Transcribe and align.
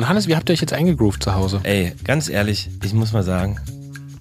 Und 0.00 0.08
Hannes, 0.08 0.26
wie 0.28 0.34
habt 0.34 0.48
ihr 0.48 0.54
euch 0.54 0.62
jetzt 0.62 0.72
eingegroovt 0.72 1.22
zu 1.22 1.34
Hause? 1.34 1.60
Ey, 1.62 1.92
ganz 2.04 2.30
ehrlich, 2.30 2.70
ich 2.82 2.94
muss 2.94 3.12
mal 3.12 3.22
sagen, 3.22 3.60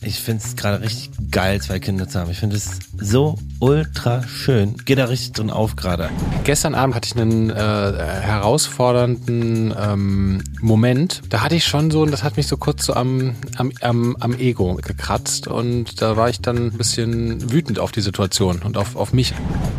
ich 0.02 0.20
finde 0.20 0.44
es 0.46 0.58
gerade 0.58 0.84
richtig 0.84 1.10
geil, 1.32 1.62
zwei 1.62 1.80
Kinder 1.80 2.06
zu 2.06 2.20
haben. 2.20 2.30
Ich 2.30 2.38
finde 2.38 2.58
es 2.58 2.80
so 3.00 3.38
ultra 3.62 4.22
schön. 4.24 4.76
Geht 4.84 4.98
da 4.98 5.06
richtig 5.06 5.32
drin 5.32 5.50
auf 5.50 5.78
gerade. 5.78 6.10
Gestern 6.44 6.76
Abend 6.76 6.96
hatte 6.96 7.08
ich 7.08 7.16
einen 7.16 7.50
äh, 7.50 7.54
herausfordernden 7.54 9.74
ähm, 9.80 10.44
Moment. 10.60 11.22
Da 11.30 11.44
hatte 11.44 11.56
ich 11.56 11.64
schon 11.64 11.92
so, 11.92 12.02
und 12.02 12.12
das 12.12 12.26
hat 12.26 12.36
mich 12.36 12.48
so 12.48 12.58
kurz 12.58 12.86
so 12.86 12.94
am, 12.94 13.38
am, 13.56 13.72
am, 13.80 14.18
am 14.20 14.34
Ego 14.34 14.76
gekratzt. 14.76 15.48
Und 15.48 16.02
da 16.02 16.18
war 16.18 16.30
ich 16.30 16.42
dann 16.42 16.58
ein 16.58 16.78
bisschen 16.78 17.54
wütend 17.54 17.80
auf 17.80 17.94
die 17.94 18.02
Situation 18.02 18.60
und 18.66 18.76
auf, 18.76 18.98
auf 18.98 19.14
mich. 19.14 19.34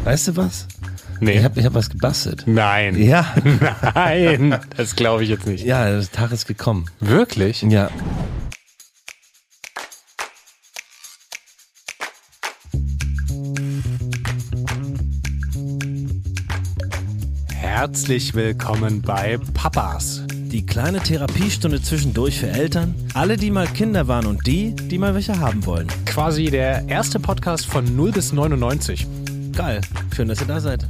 Weißt 0.04 0.28
du 0.28 0.36
was? 0.38 0.66
Nee. 1.22 1.38
Ich 1.38 1.44
habe 1.44 1.60
ich 1.60 1.66
hab 1.66 1.74
was 1.74 1.90
gebastelt. 1.90 2.44
Nein. 2.46 2.96
Ja. 2.96 3.34
Nein. 3.94 4.56
Das 4.76 4.96
glaube 4.96 5.22
ich 5.22 5.28
jetzt 5.28 5.46
nicht. 5.46 5.64
Ja, 5.64 5.84
der 5.84 6.10
Tag 6.10 6.32
ist 6.32 6.46
gekommen. 6.46 6.86
Wirklich? 6.98 7.60
Ja. 7.62 7.90
Herzlich 17.54 18.34
willkommen 18.34 19.02
bei 19.02 19.38
Papas. 19.52 20.24
Die 20.30 20.64
kleine 20.64 21.00
Therapiestunde 21.00 21.82
zwischendurch 21.82 22.40
für 22.40 22.48
Eltern, 22.48 22.94
alle, 23.14 23.36
die 23.36 23.50
mal 23.50 23.66
Kinder 23.66 24.08
waren 24.08 24.26
und 24.26 24.46
die, 24.46 24.74
die 24.74 24.98
mal 24.98 25.14
welche 25.14 25.38
haben 25.38 25.64
wollen. 25.66 25.86
Quasi 26.06 26.46
der 26.46 26.88
erste 26.88 27.20
Podcast 27.20 27.66
von 27.66 27.94
0 27.94 28.12
bis 28.12 28.32
99. 28.32 29.06
Geil. 29.52 29.82
Schön, 30.14 30.28
dass 30.28 30.40
ihr 30.40 30.46
da 30.46 30.60
seid. 30.60 30.86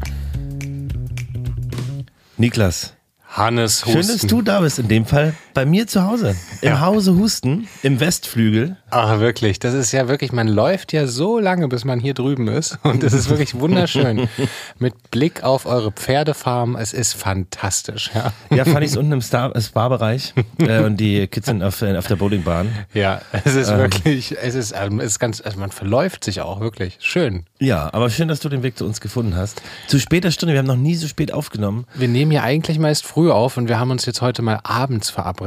Niklas, 2.41 2.95
Hannes 3.29 3.83
schön, 3.83 4.07
dass 4.07 4.23
du 4.23 4.41
da 4.41 4.61
bist. 4.61 4.79
In 4.79 4.89
dem 4.89 5.05
Fall 5.05 5.35
bei 5.55 5.67
mir 5.67 5.87
zu 5.87 6.05
Hause. 6.05 6.37
Im 6.61 6.69
Ja. 6.71 6.81
Hause 6.81 7.17
Husten, 7.17 7.69
im 7.83 8.01
Westflügel. 8.01 8.77
Ach, 8.91 9.21
wirklich. 9.21 9.59
Das 9.59 9.75
ist 9.75 9.93
ja 9.93 10.09
wirklich, 10.09 10.33
man 10.33 10.49
läuft 10.49 10.93
ja 10.93 11.07
so 11.07 11.39
lange, 11.39 11.69
bis 11.69 11.85
man 11.85 12.01
hier 12.01 12.15
drüben 12.15 12.49
ist. 12.49 12.79
Und 12.83 13.03
es 13.05 13.13
ist 13.13 13.29
wirklich 13.29 13.55
wunderschön. 13.59 14.29
Mit 14.79 15.11
Blick 15.11 15.45
auf 15.45 15.67
eure 15.67 15.93
Pferdefarm. 15.93 16.77
Es 16.77 16.93
ist 16.93 17.15
fantastisch. 17.15 18.11
Ja, 18.15 18.33
Ja, 18.51 18.65
fand 18.65 18.85
ich 18.85 18.93
es 18.93 18.97
unten 18.97 19.13
im 19.13 19.21
äh, 19.21 19.61
Spa-Bereich. 19.61 20.35
äh, 20.59 20.81
und 20.83 20.97
die 20.99 21.27
Kids 21.29 21.47
sind 21.47 21.63
auf, 21.63 21.81
äh, 21.83 21.97
auf 21.97 22.07
der 22.07 22.17
Bowlingbahn. 22.17 22.69
ja 22.95 23.21
es 23.45 23.55
ist 23.55 23.71
wirklich, 23.77 24.37
es 24.41 24.55
ist, 24.55 24.75
ähm, 24.77 25.01
es 25.01 25.13
ist 25.13 25.19
ganz, 25.19 25.41
also 25.41 25.59
man 25.59 25.71
verläuft 25.71 26.25
sich 26.25 26.41
auch 26.41 26.61
wirklich. 26.61 26.97
Schön. 27.01 27.45
Ja, 27.59 27.93
aber 27.93 28.11
schön, 28.11 28.29
dass 28.29 28.41
du 28.41 28.49
den 28.49 28.63
Weg 28.63 28.79
zu 28.79 28.85
uns 28.85 29.01
gefunden 29.01 29.37
hast. 29.37 29.63
Zu 29.87 29.99
später 29.99 30.31
Stunde, 30.31 30.55
wir 30.55 30.59
haben 30.59 30.67
noch 30.67 30.77
nie 30.77 30.95
so 30.97 31.07
spät 31.07 31.33
aufgenommen. 31.33 31.87
Wir 31.95 32.09
nehmen 32.09 32.33
ja 32.33 32.43
eigentlich 32.43 32.79
meist 32.79 33.05
früh 33.05 33.31
auf 33.31 33.57
und 33.57 33.69
wir 33.69 33.79
haben 33.79 33.91
uns 33.91 34.07
jetzt 34.07 34.21
heute 34.21 34.43
mal 34.43 34.61
abends 34.63 35.11
verabredet. 35.11 35.40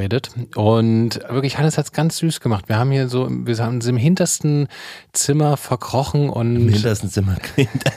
Und 0.55 1.19
wirklich, 1.29 1.57
Hannes 1.57 1.77
hat 1.77 1.85
es 1.85 1.91
ganz 1.91 2.17
süß 2.17 2.39
gemacht. 2.39 2.65
Wir 2.67 2.77
haben 2.77 2.91
hier 2.91 3.07
so, 3.07 3.27
wir 3.29 3.57
haben 3.57 3.75
uns 3.75 3.85
im 3.85 3.97
hintersten 3.97 4.67
Zimmer 5.13 5.57
verkrochen 5.57 6.29
und 6.29 6.55
Im 6.55 6.69
hintersten 6.69 7.09
Zimmer. 7.09 7.37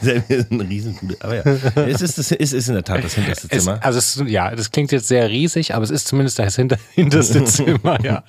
Also, 0.01 0.23
wir 0.29 0.43
sind 0.43 0.53
eine 0.61 0.69
Riesenbude. 0.69 1.17
Aber 1.21 1.35
ja, 1.37 1.43
es 1.87 2.03
ist, 2.03 2.19
es 2.19 2.53
ist, 2.53 2.69
in 2.69 2.75
der 2.75 2.85
Tat 2.85 3.03
das 3.03 3.15
hinterste 3.15 3.49
Es, 3.51 3.65
Zimmer. 3.65 3.79
also 3.83 3.99
es, 3.99 4.23
ja, 4.27 4.55
das 4.55 4.71
klingt 4.71 4.93
jetzt 4.93 5.09
sehr 5.09 5.29
riesig, 5.31 5.75
aber 5.75 5.85
es 5.85 5.91
ist 5.91 6.07
zumindest 6.07 6.39
das 6.39 6.57
hinter, 6.57 6.77
hinterste 6.95 7.45
Zimmer, 7.47 8.03
ja. 8.05 8.23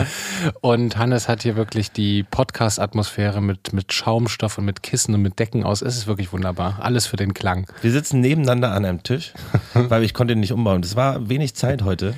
Und 0.62 0.98
Hannes 0.98 1.28
hat 1.28 1.44
hier 1.44 1.56
wirklich 1.56 1.92
die 1.92 2.24
Podcast-Atmosphäre 2.24 3.42
mit, 3.42 3.74
mit 3.74 3.92
Schaumstoff 3.94 4.58
und 4.58 4.66
mit 4.66 4.84
Kissen 4.84 5.14
und 5.14 5.22
mit 5.22 5.40
Decken 5.40 5.64
aus. 5.64 5.82
Es 5.82 5.98
ist 5.98 6.08
wirklich 6.08 6.32
wunderbar. 6.32 6.80
Alles 6.82 7.06
für 7.08 7.18
den 7.18 7.34
Klang. 7.34 7.68
Wir 7.82 7.92
sitzen 7.92 8.22
nebeneinander 8.22 8.72
an 8.72 8.86
einem 8.86 9.04
Tisch, 9.04 9.34
weil 9.74 10.04
ich 10.04 10.14
konnte 10.14 10.34
ihn 10.34 10.40
nicht 10.40 10.54
umbauen. 10.54 10.82
Das 10.82 10.96
war 10.96 11.30
wenig 11.30 11.56
Zeit 11.56 11.84
heute. 11.84 12.14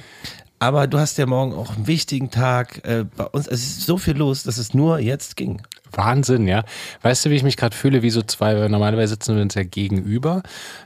Aber 0.60 0.88
du 0.88 1.00
hast 1.00 1.18
ja 1.18 1.26
morgen 1.26 1.54
auch 1.54 1.76
einen 1.76 1.88
wichtigen 1.88 2.32
Tag. 2.32 2.86
Äh, 2.86 3.06
bei 3.16 3.26
uns 3.26 3.48
es 3.48 3.62
ist 3.62 3.86
so 3.86 3.98
viel 3.98 4.18
los, 4.18 4.44
dass 4.44 4.58
es 4.58 4.74
nur 4.74 5.00
jetzt 5.00 5.38
ging. 5.38 5.62
Wahnsinn, 5.92 6.48
ja. 6.48 6.64
Weißt 7.02 7.26
du, 7.26 7.30
wie 7.30 7.36
ich 7.36 7.44
mich 7.44 7.58
gerade 7.58 7.76
fühle? 7.76 8.02
Wie 8.04 8.10
so 8.10 8.22
zwei, 8.22 8.56
weil 8.56 8.70
normalerweise 8.70 9.14
sitzen 9.14 9.36
wir 9.36 9.42
uns 9.42 9.56
ja 9.56 9.64
gegenüber, 9.64 10.44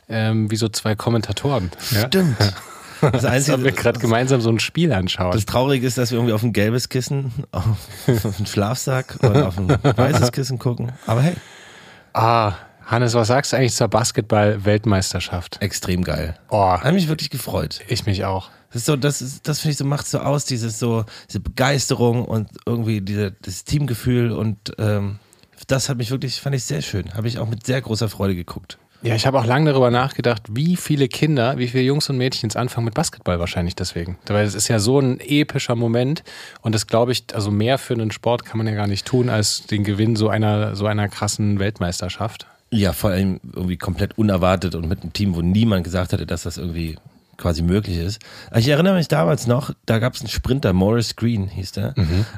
ähm, 0.08 0.50
wie 0.52 0.56
so 0.56 0.70
zwei 0.70 0.96
Kommentatoren. 0.96 1.72
Ja? 1.92 2.08
Stimmt. 2.08 2.38
Das 3.12 3.26
Als 3.26 3.50
ob 3.50 3.60
wir 3.60 3.66
Einzige, 3.66 3.84
gerade 3.84 4.00
gemeinsam 4.00 4.40
so 4.40 4.50
ein 4.50 4.62
Spiel 4.62 4.94
anschauen. 4.94 5.34
das 5.34 5.46
Traurige 5.46 5.86
ist, 5.86 5.98
dass 5.98 6.12
wir 6.12 6.20
irgendwie 6.20 6.32
auf 6.34 6.42
ein 6.42 6.54
gelbes 6.54 6.88
Kissen, 6.88 7.34
auf, 7.52 7.66
auf 8.08 8.38
einen 8.38 8.46
Schlafsack 8.46 9.18
oder 9.22 9.50
auf 9.50 9.58
ein 9.58 9.68
weißes 9.68 10.32
Kissen 10.32 10.58
gucken. 10.58 10.94
Aber 11.06 11.22
hey, 11.22 11.34
ah, 12.14 12.54
Hannes, 12.86 13.14
was 13.14 13.28
sagst 13.28 13.52
du 13.52 13.58
eigentlich 13.58 13.74
zur 13.76 13.90
Basketball-Weltmeisterschaft? 13.90 15.58
extrem 15.62 16.06
geil. 16.06 16.38
Oh, 16.50 16.72
Hat 16.78 16.94
mich 16.94 17.10
wirklich 17.10 17.30
gefreut. 17.30 17.82
ich 17.90 18.06
mich 18.06 18.24
auch. 18.24 18.50
Das 18.74 18.82
ist 18.82 18.86
so, 18.88 18.96
das 18.96 19.22
ist, 19.22 19.48
das 19.48 19.60
finde 19.60 19.72
ich 19.74 19.78
so, 19.78 19.86
macht 19.86 20.08
so 20.08 20.20
aus, 20.20 20.46
dieses 20.46 20.80
so, 20.80 21.06
diese 21.30 21.40
Begeisterung 21.40 22.26
und 22.26 22.50
irgendwie 22.66 23.02
diese, 23.02 23.32
das 23.44 23.64
Teamgefühl 23.64 24.32
und 24.32 24.74
ähm, 24.80 25.20
das 25.68 25.90
hat 25.90 25.98
mich 25.98 26.10
wirklich, 26.10 26.42
fand 26.42 26.56
ich 26.56 26.64
sehr 26.64 26.82
schön. 26.82 27.14
Habe 27.14 27.28
ich 27.28 27.38
auch 27.38 27.48
mit 27.48 27.66
sehr 27.66 27.82
großer 27.82 28.10
Freude 28.10 28.36
geguckt. 28.36 28.80
Ja, 29.04 29.16
ich 29.16 29.28
habe 29.28 29.38
auch 29.38 29.46
lange 29.46 29.70
darüber 29.70 29.92
nachgedacht, 29.92 30.44
wie 30.50 30.76
viele 30.76 31.08
Kinder, 31.10 31.58
wie 31.58 31.68
viele 31.68 31.84
Jungs 31.84 32.10
und 32.10 32.18
Mädchen 32.18 32.50
jetzt 32.50 32.56
anfangen 32.56 32.86
mit 32.86 32.94
Basketball 32.94 33.38
wahrscheinlich 33.38 33.76
deswegen. 33.76 34.18
Weil 34.28 34.46
es 34.46 34.56
ist 34.56 34.70
ja 34.70 34.80
so 34.80 35.00
ein 35.00 35.20
epischer 35.20 35.76
Moment 35.76 36.24
und 36.62 36.74
das 36.74 36.88
glaube 36.88 37.12
ich, 37.12 37.26
also 37.34 37.52
mehr 37.52 37.78
für 37.78 37.94
einen 37.94 38.12
Sport 38.12 38.46
kann 38.46 38.58
man 38.58 38.66
ja 38.66 38.74
gar 38.74 38.88
nicht 38.88 39.06
tun, 39.06 39.30
als 39.30 39.66
den 39.68 39.84
Gewinn 39.84 40.16
so 40.16 40.30
einer, 40.30 40.76
so 40.76 40.88
einer 40.88 41.10
krassen 41.10 41.60
Weltmeisterschaft. 41.60 42.48
Ja, 42.72 42.94
vor 42.94 43.12
allem 43.12 43.42
irgendwie 43.54 43.78
komplett 43.78 44.18
unerwartet 44.18 44.74
und 44.74 44.88
mit 44.88 45.02
einem 45.02 45.12
Team, 45.12 45.36
wo 45.36 45.42
niemand 45.42 45.84
gesagt 45.84 46.14
hatte, 46.14 46.26
dass 46.26 46.44
das 46.44 46.58
irgendwie 46.58 46.96
quasi 47.38 47.62
möglich 47.62 47.98
ist. 47.98 48.20
Also 48.52 48.66
Ich 48.66 48.72
erinnere 48.72 48.96
mich 48.96 49.08
damals 49.08 49.48
noch, 49.48 49.72
da 49.86 50.00
gab 50.00 50.14
es 50.14 50.22
einen 50.22 50.30
Sprinter, 50.30 50.74
Morris 50.74 51.16
Green 51.16 51.48
hieß 51.48 51.72
der. 51.74 51.94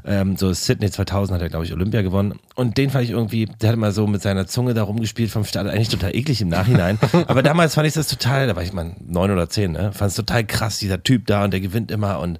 Ähm, 0.06 0.38
so 0.38 0.54
Sydney 0.54 0.90
2000 0.90 1.36
hat 1.36 1.42
er, 1.42 1.50
glaube 1.50 1.66
ich, 1.66 1.74
Olympia 1.74 2.02
gewonnen. 2.02 2.40
Und 2.56 2.78
den 2.78 2.90
fand 2.90 3.04
ich 3.04 3.12
irgendwie, 3.12 3.46
der 3.46 3.70
hat 3.70 3.76
immer 3.76 3.92
so 3.92 4.08
mit 4.08 4.22
seiner 4.22 4.48
Zunge 4.48 4.74
da 4.74 4.84
rumgespielt 4.84 5.32
vom 5.32 5.46
Start, 5.46 5.68
eigentlich 5.68 5.90
total 5.90 6.16
eklig 6.16 6.42
im 6.42 6.50
Nachhinein. 6.50 6.98
Aber 7.28 7.44
damals 7.44 7.76
fand 7.76 7.88
ich 7.88 7.94
das 7.94 8.08
total, 8.08 8.48
da 8.48 8.56
war 8.56 8.64
ich 8.64 8.74
mal 8.74 8.96
neun 9.06 9.32
oder 9.32 9.50
zehn, 9.50 9.72
ne? 9.72 9.92
fand 9.94 10.10
es 10.10 10.16
total 10.16 10.46
krass, 10.46 10.80
dieser 10.80 11.04
Typ 11.04 11.28
da 11.28 11.44
und 11.44 11.52
der 11.52 11.62
gewinnt 11.62 11.92
immer 11.92 12.20
und 12.20 12.40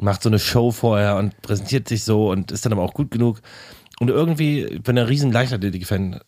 macht 0.00 0.22
so 0.22 0.28
eine 0.28 0.38
Show 0.38 0.70
vorher 0.70 1.16
und 1.16 1.40
präsentiert 1.42 1.88
sich 1.88 2.04
so 2.04 2.30
und 2.30 2.50
ist 2.52 2.64
dann 2.64 2.72
aber 2.72 2.82
auch 2.82 2.94
gut 2.94 3.10
genug. 3.10 3.40
Und 4.00 4.08
irgendwie 4.08 4.64
ich 4.64 4.82
bin 4.82 4.98
ein 4.98 5.04
riesen 5.06 5.30
Leichtathletik-Fan 5.30 6.20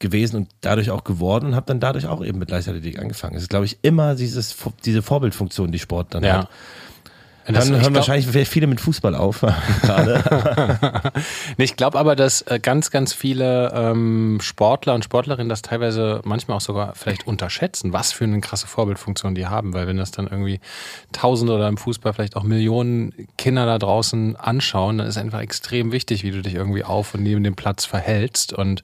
gewesen 0.00 0.36
und 0.36 0.48
dadurch 0.62 0.90
auch 0.90 1.04
geworden 1.04 1.46
und 1.46 1.54
habe 1.54 1.66
dann 1.66 1.78
dadurch 1.78 2.06
auch 2.06 2.24
eben 2.24 2.38
mit 2.38 2.50
Leichtathletik 2.50 2.98
angefangen. 2.98 3.36
Es 3.36 3.42
ist, 3.42 3.50
glaube 3.50 3.66
ich, 3.66 3.78
immer 3.82 4.14
dieses, 4.16 4.56
diese 4.84 5.02
Vorbildfunktion, 5.02 5.70
die 5.70 5.78
Sport 5.78 6.14
dann 6.14 6.24
Ja. 6.24 6.32
hat. 6.40 6.48
Und 7.48 7.56
Dann 7.56 7.68
hören 7.70 7.80
glaub- 7.80 7.94
wahrscheinlich 7.94 8.48
viele 8.48 8.66
mit 8.66 8.80
Fußball 8.80 9.14
auf 9.14 9.40
Ich 11.56 11.76
glaube 11.76 11.98
aber, 11.98 12.14
dass 12.14 12.42
äh, 12.42 12.60
ganz, 12.60 12.90
ganz 12.90 13.12
viele 13.12 13.72
ähm, 13.74 14.38
Sportler 14.42 14.94
und 14.94 15.04
Sportlerinnen 15.04 15.48
das 15.48 15.62
teilweise 15.62 16.20
manchmal 16.24 16.58
auch 16.58 16.60
sogar 16.60 16.94
vielleicht 16.94 17.26
unterschätzen, 17.26 17.92
was 17.92 18.12
für 18.12 18.24
eine 18.24 18.40
krasse 18.40 18.66
Vorbildfunktion 18.66 19.34
die 19.34 19.46
haben. 19.46 19.72
Weil 19.74 19.86
wenn 19.86 19.96
das 19.96 20.10
dann 20.10 20.26
irgendwie 20.26 20.60
Tausende 21.12 21.54
oder 21.54 21.66
im 21.68 21.76
Fußball 21.76 22.12
vielleicht 22.12 22.36
auch 22.36 22.44
Millionen 22.44 23.12
Kinder 23.38 23.66
da 23.66 23.78
draußen 23.78 24.36
anschauen, 24.36 24.98
dann 24.98 25.06
ist 25.06 25.16
einfach 25.18 25.40
extrem 25.40 25.92
wichtig, 25.92 26.22
wie 26.22 26.30
du 26.30 26.42
dich 26.42 26.54
irgendwie 26.54 26.84
auf 26.84 27.14
und 27.14 27.22
neben 27.22 27.42
dem 27.42 27.56
Platz 27.56 27.84
verhältst. 27.84 28.52
Und 28.52 28.82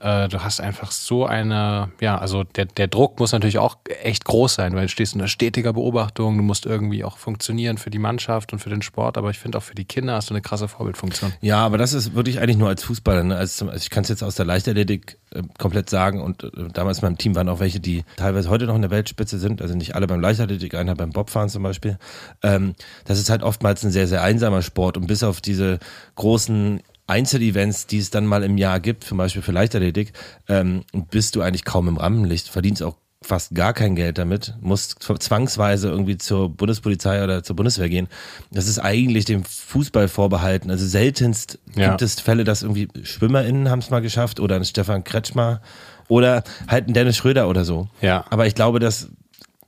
äh, 0.00 0.28
du 0.28 0.42
hast 0.42 0.60
einfach 0.60 0.90
so 0.90 1.26
eine, 1.26 1.90
ja, 2.00 2.18
also 2.18 2.44
der, 2.44 2.66
der 2.66 2.86
Druck 2.86 3.18
muss 3.18 3.32
natürlich 3.32 3.58
auch 3.58 3.76
echt 4.02 4.24
groß 4.24 4.54
sein, 4.54 4.74
weil 4.74 4.82
du 4.82 4.88
stehst 4.88 5.14
unter 5.14 5.28
stetiger 5.28 5.72
Beobachtung, 5.72 6.36
du 6.36 6.42
musst 6.42 6.66
irgendwie 6.66 7.04
auch 7.04 7.18
funktionieren 7.18 7.78
für 7.78 7.90
die 7.90 7.98
Mannschaft 7.98 8.52
und 8.52 8.58
für 8.58 8.70
den 8.70 8.82
Sport, 8.82 9.18
aber 9.18 9.30
ich 9.30 9.38
finde 9.38 9.58
auch 9.58 9.62
für 9.62 9.74
die 9.74 9.84
Kinder 9.84 10.14
hast 10.14 10.30
du 10.30 10.34
eine 10.34 10.42
krasse 10.42 10.68
Vorbildfunktion. 10.68 11.32
ja, 11.40 11.64
aber 11.64 11.78
das 11.78 11.92
ist 11.92 12.14
wirklich 12.14 12.40
eigentlich 12.40 12.56
nur 12.56 12.68
als 12.68 12.82
Fußballer. 12.84 13.24
Ne? 13.24 13.36
Also, 13.36 13.72
ich 13.72 13.90
kann 13.90 14.02
es 14.02 14.08
jetzt 14.08 14.22
aus 14.22 14.34
der 14.34 14.46
Leichtathletik 14.46 15.18
äh, 15.30 15.42
komplett 15.58 15.90
sagen 15.90 16.20
und 16.20 16.44
äh, 16.44 16.50
damals 16.72 16.98
in 16.98 17.06
meinem 17.06 17.18
Team 17.18 17.34
waren 17.34 17.48
auch 17.48 17.60
welche, 17.60 17.80
die 17.80 18.04
teilweise 18.16 18.50
heute 18.50 18.66
noch 18.66 18.76
in 18.76 18.82
der 18.82 18.90
Weltspitze 18.90 19.38
sind, 19.38 19.62
also 19.62 19.74
nicht 19.74 19.94
alle 19.94 20.06
beim 20.06 20.20
Leichtathletik, 20.20 20.74
einer 20.74 20.94
beim 20.94 21.10
Bobfahren 21.10 21.48
zum 21.48 21.62
Beispiel. 21.62 21.98
Ähm, 22.42 22.74
das 23.04 23.18
ist 23.18 23.30
halt 23.30 23.42
oftmals 23.42 23.84
ein 23.84 23.90
sehr, 23.90 24.06
sehr 24.06 24.22
einsamer 24.22 24.62
Sport 24.62 24.96
und 24.96 25.06
bis 25.06 25.22
auf 25.22 25.40
diese 25.40 25.78
großen 26.14 26.80
Einzelevents, 27.08 27.86
die 27.86 27.98
es 27.98 28.10
dann 28.10 28.26
mal 28.26 28.42
im 28.44 28.58
Jahr 28.58 28.80
gibt, 28.80 29.04
zum 29.04 29.18
Beispiel 29.18 29.42
für 29.42 29.52
Leichtathletik, 29.52 30.12
ähm, 30.48 30.84
bist 31.10 31.34
du 31.36 31.42
eigentlich 31.42 31.64
kaum 31.64 31.88
im 31.88 31.96
Rampenlicht, 31.96 32.48
verdienst 32.48 32.82
auch 32.82 32.96
fast 33.20 33.54
gar 33.54 33.72
kein 33.72 33.96
Geld 33.96 34.16
damit, 34.18 34.54
musst 34.60 35.02
zwangsweise 35.02 35.88
irgendwie 35.88 36.18
zur 36.18 36.50
Bundespolizei 36.50 37.24
oder 37.24 37.42
zur 37.42 37.56
Bundeswehr 37.56 37.88
gehen. 37.88 38.06
Das 38.52 38.68
ist 38.68 38.78
eigentlich 38.78 39.24
dem 39.24 39.42
Fußball 39.42 40.06
vorbehalten. 40.06 40.70
Also 40.70 40.86
seltenst 40.86 41.58
Ja. 41.74 41.88
gibt 41.88 42.02
es 42.02 42.20
Fälle, 42.20 42.44
dass 42.44 42.62
irgendwie 42.62 42.88
SchwimmerInnen 43.02 43.70
haben 43.70 43.80
es 43.80 43.90
mal 43.90 44.00
geschafft 44.00 44.38
oder 44.38 44.54
ein 44.56 44.64
Stefan 44.64 45.02
Kretschmer 45.02 45.60
oder 46.06 46.44
halt 46.68 46.86
ein 46.88 46.94
Dennis 46.94 47.16
Schröder 47.16 47.48
oder 47.48 47.64
so. 47.64 47.88
Ja. 48.00 48.24
Aber 48.30 48.46
ich 48.46 48.54
glaube, 48.54 48.78
dass 48.78 49.08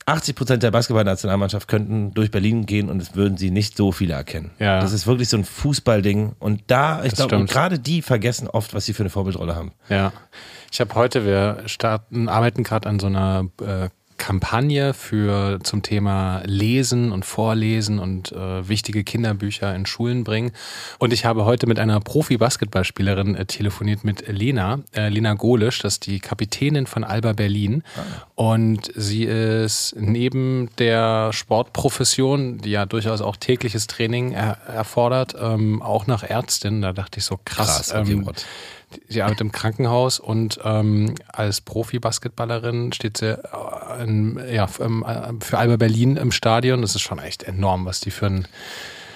80 0.06 0.34
Prozent 0.34 0.62
der 0.62 0.70
Basketballnationalmannschaft 0.70 1.68
könnten 1.68 2.12
durch 2.14 2.30
Berlin 2.30 2.66
gehen 2.66 2.88
und 2.88 3.00
es 3.00 3.14
würden 3.14 3.36
sie 3.36 3.50
nicht 3.50 3.76
so 3.76 3.92
viele 3.92 4.14
erkennen. 4.14 4.50
Ja. 4.58 4.80
Das 4.80 4.92
ist 4.92 5.06
wirklich 5.06 5.28
so 5.28 5.36
ein 5.36 5.44
Fußballding. 5.44 6.34
Und 6.38 6.62
da, 6.68 7.04
ich 7.04 7.14
glaube, 7.14 7.44
gerade 7.44 7.78
die 7.78 8.02
vergessen 8.02 8.48
oft, 8.48 8.74
was 8.74 8.86
sie 8.86 8.92
für 8.92 9.02
eine 9.02 9.10
Vorbildrolle 9.10 9.54
haben. 9.54 9.72
Ja. 9.88 10.12
Ich 10.72 10.80
habe 10.80 10.94
heute, 10.94 11.24
wir 11.24 11.62
starten, 11.66 12.28
arbeiten 12.28 12.62
gerade 12.62 12.88
an 12.88 12.98
so 12.98 13.06
einer 13.06 13.48
äh, 13.60 13.88
Kampagne 14.20 14.92
für 14.92 15.58
zum 15.62 15.82
Thema 15.82 16.42
Lesen 16.44 17.10
und 17.10 17.24
Vorlesen 17.24 17.98
und 17.98 18.32
äh, 18.32 18.68
wichtige 18.68 19.02
Kinderbücher 19.02 19.74
in 19.74 19.86
Schulen 19.86 20.24
bringen. 20.24 20.52
Und 20.98 21.14
ich 21.14 21.24
habe 21.24 21.46
heute 21.46 21.66
mit 21.66 21.78
einer 21.78 21.98
Profi-Basketballspielerin 22.00 23.34
äh, 23.34 23.46
telefoniert 23.46 24.04
mit 24.04 24.28
Lena, 24.28 24.80
äh, 24.94 25.08
Lena 25.08 25.34
Golisch, 25.34 25.78
das 25.78 25.94
ist 25.94 26.06
die 26.06 26.20
Kapitänin 26.20 26.86
von 26.86 27.02
Alba 27.02 27.32
Berlin. 27.32 27.82
Ah. 27.96 28.26
Und 28.34 28.92
sie 28.94 29.24
ist 29.24 29.96
neben 29.98 30.68
der 30.78 31.32
Sportprofession, 31.32 32.58
die 32.58 32.72
ja 32.72 32.84
durchaus 32.84 33.22
auch 33.22 33.36
tägliches 33.36 33.86
Training 33.86 34.32
er 34.32 34.58
erfordert, 34.68 35.34
ähm, 35.40 35.80
auch 35.80 36.06
nach 36.06 36.22
Ärztin. 36.22 36.82
Da 36.82 36.92
dachte 36.92 37.20
ich 37.20 37.24
so 37.24 37.38
krass. 37.42 37.90
krass 37.90 37.94
okay, 37.94 38.12
ähm, 38.12 38.26
Sie 39.08 39.22
arbeitet 39.22 39.42
im 39.42 39.52
Krankenhaus 39.52 40.18
und 40.18 40.60
ähm, 40.64 41.14
als 41.28 41.60
Profi-Basketballerin 41.60 42.92
steht 42.92 43.18
sie 43.18 43.38
äh, 43.38 44.02
in, 44.02 44.40
ja, 44.50 44.64
äh, 44.64 45.32
für 45.40 45.58
Alba 45.58 45.76
Berlin 45.76 46.16
im 46.16 46.32
Stadion. 46.32 46.82
Das 46.82 46.94
ist 46.94 47.02
schon 47.02 47.18
echt 47.18 47.42
enorm, 47.42 47.84
was 47.84 48.00
die 48.00 48.10
für, 48.10 48.26
ein, 48.26 48.48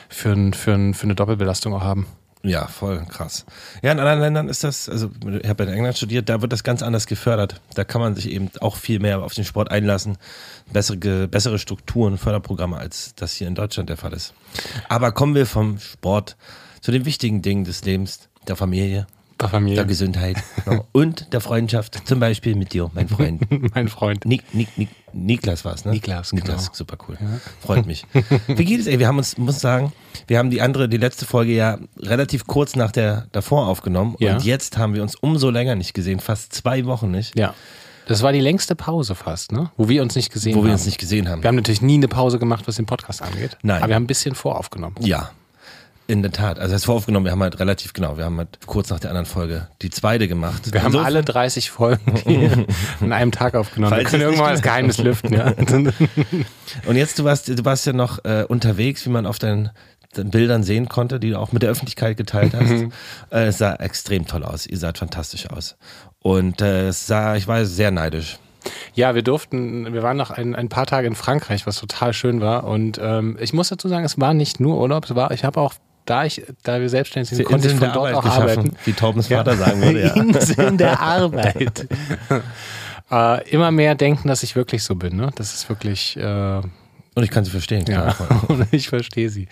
für, 0.08 0.32
ein, 0.32 0.52
für, 0.52 0.72
ein, 0.72 0.94
für 0.94 1.04
eine 1.04 1.14
Doppelbelastung 1.14 1.74
auch 1.74 1.82
haben. 1.82 2.06
Ja, 2.44 2.66
voll 2.66 3.02
krass. 3.08 3.46
Ja, 3.82 3.90
in 3.90 3.98
anderen 3.98 4.20
Ländern 4.20 4.48
ist 4.50 4.64
das, 4.64 4.86
also 4.90 5.10
ich 5.42 5.48
habe 5.48 5.64
in 5.64 5.70
England 5.70 5.96
studiert, 5.96 6.28
da 6.28 6.42
wird 6.42 6.52
das 6.52 6.62
ganz 6.62 6.82
anders 6.82 7.06
gefördert. 7.06 7.62
Da 7.74 7.84
kann 7.84 8.02
man 8.02 8.14
sich 8.14 8.30
eben 8.30 8.50
auch 8.60 8.76
viel 8.76 9.00
mehr 9.00 9.22
auf 9.22 9.32
den 9.32 9.46
Sport 9.46 9.70
einlassen, 9.70 10.18
bessere, 10.70 11.26
bessere 11.26 11.58
Strukturen, 11.58 12.18
Förderprogramme, 12.18 12.76
als 12.76 13.14
das 13.14 13.32
hier 13.32 13.48
in 13.48 13.54
Deutschland 13.54 13.88
der 13.88 13.96
Fall 13.96 14.12
ist. 14.12 14.34
Aber 14.90 15.10
kommen 15.12 15.34
wir 15.34 15.46
vom 15.46 15.78
Sport 15.78 16.36
zu 16.82 16.92
den 16.92 17.06
wichtigen 17.06 17.40
Dingen 17.40 17.64
des 17.64 17.82
Lebens, 17.86 18.28
der 18.46 18.56
Familie, 18.56 19.06
der 19.40 19.48
Familie. 19.48 19.76
Der 19.76 19.84
Gesundheit. 19.84 20.36
Genau. 20.64 20.86
Und 20.92 21.32
der 21.32 21.40
Freundschaft. 21.40 22.06
Zum 22.06 22.20
Beispiel 22.20 22.54
mit 22.54 22.72
dir, 22.72 22.90
mein 22.94 23.08
Freund. 23.08 23.42
mein 23.74 23.88
Freund. 23.88 24.24
Nik, 24.24 24.42
Nik, 24.54 24.68
Nik, 24.76 24.88
Niklas 25.12 25.64
war 25.64 25.74
es, 25.74 25.84
ne? 25.84 25.92
Niklas, 25.92 26.32
Niklas, 26.32 26.66
genau. 26.66 26.74
super 26.74 26.96
cool. 27.08 27.18
Ja. 27.20 27.40
Freut 27.60 27.86
mich. 27.86 28.06
Wie 28.46 28.64
geht 28.64 28.80
es, 28.80 28.86
ey? 28.86 28.98
Wir 28.98 29.08
haben 29.08 29.18
uns, 29.18 29.36
muss 29.38 29.60
sagen, 29.60 29.92
wir 30.26 30.38
haben 30.38 30.50
die 30.50 30.60
andere, 30.60 30.88
die 30.88 30.96
letzte 30.96 31.26
Folge 31.26 31.52
ja 31.52 31.78
relativ 31.98 32.46
kurz 32.46 32.76
nach 32.76 32.92
der 32.92 33.26
davor 33.32 33.68
aufgenommen. 33.68 34.16
Ja. 34.18 34.34
Und 34.34 34.44
jetzt 34.44 34.78
haben 34.78 34.94
wir 34.94 35.02
uns 35.02 35.14
umso 35.14 35.50
länger 35.50 35.74
nicht 35.74 35.94
gesehen. 35.94 36.20
Fast 36.20 36.52
zwei 36.52 36.84
Wochen 36.86 37.10
nicht. 37.10 37.38
Ja. 37.38 37.54
Das 38.06 38.22
war 38.22 38.32
die 38.32 38.40
längste 38.40 38.76
Pause 38.76 39.14
fast, 39.14 39.52
ne? 39.52 39.70
Wo 39.76 39.88
wir 39.88 40.02
uns 40.02 40.14
nicht 40.14 40.30
gesehen 40.30 40.54
haben. 40.54 40.62
Wo 40.62 40.66
wir 40.66 40.72
uns 40.72 40.84
nicht 40.84 40.98
gesehen 40.98 41.28
haben. 41.28 41.42
Wir 41.42 41.48
haben 41.48 41.56
natürlich 41.56 41.80
nie 41.80 41.94
eine 41.94 42.08
Pause 42.08 42.38
gemacht, 42.38 42.66
was 42.66 42.76
den 42.76 42.86
Podcast 42.86 43.22
angeht. 43.22 43.56
Nein. 43.62 43.78
Aber 43.78 43.88
wir 43.88 43.94
haben 43.94 44.04
ein 44.04 44.08
bisschen 44.08 44.34
voraufgenommen. 44.34 44.96
Ja, 45.00 45.30
in 46.06 46.22
der 46.22 46.32
Tat. 46.32 46.58
Also, 46.58 46.72
das 46.72 46.84
voraufgenommen, 46.84 47.24
wir 47.24 47.32
haben 47.32 47.42
halt 47.42 47.58
relativ 47.60 47.92
genau, 47.92 48.18
wir 48.18 48.24
haben 48.24 48.36
halt 48.38 48.58
kurz 48.66 48.90
nach 48.90 49.00
der 49.00 49.10
anderen 49.10 49.26
Folge 49.26 49.68
die 49.80 49.90
zweite 49.90 50.28
gemacht. 50.28 50.72
Wir 50.72 50.82
haben 50.82 50.96
alle 50.96 51.22
30 51.22 51.70
Folgen 51.70 52.66
an 53.00 53.12
einem 53.12 53.32
Tag 53.32 53.54
aufgenommen. 53.54 53.90
Falls 53.90 54.04
wir 54.04 54.10
können 54.10 54.22
irgendwann 54.22 54.52
das 54.52 54.62
Geheimnis 54.62 54.98
lüften, 54.98 55.32
ja. 55.32 55.52
Und 56.86 56.96
jetzt, 56.96 57.18
du 57.18 57.24
warst, 57.24 57.48
du 57.48 57.64
warst 57.64 57.86
ja 57.86 57.92
noch 57.92 58.24
äh, 58.24 58.44
unterwegs, 58.46 59.06
wie 59.06 59.10
man 59.10 59.26
auf 59.26 59.38
deinen, 59.38 59.70
deinen 60.12 60.30
Bildern 60.30 60.62
sehen 60.62 60.88
konnte, 60.88 61.18
die 61.18 61.30
du 61.30 61.38
auch 61.38 61.52
mit 61.52 61.62
der 61.62 61.70
Öffentlichkeit 61.70 62.16
geteilt 62.16 62.54
hast. 62.58 62.70
Mhm. 62.70 62.92
äh, 63.30 63.46
es 63.46 63.58
sah 63.58 63.74
extrem 63.76 64.26
toll 64.26 64.44
aus. 64.44 64.66
Ihr 64.66 64.78
saht 64.78 64.98
fantastisch 64.98 65.48
aus. 65.48 65.76
Und 66.20 66.60
äh, 66.60 66.88
es 66.88 67.06
sah, 67.06 67.36
ich 67.36 67.48
war 67.48 67.64
sehr 67.64 67.90
neidisch. 67.90 68.38
Ja, 68.94 69.14
wir 69.14 69.22
durften, 69.22 69.92
wir 69.92 70.02
waren 70.02 70.16
noch 70.16 70.30
ein, 70.30 70.54
ein 70.54 70.68
paar 70.68 70.86
Tage 70.86 71.06
in 71.06 71.14
Frankreich, 71.14 71.66
was 71.66 71.78
total 71.78 72.12
schön 72.12 72.40
war. 72.40 72.64
Und 72.64 72.98
ähm, 73.02 73.36
ich 73.40 73.52
muss 73.52 73.68
dazu 73.68 73.88
sagen, 73.88 74.04
es 74.04 74.18
war 74.18 74.34
nicht 74.34 74.60
nur 74.60 74.78
Urlaub, 74.78 75.04
es 75.04 75.14
war, 75.14 75.30
ich 75.32 75.44
habe 75.44 75.60
auch 75.60 75.74
da 76.04 76.24
ich, 76.24 76.42
da 76.62 76.80
wir 76.80 76.88
selbstständig 76.88 77.30
sind, 77.30 77.44
konnte 77.44 77.68
ich 77.68 77.74
von 77.74 77.92
dort 77.92 77.96
Arbeit 77.96 78.14
auch 78.14 78.24
arbeiten. 78.24 78.76
Wie 78.84 78.92
Taubens 78.92 79.28
Vater 79.28 79.52
ja. 79.52 79.56
sagen 79.56 79.82
würde, 79.82 80.02
ja. 80.02 80.14
Inseln 80.14 80.78
der 80.78 81.00
Arbeit. 81.00 81.86
äh, 83.10 83.50
immer 83.50 83.70
mehr 83.70 83.94
denken, 83.94 84.28
dass 84.28 84.42
ich 84.42 84.56
wirklich 84.56 84.82
so 84.82 84.94
bin. 84.94 85.16
Ne? 85.16 85.30
Das 85.36 85.54
ist 85.54 85.68
wirklich 85.68 86.16
äh, 86.16 86.60
und 87.14 87.22
ich 87.22 87.30
kann 87.30 87.44
sie 87.44 87.50
verstehen. 87.50 87.84
Ja, 87.88 88.14
und 88.48 88.66
ich 88.72 88.88
verstehe 88.88 89.30
sie. 89.30 89.46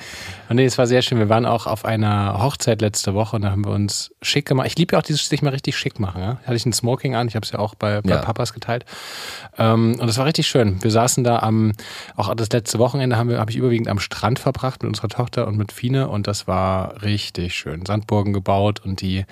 Und 0.48 0.56
nee, 0.56 0.64
es 0.64 0.78
war 0.78 0.86
sehr 0.88 1.00
schön. 1.00 1.18
Wir 1.18 1.28
waren 1.28 1.46
auch 1.46 1.66
auf 1.66 1.84
einer 1.84 2.42
Hochzeit 2.42 2.80
letzte 2.80 3.14
Woche 3.14 3.36
und 3.36 3.42
da 3.42 3.50
haben 3.52 3.64
wir 3.64 3.70
uns 3.70 4.10
schick 4.20 4.46
gemacht. 4.46 4.66
Ich 4.66 4.76
liebe 4.76 4.94
ja 4.94 4.98
auch 4.98 5.02
dieses 5.02 5.28
sich 5.28 5.42
mal 5.42 5.50
richtig 5.50 5.76
schick 5.76 6.00
machen. 6.00 6.20
Ja? 6.20 6.40
Hatte 6.44 6.56
ich 6.56 6.66
ein 6.66 6.72
Smoking 6.72 7.14
an, 7.14 7.28
ich 7.28 7.36
habe 7.36 7.44
es 7.44 7.52
ja 7.52 7.60
auch 7.60 7.76
bei, 7.76 8.00
bei 8.00 8.10
ja. 8.10 8.18
Papas 8.18 8.52
geteilt. 8.52 8.84
Ähm, 9.58 9.96
und 10.00 10.06
das 10.06 10.18
war 10.18 10.26
richtig 10.26 10.48
schön. 10.48 10.82
Wir 10.82 10.90
saßen 10.90 11.22
da 11.22 11.38
am, 11.38 11.72
auch 12.16 12.34
das 12.34 12.50
letzte 12.50 12.80
Wochenende 12.80 13.16
habe 13.16 13.38
hab 13.38 13.48
ich 13.48 13.56
überwiegend 13.56 13.88
am 13.88 14.00
Strand 14.00 14.40
verbracht 14.40 14.82
mit 14.82 14.88
unserer 14.88 15.08
Tochter 15.08 15.46
und 15.46 15.56
mit 15.56 15.70
Fine 15.70 16.08
und 16.08 16.26
das 16.26 16.48
war 16.48 17.02
richtig 17.02 17.54
schön. 17.54 17.86
Sandburgen 17.86 18.32
gebaut 18.32 18.80
und 18.84 19.00
die 19.00 19.24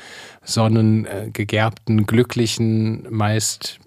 sonnengegerbten, 0.45 2.07
glücklichen, 2.07 3.07
meist 3.11 3.81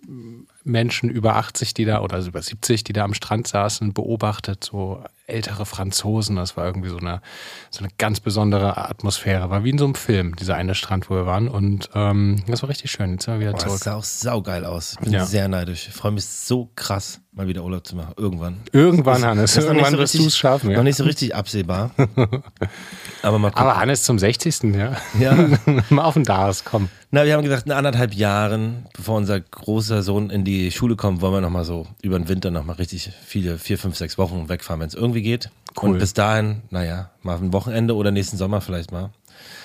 Menschen 0.64 1.10
über 1.10 1.36
80, 1.36 1.74
die 1.74 1.86
da 1.86 2.02
oder 2.02 2.20
über 2.20 2.42
70, 2.42 2.84
die 2.84 2.94
da 2.94 3.04
am 3.04 3.14
Strand 3.14 3.48
saßen, 3.48 3.94
beobachtet, 3.94 4.64
so 4.64 5.04
ältere 5.26 5.66
Franzosen. 5.66 6.36
Das 6.36 6.58
war 6.58 6.66
irgendwie 6.66 6.90
so 6.90 6.98
eine, 6.98 7.22
so 7.70 7.80
eine 7.80 7.90
ganz 7.98 8.20
besondere 8.20 8.78
Atmosphäre. 8.78 9.50
War 9.50 9.64
wie 9.64 9.72
in 9.72 9.78
so 9.78 9.86
einem 9.86 9.96
Film, 9.96 10.36
dieser 10.36 10.56
eine 10.56 10.76
Strand, 10.76 11.10
wo 11.10 11.16
wir 11.16 11.26
waren. 11.26 11.48
Und 11.48 11.90
ähm, 11.96 12.44
das 12.48 12.62
war 12.62 12.70
richtig 12.70 12.92
schön. 12.92 13.14
Jetzt 13.14 13.26
sind 13.26 13.36
wir 13.36 13.40
wieder 13.42 13.52
Boah, 13.52 13.60
zurück. 13.60 13.76
Das 13.76 13.84
sah 13.84 13.96
auch 13.96 14.04
saugeil 14.04 14.66
aus. 14.66 14.94
Ich 14.94 15.00
bin 15.00 15.14
ja. 15.14 15.26
sehr 15.26 15.48
neidisch. 15.48 15.88
Ich 15.88 15.94
freue 15.94 16.12
mich 16.12 16.26
so 16.26 16.70
krass, 16.76 17.22
mal 17.36 17.48
wieder 17.48 17.64
Urlaub 17.64 17.86
zu 17.86 17.96
machen. 17.96 18.14
Irgendwann. 18.18 18.62
Irgendwann, 18.72 19.24
Hannes. 19.24 19.58
Irgendwann 19.58 19.94
so 19.94 19.98
wirst 19.98 20.16
du 20.16 20.26
es 20.26 20.38
schaffen. 20.38 20.70
Ja. 20.70 20.78
Noch 20.78 20.84
nicht 20.84 20.98
so 20.98 21.04
richtig 21.04 21.36
absehbar. 21.36 21.92
Aber 23.22 23.40
mal 23.40 23.50
gucken. 23.50 23.66
Aber 23.66 23.78
Hannes 23.78 24.04
zum 24.04 24.20
60. 24.20 24.76
Ja. 24.76 24.98
ja. 25.20 25.48
mal 25.90 26.04
auf 26.04 26.14
den 26.14 26.24
Dars, 26.24 26.64
komm. 26.64 26.90
Na, 27.12 27.26
wir 27.26 27.34
haben 27.34 27.44
gesagt, 27.44 27.66
in 27.66 27.72
anderthalb 27.72 28.14
Jahren, 28.14 28.86
bevor 28.94 29.18
unser 29.18 29.40
großer 29.40 30.04
Sohn 30.04 30.30
in 30.30 30.44
die 30.44 30.72
Schule 30.72 30.96
kommt, 30.96 31.22
wollen 31.22 31.34
wir 31.34 31.42
nochmal 31.42 31.66
so 31.66 31.88
über 32.02 32.18
den 32.18 32.28
Winter 32.28 32.52
nochmal 32.52 32.76
richtig 32.76 33.12
viele, 33.26 33.58
vier, 33.58 33.78
fünf, 33.78 33.96
sechs 33.96 34.18
Wochen 34.18 34.50
wegfahren, 34.50 34.82
wenn 34.82 34.88
es 34.88 34.96
irgendwie 34.96 35.22
geht. 35.22 35.50
Cool. 35.82 35.92
Und 35.92 36.00
bis 36.00 36.14
dahin, 36.14 36.62
naja, 36.70 37.10
mal 37.24 37.38
ein 37.38 37.54
Wochenende 37.54 37.96
oder 37.96 38.12
nächsten 38.12 38.38
Sommer 38.38 38.62
vielleicht 38.62 38.92
mal. 38.92 39.12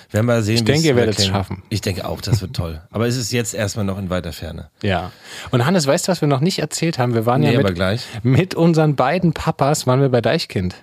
Wir 0.09 0.15
werden 0.15 0.25
mal 0.25 0.41
sehen, 0.41 0.55
ich 0.55 0.63
denke, 0.63 0.87
ihr 0.87 0.95
werdet 0.95 1.19
es 1.19 1.27
schaffen. 1.27 1.61
Ich 1.69 1.81
denke 1.81 2.07
auch, 2.07 2.19
das 2.19 2.41
wird 2.41 2.55
toll. 2.55 2.81
Aber 2.89 3.07
es 3.07 3.15
ist 3.15 3.31
jetzt 3.31 3.53
erstmal 3.53 3.85
noch 3.85 3.99
in 3.99 4.09
weiter 4.09 4.33
Ferne. 4.33 4.69
Ja. 4.81 5.11
Und 5.51 5.67
Hannes, 5.67 5.85
weißt 5.85 6.07
du, 6.07 6.11
was 6.11 6.21
wir 6.21 6.27
noch 6.27 6.39
nicht 6.39 6.57
erzählt 6.57 6.97
haben? 6.97 7.13
Wir 7.13 7.27
waren 7.27 7.41
nee, 7.41 7.53
ja 7.53 7.61
mit, 7.61 8.01
mit 8.23 8.55
unseren 8.55 8.95
beiden 8.95 9.33
Papas 9.33 9.85
waren 9.85 10.01
wir 10.01 10.09
bei 10.09 10.21
Deichkind. 10.21 10.75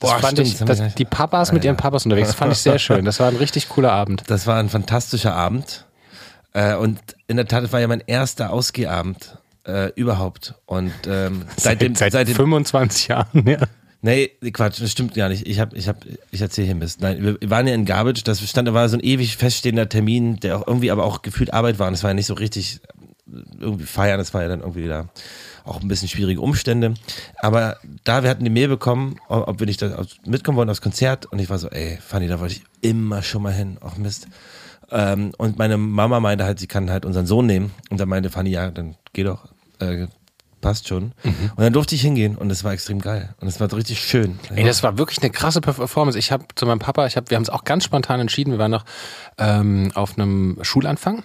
Das 0.00 0.10
Boah, 0.10 0.18
fand 0.18 0.38
stimmt, 0.38 0.48
ich, 0.48 0.58
das, 0.58 0.94
die 0.96 1.04
Papas 1.06 1.52
mit 1.52 1.64
ihren 1.64 1.78
Papas 1.78 2.04
unterwegs, 2.04 2.28
das 2.28 2.36
fand 2.36 2.52
ich 2.52 2.58
sehr 2.58 2.78
schön. 2.78 3.06
Das 3.06 3.20
war 3.20 3.28
ein 3.28 3.36
richtig 3.36 3.70
cooler 3.70 3.92
Abend. 3.92 4.24
Das 4.26 4.46
war 4.46 4.58
ein 4.58 4.68
fantastischer 4.68 5.34
Abend. 5.34 5.86
Äh, 6.52 6.74
und 6.74 6.98
in 7.26 7.36
der 7.36 7.46
Tat, 7.46 7.64
es 7.64 7.72
war 7.72 7.80
ja 7.80 7.88
mein 7.88 8.02
erster 8.06 8.50
Ausgehabend 8.52 9.38
äh, 9.66 9.90
überhaupt. 9.94 10.54
Und 10.66 10.92
ähm, 11.06 11.44
seitdem, 11.56 11.94
seit, 11.94 12.12
seit 12.12 12.28
25 12.28 13.08
Jahren, 13.08 13.46
ja. 13.46 13.58
Nee, 14.04 14.32
Quatsch, 14.52 14.82
das 14.82 14.92
stimmt 14.92 15.14
gar 15.14 15.30
nicht. 15.30 15.46
Ich 15.46 15.58
hab, 15.58 15.72
ich 15.72 15.88
hab, 15.88 15.96
ich 16.30 16.42
erzähle 16.42 16.66
hier 16.66 16.74
Mist. 16.74 17.00
Nein, 17.00 17.38
wir 17.40 17.50
waren 17.50 17.66
ja 17.66 17.72
in 17.72 17.86
Garbage, 17.86 18.22
das 18.22 18.46
stand, 18.46 18.68
da 18.68 18.74
war 18.74 18.86
so 18.90 18.98
ein 18.98 19.02
ewig 19.02 19.38
feststehender 19.38 19.88
Termin, 19.88 20.38
der 20.40 20.58
auch 20.58 20.66
irgendwie 20.66 20.90
aber 20.90 21.04
auch 21.04 21.22
gefühlt 21.22 21.54
Arbeit 21.54 21.78
war. 21.78 21.88
Und 21.88 21.94
es 21.94 22.02
war 22.02 22.10
ja 22.10 22.14
nicht 22.14 22.26
so 22.26 22.34
richtig 22.34 22.82
irgendwie 23.58 23.86
feiern, 23.86 24.18
das 24.18 24.34
war 24.34 24.42
ja 24.42 24.48
dann 24.48 24.60
irgendwie 24.60 24.88
da 24.88 25.08
auch 25.64 25.80
ein 25.80 25.88
bisschen 25.88 26.08
schwierige 26.08 26.42
Umstände. 26.42 26.92
Aber 27.38 27.78
da, 28.04 28.22
wir 28.22 28.28
hatten 28.28 28.44
die 28.44 28.50
Mail 28.50 28.68
bekommen, 28.68 29.16
ob 29.30 29.58
wir 29.58 29.66
nicht 29.66 29.80
da 29.80 30.04
mitkommen 30.26 30.58
wollen 30.58 30.68
aufs 30.68 30.82
Konzert. 30.82 31.24
Und 31.24 31.38
ich 31.38 31.48
war 31.48 31.56
so, 31.56 31.70
ey, 31.70 31.96
Fanny, 32.06 32.28
da 32.28 32.40
wollte 32.40 32.56
ich 32.56 32.64
immer 32.82 33.22
schon 33.22 33.40
mal 33.40 33.54
hin. 33.54 33.78
Ach 33.80 33.96
Mist. 33.96 34.28
Ähm, 34.90 35.32
und 35.38 35.56
meine 35.56 35.78
Mama 35.78 36.20
meinte 36.20 36.44
halt, 36.44 36.58
sie 36.58 36.66
kann 36.66 36.90
halt 36.90 37.06
unseren 37.06 37.24
Sohn 37.24 37.46
nehmen. 37.46 37.70
Und 37.88 37.98
dann 37.98 38.10
meinte 38.10 38.28
Fanny, 38.28 38.50
ja, 38.50 38.70
dann 38.70 38.96
geh 39.14 39.22
doch, 39.22 39.48
äh, 39.78 40.08
passt 40.64 40.88
schon. 40.88 41.12
Mhm. 41.22 41.52
Und 41.56 41.62
dann 41.62 41.74
durfte 41.74 41.94
ich 41.94 42.00
hingehen 42.00 42.36
und 42.36 42.50
es 42.50 42.64
war 42.64 42.72
extrem 42.72 42.98
geil. 42.98 43.34
Und 43.38 43.48
es 43.48 43.60
war 43.60 43.70
richtig 43.70 44.00
schön. 44.00 44.38
Ey, 44.54 44.64
das 44.64 44.82
war 44.82 44.96
wirklich 44.96 45.20
eine 45.20 45.30
krasse 45.30 45.60
Performance. 45.60 46.18
Ich 46.18 46.32
habe 46.32 46.46
zu 46.54 46.64
meinem 46.64 46.78
Papa, 46.78 47.06
ich 47.06 47.18
hab, 47.18 47.28
wir 47.28 47.36
haben 47.36 47.42
es 47.42 47.50
auch 47.50 47.64
ganz 47.64 47.84
spontan 47.84 48.18
entschieden. 48.18 48.50
Wir 48.50 48.58
waren 48.58 48.70
noch 48.70 48.86
ähm, 49.36 49.92
auf 49.94 50.16
einem 50.16 50.58
Schulanfang 50.62 51.22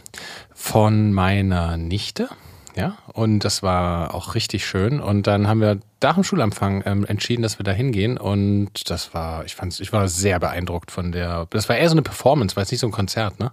von 0.53 1.13
meiner 1.13 1.77
Nichte. 1.77 2.27
Ja, 2.75 2.97
und 3.13 3.39
das 3.39 3.63
war 3.63 4.13
auch 4.13 4.35
richtig 4.35 4.65
schön. 4.65 4.99
Und 4.99 5.25
dann 5.25 5.47
haben 5.47 5.61
wir 5.61 5.79
nach 6.03 6.15
dem 6.15 6.23
Schulanfang 6.25 6.83
ähm, 6.85 7.05
entschieden, 7.05 7.41
dass 7.41 7.59
wir 7.59 7.63
da 7.63 7.71
hingehen. 7.71 8.17
Und 8.17 8.89
das 8.89 9.13
war, 9.13 9.45
ich 9.45 9.55
fand 9.55 9.79
ich 9.79 9.93
war 9.93 10.09
sehr 10.09 10.39
beeindruckt 10.39 10.91
von 10.91 11.13
der. 11.13 11.47
Das 11.49 11.69
war 11.69 11.77
eher 11.77 11.87
so 11.87 11.93
eine 11.93 12.01
Performance, 12.01 12.57
weil 12.57 12.63
es 12.63 12.71
nicht 12.71 12.81
so 12.81 12.87
ein 12.87 12.91
Konzert, 12.91 13.39
ne? 13.39 13.51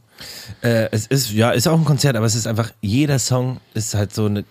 Äh, 0.62 0.88
es 0.90 1.06
ist, 1.06 1.30
ja, 1.30 1.52
ist 1.52 1.68
auch 1.68 1.78
ein 1.78 1.84
Konzert, 1.84 2.16
aber 2.16 2.26
es 2.26 2.34
ist 2.34 2.48
einfach, 2.48 2.72
jeder 2.80 3.20
Song 3.20 3.60
ist 3.74 3.94
halt 3.94 4.12
so 4.12 4.26
eine 4.26 4.44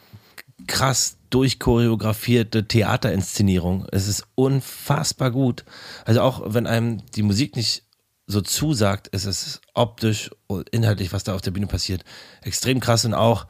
krass 0.67 1.14
durchchoreografierte 1.29 2.67
Theaterinszenierung. 2.67 3.87
Es 3.91 4.07
ist 4.07 4.25
unfassbar 4.35 5.31
gut. 5.31 5.65
Also 6.05 6.21
auch 6.21 6.41
wenn 6.45 6.67
einem 6.67 7.01
die 7.15 7.23
Musik 7.23 7.55
nicht 7.55 7.83
so 8.27 8.41
zusagt, 8.41 9.07
ist 9.09 9.25
es 9.25 9.61
optisch 9.73 10.31
und 10.47 10.69
inhaltlich, 10.69 11.13
was 11.13 11.23
da 11.23 11.35
auf 11.35 11.41
der 11.41 11.51
Bühne 11.51 11.67
passiert, 11.67 12.03
extrem 12.41 12.79
krass 12.79 13.05
und 13.05 13.13
auch 13.13 13.45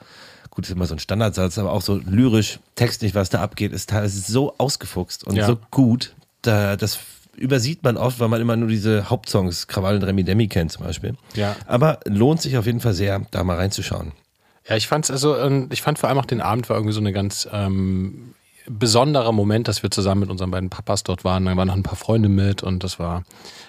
gut, 0.56 0.66
ist 0.66 0.72
immer 0.72 0.88
so 0.88 0.96
ein 0.96 1.00
Standardsatz, 1.00 1.58
aber 1.58 1.72
auch 1.72 1.82
so 1.82 1.98
lyrisch, 1.98 2.60
textlich, 2.76 3.14
was 3.14 3.30
da 3.30 3.42
abgeht, 3.42 3.74
ist 3.74 3.90
teilweise 3.90 4.20
so 4.20 4.56
ausgefuchst 4.58 5.26
und 5.26 5.36
ja. 5.36 5.46
so 5.46 5.58
gut, 5.70 6.16
da, 6.42 6.78
das 6.78 7.00
übersieht 7.36 7.84
man 7.84 7.98
oft, 7.98 8.20
weil 8.20 8.30
man 8.30 8.42
immer 8.42 8.56
nur 8.56 8.70
diese 8.70 9.10
Hauptsongs, 9.10 9.68
Krawall 9.68 9.96
und 9.96 10.04
Remi 10.04 10.24
Demi 10.24 10.48
kennt 10.48 10.72
zum 10.72 10.86
Beispiel. 10.86 11.16
Ja. 11.34 11.56
Aber 11.68 12.00
lohnt 12.06 12.42
sich 12.42 12.58
auf 12.58 12.66
jeden 12.66 12.80
Fall 12.80 12.94
sehr, 12.94 13.22
da 13.32 13.44
mal 13.44 13.58
reinzuschauen. 13.58 14.14
Ja, 14.68 14.76
ich 14.76 14.88
fand's 14.88 15.12
also, 15.12 15.38
ich 15.70 15.82
fand 15.82 16.00
vor 16.00 16.10
allem 16.10 16.18
auch 16.18 16.26
den 16.26 16.42
Abend 16.42 16.70
war 16.70 16.78
irgendwie 16.78 16.94
so 16.94 17.00
eine 17.00 17.14
ganz 17.14 17.48
ähm, 17.52 18.34
besonderer 18.68 19.32
Moment, 19.32 19.68
dass 19.68 19.84
wir 19.84 19.92
zusammen 19.92 20.22
mit 20.22 20.30
unseren 20.30 20.52
beiden 20.52 20.70
Papas 20.70 21.04
dort 21.04 21.24
waren. 21.24 21.46
Da 21.46 21.56
waren 21.56 21.68
noch 21.68 21.76
ein 21.76 21.84
paar 21.84 21.98
Freunde 21.98 22.30
mit 22.30 22.64
und 22.64 22.84
das 22.84 23.00
war, 23.00 23.24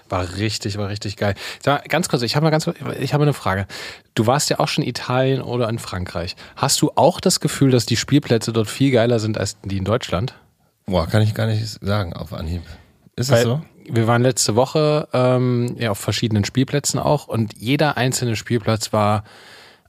war 0.09 0.37
richtig, 0.37 0.79
war 0.79 0.89
richtig 0.89 1.17
geil. 1.17 1.35
Mal, 1.65 1.83
ganz 1.89 2.09
kurz, 2.09 2.23
ich 2.23 2.37
habe 2.37 2.45
mal 2.45 2.51
ganz, 2.51 2.69
ich 2.99 3.13
habe 3.13 3.25
eine 3.25 3.33
Frage. 3.33 3.67
Du 4.15 4.27
warst 4.27 4.49
ja 4.51 4.59
auch 4.59 4.69
schon 4.69 4.85
in 4.85 4.91
Italien 4.91 5.43
oder 5.43 5.69
in 5.69 5.79
Frankreich. 5.79 6.37
Hast 6.57 6.81
du 6.81 6.93
auch 6.95 7.21
das 7.21 7.41
Gefühl, 7.41 7.71
dass 7.71 7.87
die 7.87 7.97
Spielplätze 7.97 8.53
dort 8.53 8.69
viel 8.69 8.91
geiler 8.91 9.19
sind 9.19 9.39
als 9.39 9.59
die 9.63 9.77
in 9.77 9.85
Deutschland? 9.85 10.35
Boah, 10.87 11.07
kann 11.07 11.23
ich 11.23 11.35
gar 11.35 11.47
nicht 11.47 11.67
sagen 11.83 12.13
auf 12.13 12.33
Anhieb. 12.33 12.63
Ist 13.17 13.31
Weil 13.31 13.45
das 13.45 13.45
so? 13.45 13.63
Wir 13.89 14.07
waren 14.07 14.23
letzte 14.23 14.57
Woche 14.57 15.09
ähm, 15.13 15.77
ja, 15.79 15.91
auf 15.91 15.99
verschiedenen 15.99 16.45
Spielplätzen 16.45 16.99
auch 16.99 17.29
und 17.29 17.55
jeder 17.57 17.97
einzelne 17.97 18.35
Spielplatz 18.35 18.93
war 18.93 19.25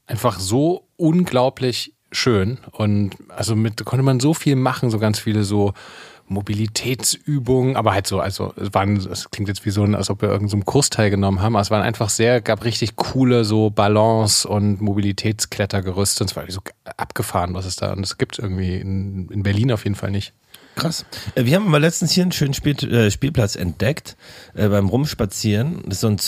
einfach 0.06 0.40
so 0.40 0.87
unglaublich 0.98 1.94
schön 2.12 2.58
und 2.72 3.16
also 3.30 3.56
mit 3.56 3.84
konnte 3.86 4.04
man 4.04 4.20
so 4.20 4.34
viel 4.34 4.56
machen, 4.56 4.90
so 4.90 5.00
ganz 5.00 5.20
viele 5.20 5.44
so 5.44 5.74
Mobilitätsübungen, 6.30 7.78
aber 7.78 7.94
halt 7.94 8.06
so, 8.06 8.20
also 8.20 8.54
es 8.58 8.74
waren, 8.74 8.98
es 8.98 9.30
klingt 9.32 9.48
jetzt 9.48 9.66
wie 9.66 9.70
so, 9.70 9.84
als 9.84 10.10
ob 10.10 10.22
wir 10.22 10.30
irgendeinem 10.30 10.62
so 10.62 10.66
Kurs 10.66 10.90
teilgenommen 10.90 11.42
haben, 11.42 11.56
aber 11.56 11.62
es 11.62 11.72
waren 11.72 11.82
einfach 11.82 12.10
sehr, 12.10 12.42
gab 12.42 12.66
richtig 12.66 12.98
coole 12.98 13.46
so 13.46 13.70
Balance 13.70 14.48
und 14.48 14.82
Mobilitätsklettergerüste 14.82 16.24
und 16.24 16.30
es 16.30 16.36
war 16.36 16.50
so 16.50 16.62
abgefahren, 16.98 17.54
was 17.54 17.66
es 17.66 17.78
da 17.78 17.94
und 17.94 18.04
es 18.04 18.18
gibt 18.18 18.40
irgendwie 18.40 18.76
in, 18.76 19.30
in 19.30 19.44
Berlin 19.44 19.72
auf 19.72 19.86
jeden 19.86 19.96
Fall 19.96 20.12
nicht. 20.12 20.34
Krass. 20.76 21.06
Äh, 21.36 21.46
Wir 21.46 21.56
haben 21.56 21.70
mal 21.70 21.82
letztens 21.82 22.12
hier 22.12 22.24
einen 22.24 22.32
schönen 22.32 22.54
Spiel, 22.54 22.76
äh, 22.94 23.10
Spielplatz 23.10 23.56
entdeckt 23.56 24.16
äh, 24.54 24.68
beim 24.68 24.88
Rumspazieren. 24.88 25.82
Das 25.86 25.96
ist 25.96 26.02
so 26.02 26.08
ein 26.08 26.20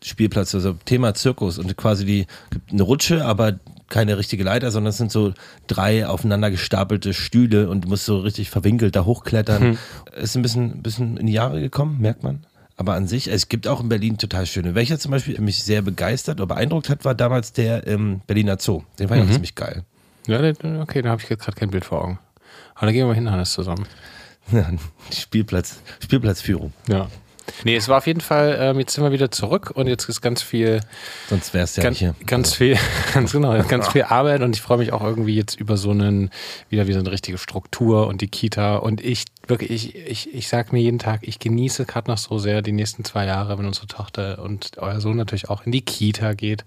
Zirkus-Spielplatz, 0.00 0.54
also 0.54 0.74
Thema 0.84 1.14
Zirkus 1.14 1.58
und 1.58 1.76
quasi 1.76 2.04
die 2.04 2.26
gibt 2.50 2.72
eine 2.72 2.82
Rutsche, 2.82 3.24
aber 3.24 3.58
keine 3.88 4.18
richtige 4.18 4.44
Leiter, 4.44 4.70
sondern 4.70 4.90
es 4.90 4.98
sind 4.98 5.10
so 5.10 5.32
drei 5.66 6.06
aufeinander 6.06 6.50
gestapelte 6.50 7.14
Stühle 7.14 7.70
und 7.70 7.84
du 7.84 7.88
musst 7.88 8.04
so 8.04 8.18
richtig 8.18 8.50
verwinkelt 8.50 8.96
da 8.96 9.04
hochklettern. 9.04 9.78
Ist 10.14 10.36
ein 10.36 10.42
bisschen, 10.42 10.82
bisschen 10.82 11.16
in 11.16 11.26
die 11.26 11.32
Jahre 11.32 11.60
gekommen, 11.60 11.98
merkt 12.00 12.22
man. 12.22 12.44
Aber 12.76 12.94
an 12.94 13.08
sich, 13.08 13.28
es 13.28 13.48
gibt 13.48 13.66
auch 13.66 13.80
in 13.80 13.88
Berlin 13.88 14.18
total 14.18 14.46
schöne. 14.46 14.74
Welcher 14.74 14.98
zum 14.98 15.10
Beispiel 15.10 15.40
mich 15.40 15.64
sehr 15.64 15.82
begeistert 15.82 16.38
oder 16.38 16.46
beeindruckt 16.46 16.90
hat, 16.90 17.04
war 17.04 17.14
damals 17.14 17.52
der 17.52 17.86
im 17.86 18.20
Berliner 18.26 18.58
Zoo. 18.60 18.82
Den 18.98 19.08
fand 19.08 19.22
ich 19.22 19.28
auch 19.28 19.32
ziemlich 19.32 19.54
geil. 19.54 19.84
Ja, 20.28 20.38
okay, 20.80 21.02
da 21.02 21.10
habe 21.10 21.22
ich 21.22 21.28
jetzt 21.28 21.42
gerade 21.42 21.56
kein 21.56 21.70
Bild 21.70 21.84
vor 21.84 22.04
Augen. 22.04 22.18
Aber 22.74 22.86
da 22.86 22.92
gehen 22.92 23.00
wir 23.00 23.08
mal 23.08 23.14
hin, 23.14 23.30
Hannes, 23.30 23.52
zusammen. 23.52 23.86
Spielplatz, 25.12 25.80
Spielplatzführung. 26.00 26.72
Ja. 26.86 27.08
Nee, 27.64 27.76
es 27.76 27.88
war 27.88 27.98
auf 27.98 28.06
jeden 28.06 28.20
Fall, 28.20 28.56
ähm, 28.60 28.78
jetzt 28.78 28.94
sind 28.94 29.04
wir 29.04 29.12
wieder 29.12 29.30
zurück 29.30 29.72
und 29.74 29.86
jetzt 29.86 30.08
ist 30.08 30.20
ganz 30.20 30.42
viel, 30.42 30.80
Sonst 31.28 31.54
wär's 31.54 31.76
ja 31.76 31.82
ganz, 31.82 32.00
nicht 32.00 32.14
hier. 32.16 32.26
ganz 32.26 32.54
viel, 32.54 32.78
ganz 33.14 33.32
genau, 33.32 33.62
ganz 33.64 33.88
viel 33.88 34.04
Arbeit 34.04 34.42
und 34.42 34.54
ich 34.54 34.62
freue 34.62 34.78
mich 34.78 34.92
auch 34.92 35.02
irgendwie 35.02 35.34
jetzt 35.34 35.58
über 35.58 35.76
so 35.76 35.90
einen, 35.90 36.30
wieder 36.68 36.86
wie 36.86 36.92
so 36.92 37.00
eine 37.00 37.10
richtige 37.10 37.38
Struktur 37.38 38.06
und 38.06 38.20
die 38.20 38.28
Kita 38.28 38.76
und 38.76 39.00
ich 39.04 39.24
wirklich, 39.46 39.70
ich, 39.70 39.96
ich, 39.96 40.34
ich 40.34 40.48
sag 40.48 40.72
mir 40.72 40.80
jeden 40.80 40.98
Tag, 40.98 41.20
ich 41.22 41.38
genieße 41.38 41.84
gerade 41.84 42.10
noch 42.10 42.18
so 42.18 42.38
sehr 42.38 42.62
die 42.62 42.72
nächsten 42.72 43.04
zwei 43.04 43.24
Jahre, 43.26 43.58
wenn 43.58 43.66
unsere 43.66 43.86
Tochter 43.86 44.40
und 44.42 44.72
euer 44.78 45.00
Sohn 45.00 45.16
natürlich 45.16 45.48
auch 45.48 45.64
in 45.64 45.72
die 45.72 45.82
Kita 45.82 46.34
geht. 46.34 46.64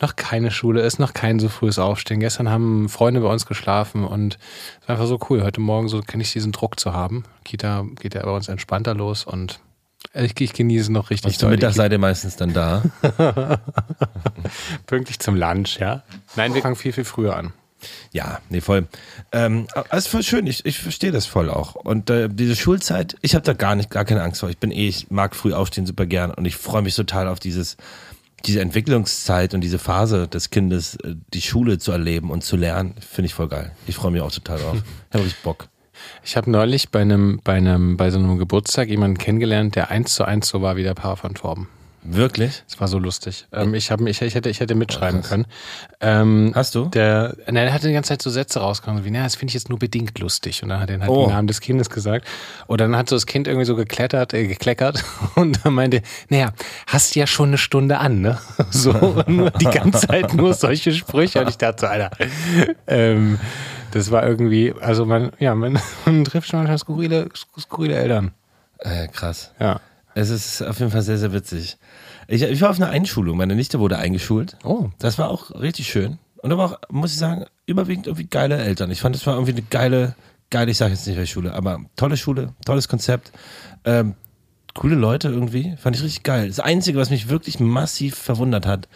Noch 0.00 0.14
keine 0.14 0.50
Schule 0.50 0.82
ist, 0.82 0.98
noch 0.98 1.14
kein 1.14 1.38
so 1.38 1.48
frühes 1.48 1.78
Aufstehen. 1.78 2.20
Gestern 2.20 2.50
haben 2.50 2.90
Freunde 2.90 3.20
bei 3.20 3.28
uns 3.28 3.46
geschlafen 3.46 4.04
und 4.04 4.38
es 4.82 4.88
war 4.88 4.96
einfach 4.96 5.06
so 5.06 5.18
cool. 5.30 5.42
Heute 5.42 5.60
Morgen 5.60 5.88
so 5.88 6.02
kenne 6.02 6.22
ich 6.22 6.32
diesen 6.32 6.52
Druck 6.52 6.78
zu 6.78 6.92
haben. 6.92 7.24
Kita 7.44 7.86
geht 7.98 8.14
ja 8.14 8.22
bei 8.22 8.30
uns 8.30 8.48
entspannter 8.48 8.94
los 8.94 9.24
und 9.24 9.60
ich, 10.24 10.40
ich 10.40 10.52
genieße 10.52 10.92
noch 10.92 11.10
richtig 11.10 11.32
Und 11.32 11.38
zum 11.38 11.50
Mittag 11.50 11.74
seid 11.74 11.92
ihr 11.92 11.98
meistens 11.98 12.36
dann 12.36 12.52
da. 12.52 12.82
Pünktlich 14.86 15.18
zum 15.18 15.36
Lunch, 15.36 15.78
ja? 15.78 16.02
Nein, 16.36 16.54
wir 16.54 16.62
fangen 16.62 16.76
viel, 16.76 16.92
viel 16.92 17.04
früher 17.04 17.36
an. 17.36 17.52
Ja, 18.12 18.40
nee, 18.48 18.60
voll. 18.60 18.88
Ähm, 19.32 19.66
also 19.90 20.08
voll 20.08 20.22
schön, 20.22 20.46
ich, 20.46 20.64
ich 20.64 20.78
verstehe 20.78 21.12
das 21.12 21.26
voll 21.26 21.50
auch. 21.50 21.74
Und 21.74 22.10
äh, 22.10 22.28
diese 22.30 22.56
Schulzeit, 22.56 23.16
ich 23.20 23.34
habe 23.34 23.44
da 23.44 23.52
gar 23.52 23.74
nicht, 23.74 23.90
gar 23.90 24.04
keine 24.04 24.22
Angst 24.22 24.40
vor. 24.40 24.48
Ich 24.48 24.58
bin 24.58 24.70
eh, 24.70 24.88
ich 24.88 25.10
mag 25.10 25.36
früh 25.36 25.52
aufstehen 25.52 25.86
super 25.86 26.06
gern 26.06 26.30
und 26.32 26.44
ich 26.46 26.56
freue 26.56 26.82
mich 26.82 26.94
total 26.94 27.28
auf 27.28 27.38
dieses, 27.38 27.76
diese 28.46 28.60
Entwicklungszeit 28.60 29.54
und 29.54 29.60
diese 29.60 29.78
Phase 29.78 30.28
des 30.28 30.50
Kindes, 30.50 30.96
äh, 30.96 31.14
die 31.34 31.42
Schule 31.42 31.78
zu 31.78 31.92
erleben 31.92 32.30
und 32.30 32.44
zu 32.44 32.56
lernen, 32.56 32.94
finde 32.98 33.26
ich 33.26 33.34
voll 33.34 33.48
geil. 33.48 33.72
Ich 33.86 33.96
freue 33.96 34.10
mich 34.10 34.22
auch 34.22 34.32
total 34.32 34.58
drauf. 34.58 34.76
Ich 34.76 35.14
habe 35.14 35.24
richtig 35.24 35.42
Bock. 35.42 35.68
Ich 36.24 36.36
habe 36.36 36.50
neulich 36.50 36.90
bei 36.90 37.00
einem, 37.00 37.40
bei 37.44 37.54
einem, 37.54 37.96
bei 37.96 38.10
so 38.10 38.18
einem 38.18 38.38
Geburtstag 38.38 38.88
jemanden 38.88 39.18
kennengelernt, 39.18 39.76
der 39.76 39.90
eins 39.90 40.14
zu 40.14 40.24
eins 40.24 40.48
so 40.48 40.62
war 40.62 40.76
wie 40.76 40.82
der 40.82 40.94
Papa 40.94 41.16
von 41.16 41.34
Torben. 41.34 41.68
Wirklich? 42.08 42.62
Das 42.68 42.78
war 42.80 42.86
so 42.86 43.00
lustig. 43.00 43.46
Ähm, 43.52 43.74
ich, 43.74 43.90
hab, 43.90 44.00
ich, 44.00 44.22
ich, 44.22 44.34
hätte, 44.36 44.48
ich 44.48 44.60
hätte 44.60 44.76
mitschreiben 44.76 45.22
können. 45.22 45.44
Ähm, 46.00 46.52
Hast 46.54 46.76
du? 46.76 46.84
Der, 46.84 47.34
nein, 47.46 47.64
der 47.64 47.72
hatte 47.72 47.88
die 47.88 47.94
ganze 47.94 48.10
Zeit 48.10 48.22
so 48.22 48.30
Sätze 48.30 48.60
rausgekommen, 48.60 49.04
wie, 49.04 49.10
na, 49.10 49.24
das 49.24 49.34
finde 49.34 49.50
ich 49.50 49.54
jetzt 49.54 49.70
nur 49.70 49.78
bedingt 49.80 50.16
lustig. 50.20 50.62
Und 50.62 50.68
dann 50.68 50.78
hat 50.78 50.88
er 50.88 51.00
halt 51.00 51.10
Oh. 51.10 51.26
den 51.26 51.34
Namen 51.34 51.48
des 51.48 51.60
Kindes 51.60 51.90
gesagt. 51.90 52.24
Und 52.68 52.80
dann 52.80 52.96
hat 52.96 53.08
so 53.08 53.16
das 53.16 53.26
Kind 53.26 53.48
irgendwie 53.48 53.66
so 53.66 53.74
geklettert, 53.74 54.34
äh, 54.34 54.46
gekleckert 54.46 55.02
und 55.34 55.64
dann 55.64 55.74
meinte, 55.74 56.00
naja, 56.28 56.52
hast 56.86 57.16
ja 57.16 57.26
schon 57.26 57.48
eine 57.48 57.58
Stunde 57.58 57.98
an, 57.98 58.20
ne? 58.20 58.38
So, 58.70 58.92
nur 59.26 59.50
die 59.50 59.64
ganze 59.64 60.06
Zeit 60.06 60.32
nur 60.34 60.54
solche 60.54 60.92
Sprüche. 60.92 61.40
Und 61.40 61.48
ich 61.48 61.58
dachte 61.58 61.80
so, 61.80 61.86
Alter, 61.88 62.10
ähm, 62.86 63.40
das 63.96 64.10
war 64.10 64.26
irgendwie, 64.26 64.74
also 64.80 65.06
man, 65.06 65.32
ja, 65.38 65.54
man, 65.54 65.78
man 66.04 66.24
trifft 66.24 66.48
schon 66.48 66.60
manchmal 66.60 66.78
skurrile, 66.78 67.28
skurrile 67.58 67.94
Eltern. 67.94 68.32
Äh, 68.78 69.08
krass. 69.08 69.52
Ja. 69.58 69.80
Es 70.14 70.30
ist 70.30 70.62
auf 70.62 70.78
jeden 70.78 70.90
Fall 70.90 71.02
sehr, 71.02 71.18
sehr 71.18 71.32
witzig. 71.32 71.76
Ich, 72.28 72.42
ich 72.42 72.60
war 72.60 72.70
auf 72.70 72.76
einer 72.76 72.88
Einschulung, 72.88 73.36
meine 73.36 73.54
Nichte 73.54 73.78
wurde 73.80 73.98
eingeschult. 73.98 74.56
Oh. 74.64 74.88
Das 74.98 75.18
war 75.18 75.30
auch 75.30 75.50
richtig 75.60 75.88
schön. 75.88 76.18
Und 76.36 76.52
aber 76.52 76.64
auch, 76.64 76.78
muss 76.90 77.12
ich 77.12 77.18
sagen, 77.18 77.44
überwiegend 77.66 78.06
irgendwie 78.06 78.26
geile 78.26 78.56
Eltern. 78.56 78.90
Ich 78.90 79.00
fand, 79.00 79.14
das 79.14 79.26
war 79.26 79.34
irgendwie 79.34 79.52
eine 79.52 79.62
geile, 79.62 80.14
geile, 80.50 80.70
ich 80.70 80.78
sage 80.78 80.92
jetzt 80.92 81.06
nicht 81.06 81.16
welche 81.16 81.32
Schule, 81.32 81.54
aber 81.54 81.80
tolle 81.96 82.16
Schule, 82.16 82.54
tolles 82.64 82.88
Konzept. 82.88 83.32
Ähm, 83.84 84.14
coole 84.74 84.94
Leute 84.94 85.28
irgendwie, 85.28 85.76
fand 85.76 85.96
ich 85.96 86.02
richtig 86.02 86.22
geil. 86.22 86.48
Das 86.48 86.60
Einzige, 86.60 86.98
was 86.98 87.10
mich 87.10 87.28
wirklich 87.28 87.60
massiv 87.60 88.16
verwundert 88.16 88.66
hat, 88.66 88.88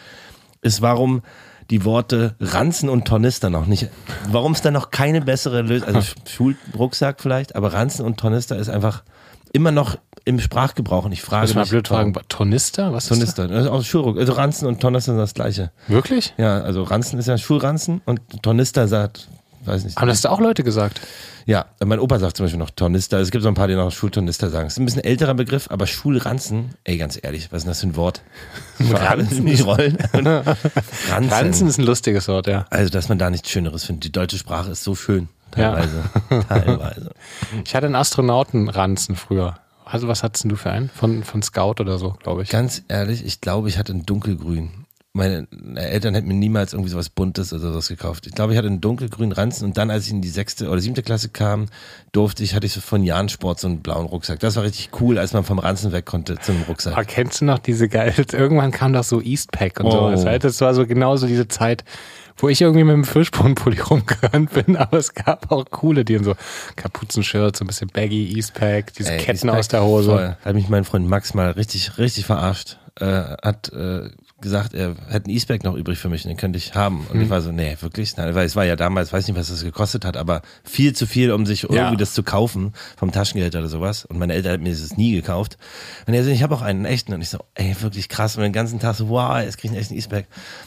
ist, 0.63 0.83
warum 0.83 1.23
die 1.71 1.85
Worte 1.85 2.35
Ranzen 2.41 2.89
und 2.89 3.07
Tornister 3.07 3.49
noch 3.49 3.67
nicht, 3.67 3.89
warum 4.29 4.53
es 4.53 4.63
da 4.63 4.71
noch 4.71 4.91
keine 4.91 5.21
bessere 5.21 5.63
Lösung, 5.63 5.89
also 5.89 6.15
Schulrucksack 6.29 7.21
vielleicht, 7.21 7.57
aber 7.57 7.73
Ranzen 7.73 8.05
und 8.05 8.19
Tornister 8.19 8.57
ist 8.57 8.69
einfach 8.69 9.03
immer 9.53 9.73
noch 9.73 9.97
im 10.25 10.39
Sprachgebrauch 10.39 11.05
und 11.05 11.13
ich 11.13 11.23
frage 11.23 11.47
Muss 11.47 11.55
mal 11.55 11.63
mich, 11.63 11.71
blöd 11.71 11.89
fragen. 11.89 12.13
Tornister? 12.29 12.93
Was 12.93 13.05
ist 13.05 13.09
Tornister, 13.09 13.51
also 13.51 13.83
Schulruck, 13.83 14.19
also 14.19 14.33
Ranzen 14.33 14.69
und 14.69 14.81
Tornister 14.81 15.13
sind 15.13 15.21
das 15.21 15.35
gleiche. 15.35 15.71
das? 15.87 15.95
Wirklich? 15.95 16.35
Ja, 16.37 16.61
also 16.61 16.83
Ranzen 16.83 17.19
ist 17.19 17.27
ja 17.27 17.39
Schulranzen 17.39 18.01
und 18.05 18.21
Tornister 18.43 18.87
sagt, 18.87 19.29
weiß 19.65 19.85
nicht. 19.85 19.97
Haben 19.97 20.09
das 20.09 20.21
da 20.21 20.31
auch 20.31 20.41
Leute 20.41 20.65
gesagt? 20.65 21.01
Ja, 21.47 21.67
mein 21.85 21.99
Opa 21.99 22.19
sagt 22.19 22.37
zum 22.37 22.45
Beispiel 22.45 22.59
noch 22.59 22.71
Tornister. 22.71 23.19
Es 23.19 23.31
gibt 23.31 23.43
so 23.43 23.49
ein 23.49 23.55
paar, 23.55 23.67
die 23.67 23.75
noch 23.75 23.91
Schultornister 23.91 24.51
sagen. 24.51 24.67
Es 24.67 24.75
ist 24.75 24.79
ein 24.79 24.85
bisschen 24.85 25.03
älterer 25.05 25.35
Begriff, 25.35 25.69
aber 25.71 25.87
Schulranzen, 25.87 26.75
ey, 26.85 26.97
ganz 26.97 27.19
ehrlich, 27.21 27.51
was 27.51 27.59
ist 27.59 27.65
denn 27.65 27.71
das 27.71 27.81
für 27.81 27.87
ein 27.89 27.97
Wort? 27.97 28.23
Ranzen? 28.81 29.45
Nicht 29.45 29.65
rollen. 29.65 29.99
Ranzen. 30.13 31.33
Ranzen 31.33 31.69
ist 31.69 31.79
ein 31.79 31.85
lustiges 31.85 32.29
Wort, 32.29 32.47
ja. 32.47 32.67
Also, 32.71 32.91
dass 32.91 33.09
man 33.09 33.19
da 33.19 33.31
nichts 33.31 33.51
Schöneres 33.51 33.85
findet. 33.85 34.05
Die 34.05 34.13
deutsche 34.13 34.39
Sprache 34.39 34.71
ist 34.71 34.85
so 34.85 34.95
schön. 34.95 35.29
Ja. 35.57 35.73
Teilweise. 35.73 36.05
Teilweise. 36.49 37.11
Ich 37.65 37.75
hatte 37.75 37.87
einen 37.87 37.97
Astronautenranzen 37.97 39.17
früher. 39.17 39.59
Also, 39.85 40.07
was 40.07 40.23
hattest 40.23 40.45
du 40.45 40.55
für 40.55 40.71
einen? 40.71 40.89
Von, 40.89 41.25
von 41.25 41.43
Scout 41.43 41.81
oder 41.81 41.99
so, 41.99 42.15
glaube 42.23 42.43
ich. 42.43 42.51
Ganz 42.51 42.83
ehrlich, 42.87 43.25
ich 43.25 43.41
glaube, 43.41 43.69
ich 43.69 43.77
hatte 43.77 43.93
einen 43.93 44.07
dunkelgrün. 44.07 44.71
Meine 45.13 45.49
Eltern 45.75 46.15
hätten 46.15 46.29
mir 46.29 46.35
niemals 46.35 46.73
irgendwie 46.73 46.91
sowas 46.91 47.09
Buntes 47.09 47.53
oder 47.53 47.73
sowas 47.73 47.89
gekauft. 47.89 48.29
Ich 48.29 48.33
glaube, 48.33 48.53
ich 48.53 48.59
hatte 48.59 48.69
einen 48.69 48.81
dunkelgrünen 48.81 49.33
Ranzen 49.33 49.65
und 49.65 49.77
dann, 49.77 49.91
als 49.91 50.05
ich 50.07 50.13
in 50.13 50.23
die 50.23 50.29
sechste 50.29 50.69
oder 50.69 50.81
siebte 50.81 51.03
Klasse 51.03 51.31
kam, 51.31 51.67
durfte 52.13 52.45
ich, 52.45 52.55
hatte 52.55 52.67
ich 52.67 52.73
so 52.73 52.81
von 52.81 53.03
Jahren 53.03 53.29
Sport 53.29 53.59
so 53.59 53.67
einen 53.67 53.81
blauen 53.81 54.07
Rucksack. 54.07 54.39
Das 54.39 54.55
war 54.55 54.63
richtig 54.63 54.91
cool, 55.01 55.19
als 55.19 55.33
man 55.33 55.43
vom 55.43 55.59
Ranzen 55.59 55.91
weg 55.91 56.07
konnte 56.07 56.39
zu 56.39 56.53
einem 56.53 56.63
Rucksack. 56.63 56.93
Aber 56.93 57.05
kennst 57.05 57.41
du 57.41 57.45
noch 57.45 57.59
diese 57.59 57.89
geil? 57.89 58.15
Irgendwann 58.33 58.71
kam 58.71 58.93
doch 58.93 59.03
so 59.03 59.21
Eastpack 59.21 59.81
und 59.81 59.87
Oh. 59.87 60.15
so. 60.17 60.25
Das 60.39 60.61
war 60.61 60.75
so 60.75 60.87
genauso 60.87 61.27
diese 61.27 61.49
Zeit, 61.49 61.83
wo 62.37 62.49
ich 62.49 62.61
irgendwie 62.61 62.85
mit 62.85 62.95
dem 62.95 63.05
Fischbrunpulli 63.05 63.81
rumgerannt 63.91 64.53
bin, 64.53 64.77
aber 64.77 64.97
es 64.99 65.13
gab 65.15 65.51
auch 65.51 65.65
coole, 65.71 66.05
die 66.05 66.15
in 66.15 66.23
so 66.25 66.35
Kapuzenshirts, 66.77 67.59
so 67.59 67.65
ein 67.65 67.67
bisschen 67.67 67.89
baggy, 67.89 68.33
Eastpack, 68.37 68.95
diese 68.95 69.11
Ey, 69.13 69.19
Ketten 69.19 69.49
Eastpack, 69.49 69.59
aus 69.59 69.69
der 69.69 69.83
Hose. 69.83 70.11
Voll. 70.11 70.37
Hat 70.45 70.55
mich 70.55 70.69
mein 70.69 70.85
Freund 70.85 71.09
Max 71.09 71.35
mal 71.35 71.51
richtig, 71.51 71.99
richtig 71.99 72.27
verarscht. 72.27 72.79
Äh, 72.99 73.37
hat 73.43 73.73
äh, 73.73 74.11
gesagt, 74.41 74.75
er 74.75 74.95
hätte 75.09 75.27
einen 75.27 75.35
Eastpack 75.35 75.65
noch 75.65 75.75
übrig 75.75 75.99
für 75.99 76.09
mich 76.09 76.23
den 76.23 76.37
könnte 76.37 76.57
ich 76.59 76.75
haben. 76.75 77.07
Und 77.11 77.21
ich 77.21 77.27
Mhm. 77.27 77.31
war 77.31 77.41
so, 77.41 77.53
nee, 77.53 77.77
wirklich? 77.81 78.17
Nein, 78.17 78.35
weil 78.35 78.47
es 78.47 78.57
war 78.57 78.65
ja 78.65 78.77
damals, 78.77 79.13
weiß 79.13 79.27
nicht, 79.29 79.37
was 79.39 79.49
das 79.49 79.63
gekostet 79.63 80.05
hat, 80.05 80.17
aber 80.17 80.43
viel 80.65 80.95
zu 80.95 81.07
viel, 81.07 81.33
um 81.33 81.47
sich 81.47 81.65
irgendwie 81.65 81.77
Ja. 81.79 81.95
das 81.97 82.15
zu 82.15 82.23
kaufen 82.23 82.73
vom 82.97 83.13
Taschengeld 83.13 83.55
oder 83.57 83.69
sowas. 83.69 84.05
Und 84.05 84.19
meine 84.19 84.35
Eltern 84.35 84.53
haben 84.55 84.63
mir 84.63 84.71
das 84.71 84.97
nie 84.97 85.13
gekauft. 85.13 85.59
Und 86.07 86.15
er 86.15 86.25
so, 86.25 86.31
ich 86.31 86.43
habe 86.43 86.55
auch 86.55 86.63
einen 86.63 86.85
echten. 86.85 87.13
Und 87.13 87.21
ich 87.23 87.29
so, 87.31 87.39
ey, 87.55 87.75
wirklich 87.81 88.09
krass. 88.09 88.37
Und 88.37 88.43
den 88.43 88.53
ganzen 88.53 88.79
Tag 88.81 88.95
so, 88.97 89.09
wow, 89.09 89.39
jetzt 89.41 89.59
krieg 89.59 89.67
ich 89.67 89.71
einen 89.71 89.81
echten 89.81 89.95
Eastpack. 89.95 90.27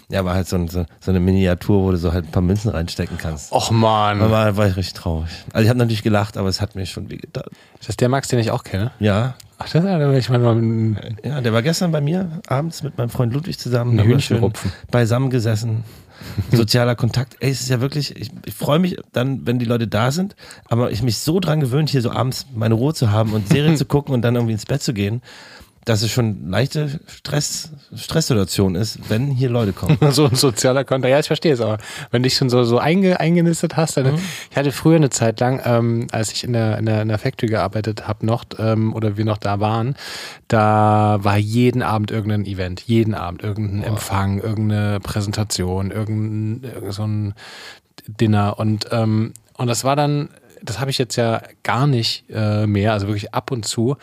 Ja, 0.10 0.24
war 0.26 0.36
halt 0.36 0.48
so, 0.48 0.56
ein- 0.56 0.68
so, 0.68 0.86
so 1.00 1.12
eine 1.12 1.20
Miniatur, 1.20 1.84
wo 1.84 1.92
du 1.92 1.98
so 1.98 2.14
halt 2.14 2.26
ein 2.26 2.32
paar 2.32 2.42
Münzen 2.44 2.70
reinstecken 2.72 3.18
kannst. 3.18 3.52
Och 3.52 3.72
man. 3.72 4.20
Da 4.20 4.30
war, 4.32 4.56
war 4.58 4.68
ich 4.68 4.76
richtig 4.76 4.94
traurig. 4.94 5.30
Also 5.54 5.64
ich 5.64 5.70
habe 5.70 5.80
natürlich 5.80 6.04
gelacht, 6.04 6.38
aber 6.38 6.50
es 6.50 6.62
hat 6.62 6.76
mir 6.76 6.86
schon 6.86 7.10
wehgetan. 7.10 7.44
Ist 7.80 7.90
das 7.90 7.98
der 7.98 8.10
Max, 8.10 8.28
den 8.28 8.40
ich 8.40 8.52
auch 8.52 8.64
kenne? 8.64 8.92
Ja, 9.00 9.36
Ach, 9.64 9.70
das 9.70 9.84
war 9.84 10.14
ich 10.14 10.30
mal 10.30 10.46
ein 10.46 11.18
ja, 11.24 11.42
der 11.42 11.54
war 11.54 11.62
gestern 11.62 11.92
bei 11.92 12.02
mir 12.02 12.42
abends 12.48 12.84
mit 12.84 12.98
meinem 12.98 13.10
Freund 13.10 13.34
Ludwig 13.34 13.58
zusammen. 13.58 13.92
Ein 13.94 14.00
Haben 14.00 14.08
wir 14.08 14.16
Hühnchen 14.16 14.38
schön 14.38 14.44
rupfen. 14.44 14.72
Beisammen 14.92 15.30
gesessen. 15.30 15.84
sozialer 16.52 16.96
Kontakt. 16.96 17.38
Ey, 17.40 17.52
es 17.52 17.62
ist 17.62 17.70
ja 17.70 17.82
wirklich, 17.82 18.16
ich, 18.16 18.32
ich 18.46 18.54
freue 18.54 18.80
mich 18.80 18.98
dann, 19.12 19.46
wenn 19.46 19.60
die 19.60 19.66
Leute 19.66 19.88
da 19.88 20.12
sind, 20.12 20.36
aber 20.70 20.92
ich 20.92 21.04
mich 21.04 21.18
so 21.18 21.40
dran 21.40 21.60
gewöhnt, 21.60 21.90
hier 21.90 22.02
so 22.02 22.12
abends 22.12 22.46
meine 22.54 22.76
Ruhe 22.76 22.94
zu 22.94 23.12
haben 23.12 23.34
und 23.34 23.48
Serien 23.50 23.78
zu 23.78 23.86
gucken 23.86 24.14
und 24.14 24.22
dann 24.22 24.36
irgendwie 24.36 24.54
ins 24.54 24.66
Bett 24.66 24.82
zu 24.82 24.94
gehen 24.94 25.22
dass 25.86 26.02
es 26.02 26.12
schon 26.12 26.50
leichte 26.50 27.00
Stress, 27.08 27.72
Stresssituation 27.96 28.76
ist, 28.76 29.10
wenn 29.10 29.28
hier 29.28 29.50
Leute 29.50 29.74
kommen. 29.74 29.98
so 30.12 30.26
ein 30.26 30.36
sozialer 30.36 30.84
Konter. 30.84 31.10
Ja, 31.10 31.20
ich 31.20 31.28
verstehe 31.28 31.54
es 31.54 31.62
aber. 31.62 31.78
Wenn 32.12 32.24
dich 32.24 32.36
schon 32.36 32.50
so, 32.50 32.64
so 32.64 32.80
einge, 32.80 33.20
eingenistet 33.20 33.76
hast, 33.76 33.98
dann, 33.98 34.14
mhm. 34.14 34.20
ich 34.50 34.58
hatte 34.58 34.72
früher 34.72 34.96
eine 34.96 35.10
Zeit 35.10 35.40
lang, 35.40 35.62
ähm, 35.66 36.08
als 36.12 36.32
ich 36.32 36.44
in 36.44 36.54
der, 36.54 36.78
in 36.78 36.86
der, 36.86 37.02
in 37.02 37.08
der 37.10 37.18
Factory 37.20 37.50
gearbeitet 37.50 38.08
habe 38.08 38.26
noch, 38.26 38.46
ähm, 38.60 38.94
oder 38.94 39.18
wir 39.18 39.26
noch 39.26 39.38
da 39.38 39.60
waren, 39.60 39.96
da 40.48 41.20
war 41.22 41.38
jeden 41.38 41.82
Abend 41.82 42.12
irgendein 42.12 42.46
Event, 42.46 42.82
jeden 42.82 43.14
Abend 43.14 43.44
irgendein 43.44 43.82
Boah. 43.82 43.88
Empfang, 43.88 44.40
irgendeine 44.40 45.00
Präsentation, 45.00 45.92
irgendein, 45.92 46.70
irgendein 46.70 46.92
so 46.92 47.04
ein 47.04 47.34
Dinner 48.08 48.60
und, 48.60 48.88
ähm, 48.92 49.34
und 49.58 49.68
das 49.68 49.84
war 49.84 49.96
dann, 49.96 50.30
das 50.62 50.80
habe 50.80 50.92
ich 50.92 50.98
jetzt 50.98 51.16
ja 51.16 51.42
gar 51.64 51.88
nicht 51.88 52.26
äh, 52.30 52.66
mehr, 52.66 52.94
also 52.94 53.08
wirklich 53.08 53.34
ab 53.34 53.52
und 53.52 53.66
zu. 53.66 53.98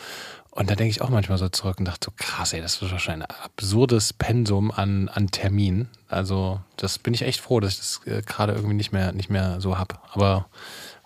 Und 0.61 0.69
da 0.69 0.75
denke 0.75 0.90
ich 0.90 1.00
auch 1.00 1.09
manchmal 1.09 1.38
so 1.38 1.49
zurück 1.49 1.79
und 1.79 1.87
dachte 1.87 2.11
so, 2.11 2.12
krass, 2.14 2.52
ey, 2.52 2.61
das 2.61 2.75
ist 2.75 2.93
wahrscheinlich 2.93 3.26
ein 3.31 3.37
absurdes 3.45 4.12
Pensum 4.12 4.71
an, 4.71 5.09
an 5.09 5.29
Termin. 5.29 5.88
Also, 6.07 6.61
das 6.76 6.99
bin 6.99 7.14
ich 7.14 7.23
echt 7.23 7.40
froh, 7.40 7.61
dass 7.61 7.73
ich 7.73 7.79
das 7.79 8.00
äh, 8.05 8.21
gerade 8.21 8.52
irgendwie 8.52 8.75
nicht 8.75 8.93
mehr, 8.93 9.12
nicht 9.12 9.31
mehr 9.31 9.59
so 9.62 9.79
habe. 9.79 9.95
Aber 10.12 10.49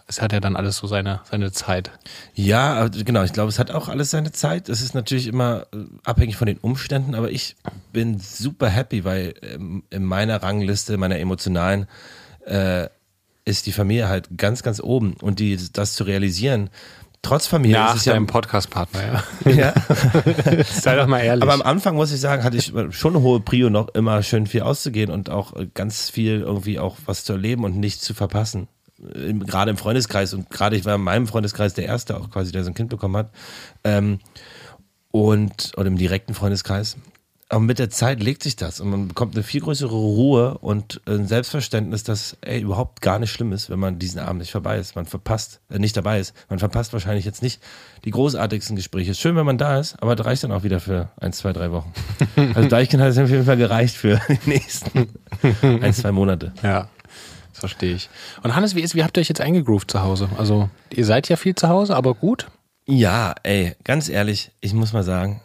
es 0.09 0.21
hat 0.21 0.33
ja 0.33 0.41
dann 0.41 0.57
alles 0.57 0.79
so 0.79 0.89
seine, 0.89 1.21
seine 1.31 1.53
Zeit. 1.53 1.93
Ja, 2.35 2.89
genau. 2.89 3.23
Ich 3.23 3.33
glaube, 3.33 3.49
es 3.49 3.61
hat 3.61 3.71
auch 3.71 3.89
alles 3.89 4.11
seine 4.11 4.33
Zeit. 4.33 4.69
Es 4.69 4.81
ist 4.81 4.93
natürlich 4.93 5.29
immer 5.29 5.69
äh, 5.73 5.85
abhängig 6.03 6.37
von 6.37 6.47
den 6.47 6.59
Umständen, 6.59 7.15
aber 7.15 7.31
ich 7.31 7.55
bin 7.93 8.19
super 8.19 8.69
happy, 8.69 9.05
weil 9.05 9.35
ähm, 9.43 9.85
in 9.89 10.03
meiner 10.03 10.43
Rangliste, 10.43 10.97
meiner 10.97 11.21
emotionalen, 11.21 11.87
äh, 12.45 12.89
ist 13.45 13.67
die 13.67 13.73
Familie 13.73 14.09
halt 14.09 14.31
ganz, 14.37 14.65
ganz 14.65 14.81
oben. 14.81 15.15
Und 15.15 15.39
die, 15.39 15.57
das 15.73 15.95
zu 15.95 16.03
realisieren, 16.03 16.71
trotz 17.25 17.47
Familie 17.47 17.79
Nach 17.79 17.95
ist 17.95 18.01
es 18.01 18.05
ja 18.07 18.13
deinem 18.13 18.27
Podcast-Partner, 18.27 19.25
ja. 19.45 19.51
ja. 19.51 19.75
Sei 20.65 20.95
doch 20.97 21.07
mal 21.07 21.21
ehrlich. 21.21 21.43
Aber 21.43 21.53
am 21.53 21.63
Anfang 21.63 21.97
muss 21.97 22.13
ich 22.13 22.21
sagen, 22.21 22.45
hatte 22.45 22.57
ich 22.57 22.73
schon 22.91 23.17
eine 23.17 23.23
hohe 23.23 23.41
Prio 23.41 23.71
noch 23.71 23.89
immer 23.95 24.23
schön 24.23 24.47
viel 24.47 24.63
auszugehen 24.63 25.11
und 25.11 25.31
auch 25.31 25.55
ganz 25.75 26.11
viel 26.11 26.41
irgendwie 26.41 26.79
auch 26.79 26.97
was 27.07 27.25
zu 27.25 27.33
erleben 27.33 27.65
und 27.65 27.79
nichts 27.79 28.05
zu 28.05 28.15
verpassen. 28.15 28.69
Gerade 28.99 29.71
im 29.71 29.77
Freundeskreis 29.77 30.33
und 30.35 30.51
gerade 30.51 30.77
ich 30.77 30.85
war 30.85 30.95
in 30.95 31.03
meinem 31.03 31.27
Freundeskreis 31.27 31.75
der 31.75 31.87
Erste 31.87 32.17
auch 32.17 32.31
quasi, 32.31 32.53
der 32.53 32.63
so 32.63 32.71
ein 32.71 32.75
Kind 32.75 32.91
bekommen 32.91 33.17
hat. 33.17 33.31
Ähm, 33.83 34.21
und, 35.11 35.73
oder 35.77 35.87
im 35.87 35.97
direkten 35.97 36.35
Freundeskreis. 36.35 36.97
Aber 37.55 37.63
mit 37.63 37.79
der 37.79 37.89
Zeit 37.89 38.21
legt 38.21 38.43
sich 38.43 38.57
das 38.57 38.81
und 38.81 38.91
man 38.91 39.07
bekommt 39.07 39.37
eine 39.37 39.45
viel 39.45 39.61
größere 39.61 39.95
Ruhe 39.95 40.59
und 40.59 41.01
ein 41.07 41.29
Selbstverständnis, 41.29 42.03
dass 42.03 42.37
ey, 42.41 42.61
überhaupt 42.61 43.01
gar 43.01 43.21
nicht 43.21 43.31
schlimm 43.31 43.53
ist, 43.53 43.71
wenn 43.71 43.79
man 43.79 44.01
diesen 44.01 44.19
Abend 44.19 44.41
nicht 44.41 44.51
vorbei 44.51 44.77
ist. 44.77 44.97
Man 44.97 45.07
verpasst, 45.07 45.61
äh, 45.71 45.79
nicht 45.79 45.97
dabei 45.97 46.19
ist. 46.19 46.35
Man 46.49 46.59
verpasst 46.59 46.93
wahrscheinlich 46.93 47.25
jetzt 47.25 47.45
nicht 47.45 47.63
die 48.05 48.11
großartigsten 48.11 48.75
Gespräche. 48.75 49.13
Ist 49.13 49.21
schön, 49.21 49.37
wenn 49.37 49.47
man 49.47 49.57
da 49.57 49.79
ist, 49.79 49.95
aber 50.03 50.17
das 50.17 50.27
reicht 50.27 50.43
dann 50.43 50.51
auch 50.51 50.65
wieder 50.65 50.81
für 50.81 51.11
ein, 51.21 51.33
zwei, 51.33 51.53
drei 51.53 51.71
Wochen. 51.71 51.93
Also 52.55 52.69
Deichkind 52.69 53.01
hat 53.01 53.11
es 53.11 53.19
auf 53.19 53.31
jeden 53.31 53.45
Fall 53.45 53.57
gereicht 53.57 53.95
für 53.95 54.21
die 54.29 54.51
nächsten 54.51 55.11
ein, 55.63 55.95
zwei 55.95 56.11
Monate. 56.11 56.53
Ja. 56.65 56.89
Das 57.53 57.61
verstehe 57.61 57.95
ich. 57.95 58.11
Und 58.43 58.57
Hannes, 58.57 58.75
wie 58.75 58.81
ist, 58.81 58.97
wie 58.97 59.05
habt 59.05 59.17
ihr 59.17 59.21
euch 59.21 59.29
jetzt 59.29 59.41
eingegroovt 59.41 59.93
zu 59.93 60.03
Hause? 60.03 60.29
Also, 60.39 60.71
ihr 60.91 61.05
seid 61.05 61.29
ja 61.29 61.37
viel 61.37 61.55
zu 61.55 61.69
Hause, 61.69 61.95
aber 61.95 62.15
gut? 62.15 62.49
Ja, 62.87 63.37
ey, 63.45 63.77
ganz 63.85 64.09
ehrlich, 64.09 64.51
ich 64.61 64.75
muss 64.75 64.93
mal 64.93 65.05
sagen, 65.05 65.41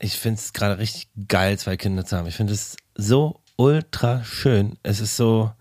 ich 0.00 0.18
finde 0.18 0.40
es 0.40 0.52
gerade 0.52 0.78
richtig 0.78 1.08
geil, 1.28 1.58
zwei 1.58 1.76
Kinder 1.76 2.04
zu 2.04 2.16
haben. 2.16 2.26
Ich 2.26 2.34
finde 2.34 2.54
es 2.54 2.76
so 2.96 3.40
ultra 3.56 4.24
schön. 4.24 4.78
Es 4.82 5.00
ist 5.00 5.16
so, 5.16 5.52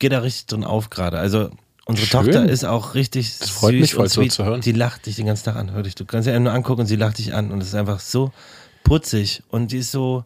geht 0.00 0.12
da 0.12 0.18
richtig 0.18 0.46
drin 0.46 0.64
auf 0.64 0.90
gerade. 0.90 1.18
Also 1.18 1.50
unsere 1.86 2.06
schön. 2.06 2.24
Tochter 2.24 2.48
ist 2.48 2.64
auch 2.64 2.94
richtig 2.94 3.38
das 3.38 3.50
freut 3.50 3.72
süß 3.72 3.80
mich 3.80 3.94
voll 3.94 4.04
und 4.04 4.10
sweet. 4.10 4.32
So 4.32 4.42
zu 4.42 4.44
hören. 4.44 4.60
Die 4.60 4.72
lacht 4.72 5.06
dich 5.06 5.16
den 5.16 5.26
ganzen 5.26 5.44
Tag 5.44 5.56
an. 5.56 5.72
Hör 5.72 5.84
dich, 5.84 5.94
du 5.94 6.04
kannst 6.04 6.28
sie 6.28 6.38
nur 6.38 6.52
angucken 6.52 6.82
und 6.82 6.86
sie 6.88 6.96
lacht 6.96 7.18
dich 7.18 7.32
an 7.32 7.52
und 7.52 7.60
es 7.60 7.68
ist 7.68 7.74
einfach 7.74 8.00
so 8.00 8.32
putzig 8.82 9.44
und 9.48 9.70
die 9.70 9.78
ist 9.78 9.92
so, 9.92 10.24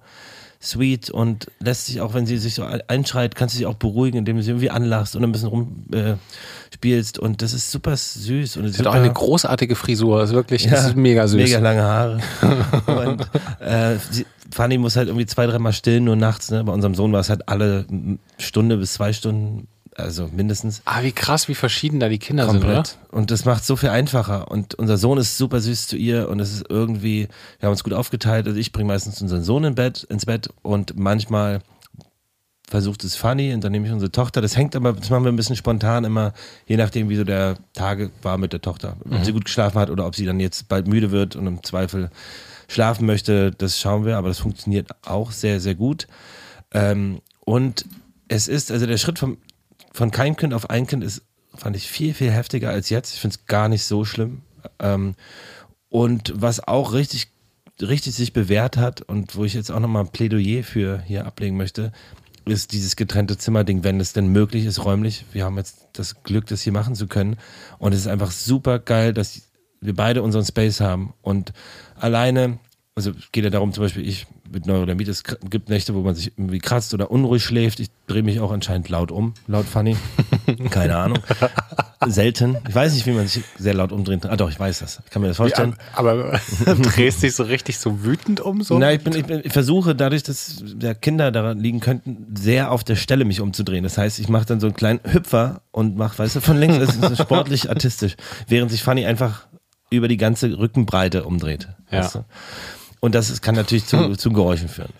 sweet 0.60 1.10
und 1.10 1.50
lässt 1.60 1.86
sich 1.86 2.00
auch, 2.00 2.14
wenn 2.14 2.26
sie 2.26 2.36
sich 2.38 2.54
so 2.54 2.64
einschreit, 2.64 3.34
kannst 3.36 3.54
du 3.54 3.58
sie 3.58 3.66
auch 3.66 3.74
beruhigen, 3.74 4.18
indem 4.18 4.36
du 4.36 4.42
sie 4.42 4.50
irgendwie 4.50 4.70
anlachst 4.70 5.14
und 5.14 5.22
ein 5.22 5.30
bisschen 5.30 5.48
rumspielst. 5.48 7.18
Äh, 7.18 7.20
und 7.20 7.42
das 7.42 7.52
ist 7.52 7.70
super 7.70 7.96
süß. 7.96 8.56
Und 8.56 8.68
sie 8.68 8.78
hat 8.78 8.86
auch 8.88 8.94
eine 8.94 9.12
großartige 9.12 9.76
Frisur. 9.76 10.18
Das 10.20 10.30
ist 10.30 10.34
wirklich, 10.34 10.64
ja, 10.64 10.72
das 10.72 10.86
ist 10.86 10.96
mega 10.96 11.28
süß. 11.28 11.40
Mega 11.40 11.58
lange 11.60 11.82
Haare. 11.82 12.20
und 12.86 13.20
äh, 13.60 13.98
sie, 14.10 14.26
Fanny 14.50 14.78
muss 14.78 14.96
halt 14.96 15.08
irgendwie 15.08 15.26
zwei, 15.26 15.46
dreimal 15.46 15.72
stillen, 15.72 16.04
nur 16.04 16.16
nachts. 16.16 16.50
Ne? 16.50 16.64
Bei 16.64 16.72
unserem 16.72 16.94
Sohn 16.94 17.12
war 17.12 17.20
es 17.20 17.30
halt 17.30 17.48
alle 17.48 17.86
Stunde 18.38 18.78
bis 18.78 18.94
zwei 18.94 19.12
Stunden 19.12 19.68
also 19.98 20.28
mindestens. 20.32 20.82
Ah, 20.84 21.02
wie 21.02 21.12
krass, 21.12 21.48
wie 21.48 21.54
verschieden 21.54 22.00
da 22.00 22.08
die 22.08 22.18
Kinder 22.18 22.46
Komplett. 22.46 22.86
sind, 22.88 22.98
oder? 23.08 23.18
Und 23.18 23.30
das 23.30 23.44
macht 23.44 23.64
so 23.64 23.76
viel 23.76 23.88
einfacher. 23.88 24.50
Und 24.50 24.74
unser 24.76 24.96
Sohn 24.96 25.18
ist 25.18 25.36
super 25.36 25.60
süß 25.60 25.88
zu 25.88 25.96
ihr 25.96 26.28
und 26.28 26.40
es 26.40 26.52
ist 26.52 26.66
irgendwie, 26.68 27.28
wir 27.58 27.66
haben 27.66 27.72
uns 27.72 27.84
gut 27.84 27.92
aufgeteilt. 27.92 28.46
Also 28.46 28.58
ich 28.58 28.72
bringe 28.72 28.88
meistens 28.88 29.20
unseren 29.20 29.42
Sohn 29.42 29.64
in 29.64 29.74
Bett, 29.74 30.04
ins 30.04 30.26
Bett 30.26 30.48
und 30.62 30.98
manchmal 30.98 31.60
versucht 32.68 33.02
es 33.02 33.16
funny 33.16 33.54
und 33.54 33.64
dann 33.64 33.72
nehme 33.72 33.86
ich 33.86 33.92
unsere 33.92 34.12
Tochter. 34.12 34.40
Das 34.40 34.56
hängt 34.56 34.76
aber, 34.76 34.92
das 34.92 35.10
machen 35.10 35.24
wir 35.24 35.32
ein 35.32 35.36
bisschen 35.36 35.56
spontan 35.56 36.04
immer, 36.04 36.32
je 36.66 36.76
nachdem, 36.76 37.08
wie 37.08 37.16
so 37.16 37.24
der 37.24 37.56
Tage 37.72 38.10
war 38.22 38.38
mit 38.38 38.52
der 38.52 38.60
Tochter. 38.60 38.96
Ob 39.00 39.10
mhm. 39.10 39.24
sie 39.24 39.32
gut 39.32 39.46
geschlafen 39.46 39.78
hat 39.78 39.90
oder 39.90 40.06
ob 40.06 40.14
sie 40.14 40.26
dann 40.26 40.38
jetzt 40.38 40.68
bald 40.68 40.86
müde 40.86 41.10
wird 41.10 41.34
und 41.34 41.46
im 41.46 41.62
Zweifel 41.62 42.10
schlafen 42.68 43.06
möchte, 43.06 43.50
das 43.52 43.80
schauen 43.80 44.04
wir, 44.04 44.18
aber 44.18 44.28
das 44.28 44.38
funktioniert 44.38 44.90
auch 45.06 45.32
sehr, 45.32 45.60
sehr 45.60 45.74
gut. 45.74 46.06
Ähm, 46.72 47.20
und 47.44 47.86
es 48.28 48.46
ist, 48.46 48.70
also 48.70 48.84
der 48.84 48.98
Schritt 48.98 49.18
vom 49.18 49.38
von 49.98 50.12
kein 50.12 50.36
Kind 50.36 50.54
auf 50.54 50.70
ein 50.70 50.86
Kind 50.86 51.02
ist, 51.02 51.22
fand 51.52 51.74
ich 51.74 51.88
viel, 51.88 52.14
viel 52.14 52.30
heftiger 52.30 52.70
als 52.70 52.88
jetzt. 52.88 53.14
Ich 53.14 53.20
finde 53.20 53.36
es 53.36 53.46
gar 53.46 53.68
nicht 53.68 53.82
so 53.82 54.04
schlimm. 54.04 54.42
Ähm, 54.78 55.16
und 55.88 56.32
was 56.36 56.66
auch 56.66 56.92
richtig, 56.92 57.32
richtig 57.82 58.14
sich 58.14 58.32
bewährt 58.32 58.76
hat 58.76 59.02
und 59.02 59.34
wo 59.34 59.44
ich 59.44 59.54
jetzt 59.54 59.72
auch 59.72 59.80
nochmal 59.80 60.04
ein 60.04 60.12
Plädoyer 60.12 60.62
für 60.62 61.00
hier 61.00 61.26
ablegen 61.26 61.56
möchte, 61.56 61.90
ist 62.44 62.72
dieses 62.72 62.94
getrennte 62.94 63.38
Zimmerding, 63.38 63.82
wenn 63.82 63.98
es 63.98 64.12
denn 64.12 64.28
möglich 64.28 64.66
ist, 64.66 64.84
räumlich. 64.84 65.24
Wir 65.32 65.44
haben 65.44 65.56
jetzt 65.56 65.88
das 65.94 66.22
Glück, 66.22 66.46
das 66.46 66.62
hier 66.62 66.72
machen 66.72 66.94
zu 66.94 67.08
können. 67.08 67.36
Und 67.78 67.92
es 67.92 67.98
ist 67.98 68.06
einfach 68.06 68.30
super 68.30 68.78
geil, 68.78 69.12
dass 69.12 69.42
wir 69.80 69.96
beide 69.96 70.22
unseren 70.22 70.44
Space 70.44 70.80
haben. 70.80 71.12
Und 71.22 71.52
alleine, 71.96 72.60
also 72.94 73.10
geht 73.32 73.42
ja 73.42 73.50
darum, 73.50 73.72
zum 73.72 73.82
Beispiel, 73.82 74.08
ich 74.08 74.28
mit 74.52 74.66
Neurodermit, 74.66 75.08
es 75.08 75.22
gibt 75.24 75.68
Nächte, 75.68 75.94
wo 75.94 76.00
man 76.00 76.14
sich 76.14 76.32
irgendwie 76.36 76.58
kratzt 76.58 76.94
oder 76.94 77.10
unruhig 77.10 77.44
schläft. 77.44 77.80
Ich 77.80 77.88
drehe 78.06 78.22
mich 78.22 78.40
auch 78.40 78.50
anscheinend 78.50 78.88
laut 78.88 79.10
um, 79.10 79.34
laut 79.46 79.66
funny. 79.66 79.96
Keine 80.70 80.96
Ahnung. 80.96 81.18
Selten. 82.06 82.56
Ich 82.68 82.74
weiß 82.74 82.94
nicht, 82.94 83.06
wie 83.06 83.12
man 83.12 83.26
sich 83.26 83.42
sehr 83.58 83.74
laut 83.74 83.92
umdreht. 83.92 84.24
Ah 84.26 84.36
doch, 84.36 84.50
ich 84.50 84.58
weiß 84.58 84.80
das. 84.80 85.00
Ich 85.04 85.10
kann 85.10 85.22
mir 85.22 85.28
das 85.28 85.36
vorstellen. 85.36 85.76
Ja, 85.78 85.98
aber 85.98 86.40
drehst 86.64 87.22
dich 87.22 87.34
so 87.34 87.42
richtig 87.42 87.78
so 87.78 88.04
wütend 88.04 88.40
um? 88.40 88.62
So? 88.62 88.78
Nein, 88.78 88.98
ich, 88.98 89.04
bin, 89.04 89.14
ich, 89.14 89.24
bin, 89.24 89.40
ich 89.42 89.52
versuche 89.52 89.94
dadurch, 89.94 90.22
dass 90.22 90.62
der 90.62 90.94
Kinder 90.94 91.32
daran 91.32 91.58
liegen 91.58 91.80
könnten, 91.80 92.34
sehr 92.36 92.70
auf 92.70 92.84
der 92.84 92.96
Stelle 92.96 93.24
mich 93.24 93.40
umzudrehen. 93.40 93.82
Das 93.82 93.98
heißt, 93.98 94.18
ich 94.18 94.28
mache 94.28 94.46
dann 94.46 94.60
so 94.60 94.66
einen 94.66 94.76
kleinen 94.76 95.00
Hüpfer 95.04 95.62
und 95.72 95.96
mache, 95.96 96.18
weißt 96.18 96.36
du, 96.36 96.40
von 96.40 96.56
links, 96.58 96.78
das 96.78 96.94
ist 96.94 97.16
so 97.16 97.22
sportlich 97.22 97.68
artistisch. 97.70 98.16
Während 98.46 98.70
sich 98.70 98.82
Fanny 98.82 99.04
einfach 99.04 99.46
über 99.90 100.08
die 100.08 100.16
ganze 100.16 100.58
Rückenbreite 100.58 101.24
umdreht. 101.24 101.68
Ja. 101.90 102.00
Weißt 102.00 102.14
du? 102.16 102.24
Und 103.00 103.14
das 103.14 103.30
ist, 103.30 103.42
kann 103.42 103.54
natürlich 103.54 103.86
zu, 103.86 104.16
zu 104.16 104.30
Geräuschen 104.32 104.68
führen. 104.68 104.92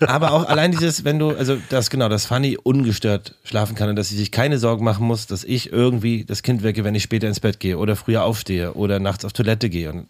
Aber 0.00 0.32
auch 0.32 0.46
allein 0.46 0.72
dieses, 0.72 1.04
wenn 1.04 1.18
du, 1.18 1.30
also 1.30 1.56
das 1.70 1.90
genau, 1.90 2.08
dass 2.08 2.26
Fanny 2.26 2.58
ungestört 2.62 3.34
schlafen 3.44 3.74
kann 3.74 3.88
und 3.88 3.96
dass 3.96 4.08
sie 4.08 4.16
sich 4.16 4.30
keine 4.30 4.58
Sorgen 4.58 4.84
machen 4.84 5.06
muss, 5.06 5.26
dass 5.26 5.44
ich 5.44 5.72
irgendwie 5.72 6.24
das 6.24 6.42
Kind 6.42 6.62
wecke, 6.62 6.84
wenn 6.84 6.94
ich 6.94 7.02
später 7.02 7.28
ins 7.28 7.40
Bett 7.40 7.60
gehe 7.60 7.78
oder 7.78 7.96
früher 7.96 8.24
aufstehe 8.24 8.74
oder 8.74 9.00
nachts 9.00 9.24
auf 9.24 9.32
Toilette 9.32 9.70
gehe. 9.70 9.90
Und 9.90 10.06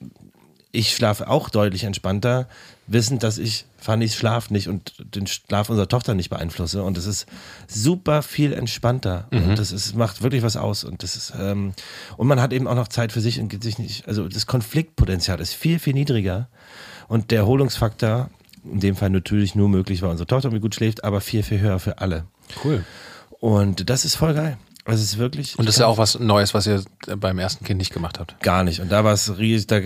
ich 0.72 0.94
schlafe 0.94 1.28
auch 1.28 1.50
deutlich 1.50 1.84
entspannter, 1.84 2.48
wissend, 2.86 3.22
dass 3.22 3.38
ich 3.38 3.66
Fannys 3.78 4.14
Schlaf 4.14 4.50
nicht 4.50 4.68
und 4.68 4.92
den 4.98 5.26
Schlaf 5.26 5.70
unserer 5.70 5.88
Tochter 5.88 6.14
nicht 6.14 6.30
beeinflusse. 6.30 6.82
Und 6.82 6.98
es 6.98 7.06
ist 7.06 7.26
super 7.66 8.22
viel 8.22 8.52
entspannter. 8.52 9.26
Mhm. 9.30 9.50
Und 9.50 9.58
das 9.58 9.72
ist, 9.72 9.96
macht 9.96 10.22
wirklich 10.22 10.42
was 10.42 10.56
aus. 10.56 10.84
Und 10.84 11.02
das 11.02 11.16
ist, 11.16 11.32
ähm, 11.38 11.72
und 12.16 12.26
man 12.28 12.40
hat 12.40 12.52
eben 12.52 12.66
auch 12.68 12.74
noch 12.74 12.88
Zeit 12.88 13.12
für 13.12 13.20
sich 13.20 13.40
und 13.40 13.48
geht 13.48 13.62
sich 13.62 13.78
nicht, 13.78 14.06
also 14.06 14.28
das 14.28 14.46
Konfliktpotenzial 14.46 15.40
ist 15.40 15.54
viel, 15.54 15.78
viel 15.78 15.94
niedriger. 15.94 16.48
Und 17.10 17.32
der 17.32 17.40
Erholungsfaktor, 17.40 18.30
in 18.62 18.78
dem 18.78 18.94
Fall 18.94 19.10
natürlich 19.10 19.56
nur 19.56 19.68
möglich, 19.68 20.00
weil 20.00 20.10
unsere 20.10 20.28
Tochter 20.28 20.46
irgendwie 20.46 20.60
gut 20.62 20.76
schläft, 20.76 21.02
aber 21.02 21.20
viel, 21.20 21.42
viel 21.42 21.58
höher 21.58 21.80
für 21.80 21.98
alle. 21.98 22.22
Cool. 22.62 22.84
Und 23.40 23.90
das 23.90 24.04
ist 24.04 24.14
voll 24.14 24.32
geil. 24.32 24.58
Also 24.84 25.02
es 25.02 25.14
ist 25.14 25.18
wirklich. 25.18 25.58
Und 25.58 25.66
das 25.66 25.74
ist 25.74 25.80
ja 25.80 25.88
auch 25.88 25.98
was 25.98 26.20
Neues, 26.20 26.54
was 26.54 26.68
ihr 26.68 26.84
beim 27.16 27.40
ersten 27.40 27.64
Kind 27.64 27.78
nicht 27.78 27.92
gemacht 27.92 28.20
habt. 28.20 28.40
Gar 28.42 28.62
nicht. 28.62 28.78
Und 28.78 28.92
da 28.92 29.02
war 29.02 29.12
es 29.12 29.38
riesig, 29.38 29.66
da 29.66 29.80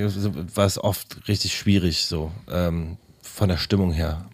war 0.54 0.66
es 0.66 0.76
oft 0.76 1.26
richtig 1.26 1.56
schwierig, 1.56 2.04
so 2.04 2.30
ähm, 2.50 2.98
von 3.22 3.48
der 3.48 3.56
Stimmung 3.56 3.92
her. 3.92 4.26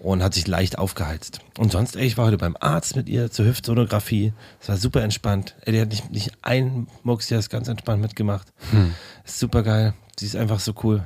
Und 0.00 0.22
hat 0.22 0.32
sich 0.32 0.46
leicht 0.46 0.78
aufgeheizt. 0.78 1.40
Und 1.58 1.72
sonst, 1.72 1.94
ey, 1.94 2.06
ich 2.06 2.16
war 2.16 2.24
heute 2.26 2.38
beim 2.38 2.56
Arzt 2.58 2.96
mit 2.96 3.06
ihr 3.08 3.30
zur 3.30 3.44
Hüftsonographie. 3.44 4.32
Es 4.58 4.70
war 4.70 4.78
super 4.78 5.02
entspannt. 5.02 5.54
Ey, 5.60 5.74
die 5.74 5.80
hat 5.82 5.88
nicht, 5.90 6.10
nicht 6.10 6.32
einen 6.40 6.88
Mucks, 7.02 7.28
die 7.28 7.34
hat 7.34 7.40
es 7.40 7.50
ganz 7.50 7.68
entspannt 7.68 8.00
mitgemacht. 8.00 8.48
Hm. 8.70 8.94
Ist 9.26 9.38
super 9.38 9.62
geil. 9.62 9.92
Sie 10.18 10.24
ist 10.24 10.36
einfach 10.36 10.58
so 10.60 10.72
cool. 10.84 11.02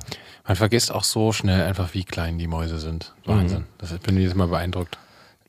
Man 0.47 0.55
vergisst 0.55 0.93
auch 0.93 1.03
so 1.03 1.33
schnell 1.33 1.63
einfach, 1.63 1.93
wie 1.93 2.05
klein 2.05 2.37
die 2.37 2.47
Mäuse 2.47 2.79
sind. 2.79 3.13
Wahnsinn. 3.25 3.59
Mhm. 3.61 3.65
Das 3.79 3.91
bin 3.99 4.15
ich 4.17 4.23
jetzt 4.23 4.35
mal 4.35 4.47
beeindruckt. 4.47 4.97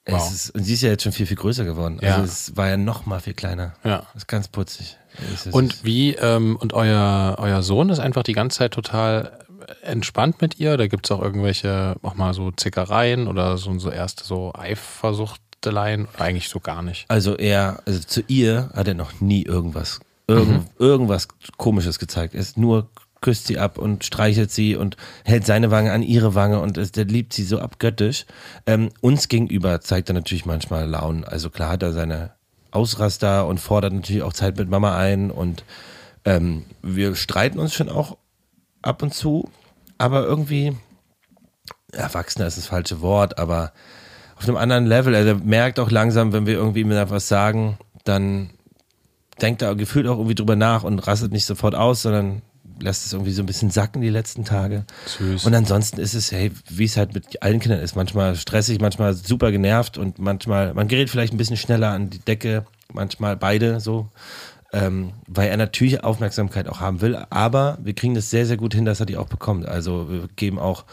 Wow. 0.09 0.30
Ist, 0.30 0.50
und 0.50 0.62
sie 0.64 0.74
ist 0.74 0.82
ja 0.82 0.90
jetzt 0.90 1.02
schon 1.02 1.12
viel, 1.12 1.26
viel 1.26 1.37
größer 1.37 1.64
geworden. 1.64 1.98
Ja. 2.00 2.14
Also 2.16 2.24
es 2.24 2.56
war 2.56 2.68
ja 2.68 2.76
noch 2.76 3.06
mal 3.06 3.20
viel 3.20 3.35
kleiner. 3.35 3.74
Ja. 3.85 3.98
Das 4.12 4.22
ist 4.22 4.28
ganz 4.28 4.46
putzig. 4.48 4.96
Ist- 5.35 5.48
Und 5.52 5.85
wie, 5.85 6.14
ähm, 6.14 6.56
und 6.56 6.74
euer, 6.74 7.37
euer 7.38 7.62
Sohn 7.62 7.90
ist 7.90 7.98
einfach 7.98 8.22
die 8.22 8.32
ganze 8.32 8.59
Zeit 8.59 8.72
total 8.72 9.38
entspannt 9.83 10.40
mit 10.40 10.59
ihr? 10.59 10.74
Oder 10.74 10.88
gibt 10.88 11.07
es 11.07 11.11
auch 11.11 11.22
irgendwelche, 11.22 11.96
auch 12.02 12.14
mal 12.14 12.35
so 12.35 12.50
Zickereien 12.50 13.29
oder 13.29 13.57
so, 13.59 13.79
so 13.79 13.90
erste 13.90 14.24
so 14.24 14.52
Eifersuchteleien? 14.55 16.09
Eigentlich 16.18 16.48
so 16.48 16.61
gar 16.61 16.83
nicht? 16.83 17.05
Also 17.09 17.37
er, 17.37 17.83
also 17.87 18.00
zu 18.00 18.22
ihr 18.29 18.70
hat 18.74 18.88
er 18.88 18.94
noch 18.94 19.20
nie 19.20 19.42
irgendwas, 19.42 20.00
irgend, 20.26 20.48
Mhm. 20.50 20.64
irgendwas 20.79 21.29
Komisches 21.57 21.98
gezeigt. 21.98 22.35
Er 22.35 22.40
ist 22.40 22.57
nur 22.59 22.88
küsst 23.22 23.46
sie 23.46 23.59
ab 23.59 23.79
und 23.79 24.05
streichelt 24.05 24.50
sie 24.50 24.76
und 24.76 24.96
hält 25.24 25.46
seine 25.46 25.70
Wange 25.70 25.92
an 25.92 26.02
ihre 26.02 26.35
Wange 26.35 26.61
und 26.61 26.76
es, 26.79 26.92
der 26.92 27.07
liebt 27.07 27.33
sie 27.33 27.44
so 27.44 27.59
abgöttisch. 27.59 28.26
Ähm, 28.66 28.90
uns 29.00 29.29
gegenüber 29.29 29.81
zeigt 29.81 30.11
er 30.11 30.14
natürlich 30.14 30.44
manchmal 30.44 30.87
Launen. 30.88 31.24
Also 31.24 31.50
klar 31.50 31.70
hat 31.70 31.83
er 31.83 31.92
seine 31.92 32.33
Ausraster 32.70 33.46
und 33.46 33.59
fordert 33.59 33.94
natürlich 33.94 34.22
auch 34.22 34.35
Zeit 34.35 34.59
mit 34.59 34.68
Mama 34.68 34.96
ein 34.96 35.31
und 35.31 35.64
ähm, 36.24 36.66
wir 36.83 37.14
streiten 37.16 37.59
uns 37.59 37.72
schon 37.74 37.88
auch 37.88 38.18
ab 38.87 39.03
und 39.03 39.12
zu, 39.12 39.51
aber 39.99 40.25
irgendwie 40.25 40.77
Erwachsener 41.92 42.46
ist 42.46 42.59
das 42.59 42.66
falsche 42.66 43.01
Wort, 43.01 43.38
aber 43.38 43.72
auf 44.37 44.46
einem 44.46 44.57
anderen 44.57 44.87
Level. 44.87 45.14
Also 45.14 45.31
er 45.31 45.35
merkt 45.37 45.81
auch 45.81 45.90
langsam, 45.90 46.33
wenn 46.33 46.46
wir 46.46 46.55
irgendwie 46.55 46.81
ihm 46.81 46.90
was 46.90 47.29
sagen, 47.29 47.79
dann 48.05 48.51
denkt 49.40 49.62
er 49.62 49.75
gefühlt 49.75 50.07
auch 50.07 50.16
irgendwie 50.16 50.35
drüber 50.35 50.57
nach 50.57 50.85
und 50.85 50.99
rastet 51.07 51.33
nicht 51.33 51.46
sofort 51.46 51.75
aus, 51.75 52.03
sondern 52.03 52.42
lässt 52.81 53.07
es 53.07 53.12
irgendwie 53.12 53.33
so 53.33 53.42
ein 53.42 53.46
bisschen 53.46 53.70
sacken 53.70 54.03
die 54.03 54.11
letzten 54.11 54.44
Tage. 54.44 54.85
Süß. 55.07 55.46
Und 55.46 55.55
ansonsten 55.55 55.99
ist 55.99 56.14
es, 56.14 56.31
hey, 56.31 56.53
wie 56.68 56.85
es 56.85 56.96
halt 56.96 57.14
mit 57.14 57.42
allen 57.42 57.61
Kindern 57.61 57.81
ist, 57.81 57.96
manchmal 57.96 58.37
stressig, 58.37 58.81
manchmal 58.81 59.14
super 59.14 59.51
genervt 59.51 59.96
und 59.96 60.18
manchmal, 60.18 60.75
man 60.75 60.88
gerät 60.88 61.09
vielleicht 61.09 61.33
ein 61.33 61.38
bisschen 61.38 61.57
schneller 61.57 61.90
an 61.90 62.11
die 62.11 62.18
Decke, 62.18 62.66
manchmal 62.92 63.37
beide 63.37 63.81
so, 63.81 64.09
ähm, 64.72 65.12
weil 65.26 65.48
er 65.48 65.57
natürlich 65.57 66.02
Aufmerksamkeit 66.05 66.68
auch 66.68 66.81
haben 66.81 67.00
will, 67.00 67.16
aber 67.31 67.79
wir 67.83 67.94
kriegen 67.94 68.14
das 68.14 68.31
sehr, 68.31 68.46
sehr 68.46 68.57
gut 68.57 68.74
hin, 68.74 68.85
dass 68.85 69.00
er 69.00 69.07
die 69.07 69.16
auch 69.16 69.29
bekommt. 69.29 69.66
Also 69.66 70.11
wir 70.11 70.29
geben 70.37 70.59
auch, 70.59 70.85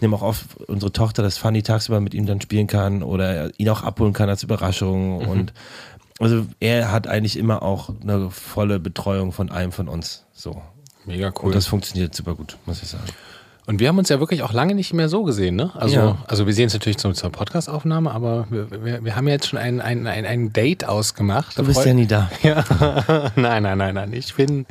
nehmen 0.00 0.14
auch 0.14 0.22
oft 0.22 0.56
unsere 0.66 0.92
Tochter, 0.92 1.22
dass 1.22 1.38
Fanny 1.38 1.62
tagsüber 1.62 2.00
mit 2.00 2.14
ihm 2.14 2.26
dann 2.26 2.40
spielen 2.40 2.66
kann 2.66 3.02
oder 3.02 3.58
ihn 3.58 3.68
auch 3.68 3.82
abholen 3.82 4.12
kann 4.12 4.28
als 4.28 4.42
Überraschung 4.42 5.18
und 5.18 5.52
also 6.20 6.46
er 6.58 6.90
hat 6.90 7.06
eigentlich 7.06 7.36
immer 7.36 7.62
auch 7.62 7.90
eine 8.02 8.30
volle 8.30 8.80
Betreuung 8.80 9.32
von 9.32 9.50
einem 9.50 9.72
von 9.72 9.88
uns. 9.88 10.24
So. 10.32 10.60
Mega 11.06 11.32
cool. 11.38 11.46
Und 11.46 11.54
das 11.54 11.66
funktioniert 11.66 12.14
super 12.14 12.34
gut, 12.34 12.56
muss 12.66 12.82
ich 12.82 12.88
sagen. 12.88 13.04
Und 13.68 13.80
wir 13.80 13.88
haben 13.88 13.98
uns 13.98 14.08
ja 14.08 14.18
wirklich 14.18 14.42
auch 14.42 14.54
lange 14.54 14.74
nicht 14.74 14.94
mehr 14.94 15.10
so 15.10 15.24
gesehen, 15.24 15.54
ne? 15.54 15.70
Also, 15.74 15.94
Ja. 15.96 16.16
also 16.26 16.46
wir 16.46 16.54
sehen 16.54 16.68
es 16.68 16.72
natürlich 16.72 16.96
zum, 16.96 17.12
zur 17.12 17.28
Podcast-Aufnahme, 17.30 18.10
aber 18.10 18.46
wir, 18.48 18.70
wir, 18.82 19.04
wir 19.04 19.14
haben 19.14 19.28
ja 19.28 19.34
jetzt 19.34 19.46
schon 19.48 19.58
ein, 19.58 19.82
ein, 19.82 20.06
ein, 20.06 20.24
ein 20.24 20.54
Date 20.54 20.86
ausgemacht. 20.88 21.58
Du 21.58 21.64
bist 21.64 21.84
ja 21.84 21.92
nie 21.92 22.06
da. 22.06 22.30
Ja. 22.42 22.64
nein, 23.36 23.62
nein, 23.64 23.76
nein, 23.76 23.94
nein. 23.94 24.12
Ich 24.14 24.34
bin, 24.34 24.64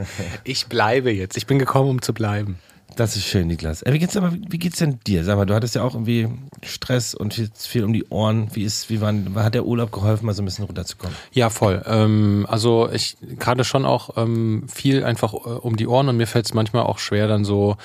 ich 0.44 0.66
bleibe 0.66 1.12
jetzt. 1.12 1.38
Ich 1.38 1.46
bin 1.46 1.60
gekommen, 1.60 1.92
um 1.92 2.02
zu 2.02 2.12
bleiben. 2.12 2.58
Das 2.96 3.16
ist 3.16 3.26
schön, 3.26 3.46
Niklas. 3.48 3.84
Äh, 3.84 3.94
Wie 3.94 4.00
geht's 4.00 4.18
aber, 4.18 4.32
wie 4.34 4.58
geht's 4.58 4.80
denn 4.80 4.98
dir? 5.06 5.24
Sag 5.24 5.38
mal, 5.38 5.46
du 5.46 5.54
hattest 5.54 5.76
ja 5.76 5.84
auch 5.84 5.94
irgendwie 5.94 6.30
Stress 6.66 7.14
und 7.14 7.36
viel, 7.36 7.52
viel 7.56 7.84
um 7.84 7.94
die 7.94 8.06
Ohren. 8.10 8.50
Wie 8.56 8.64
ist, 8.64 8.90
wie 8.90 9.00
waren, 9.00 9.36
hat 9.36 9.54
der 9.54 9.68
Urlaub 9.68 9.92
geholfen, 9.92 10.26
mal 10.26 10.34
so 10.34 10.42
ein 10.42 10.46
bisschen 10.46 10.66
runterzukommen? 10.66 11.16
Ja, 11.34 11.52
voll. 11.52 11.84
Ähm, 11.86 12.48
also 12.50 12.90
ich 12.92 13.16
gerade 13.38 13.64
schon 13.64 13.86
auch 13.86 14.18
ähm, 14.18 14.64
viel 14.74 15.04
einfach 15.04 15.36
äh, 15.36 15.38
um 15.38 15.76
die 15.78 15.86
Ohren 15.86 16.10
und 16.10 16.18
mir 16.18 16.26
fällt 16.26 16.48
es 16.48 16.56
manchmal 16.56 16.82
auch 16.84 16.98
schwer, 16.98 17.28
dann 17.28 17.46
so, 17.46 17.78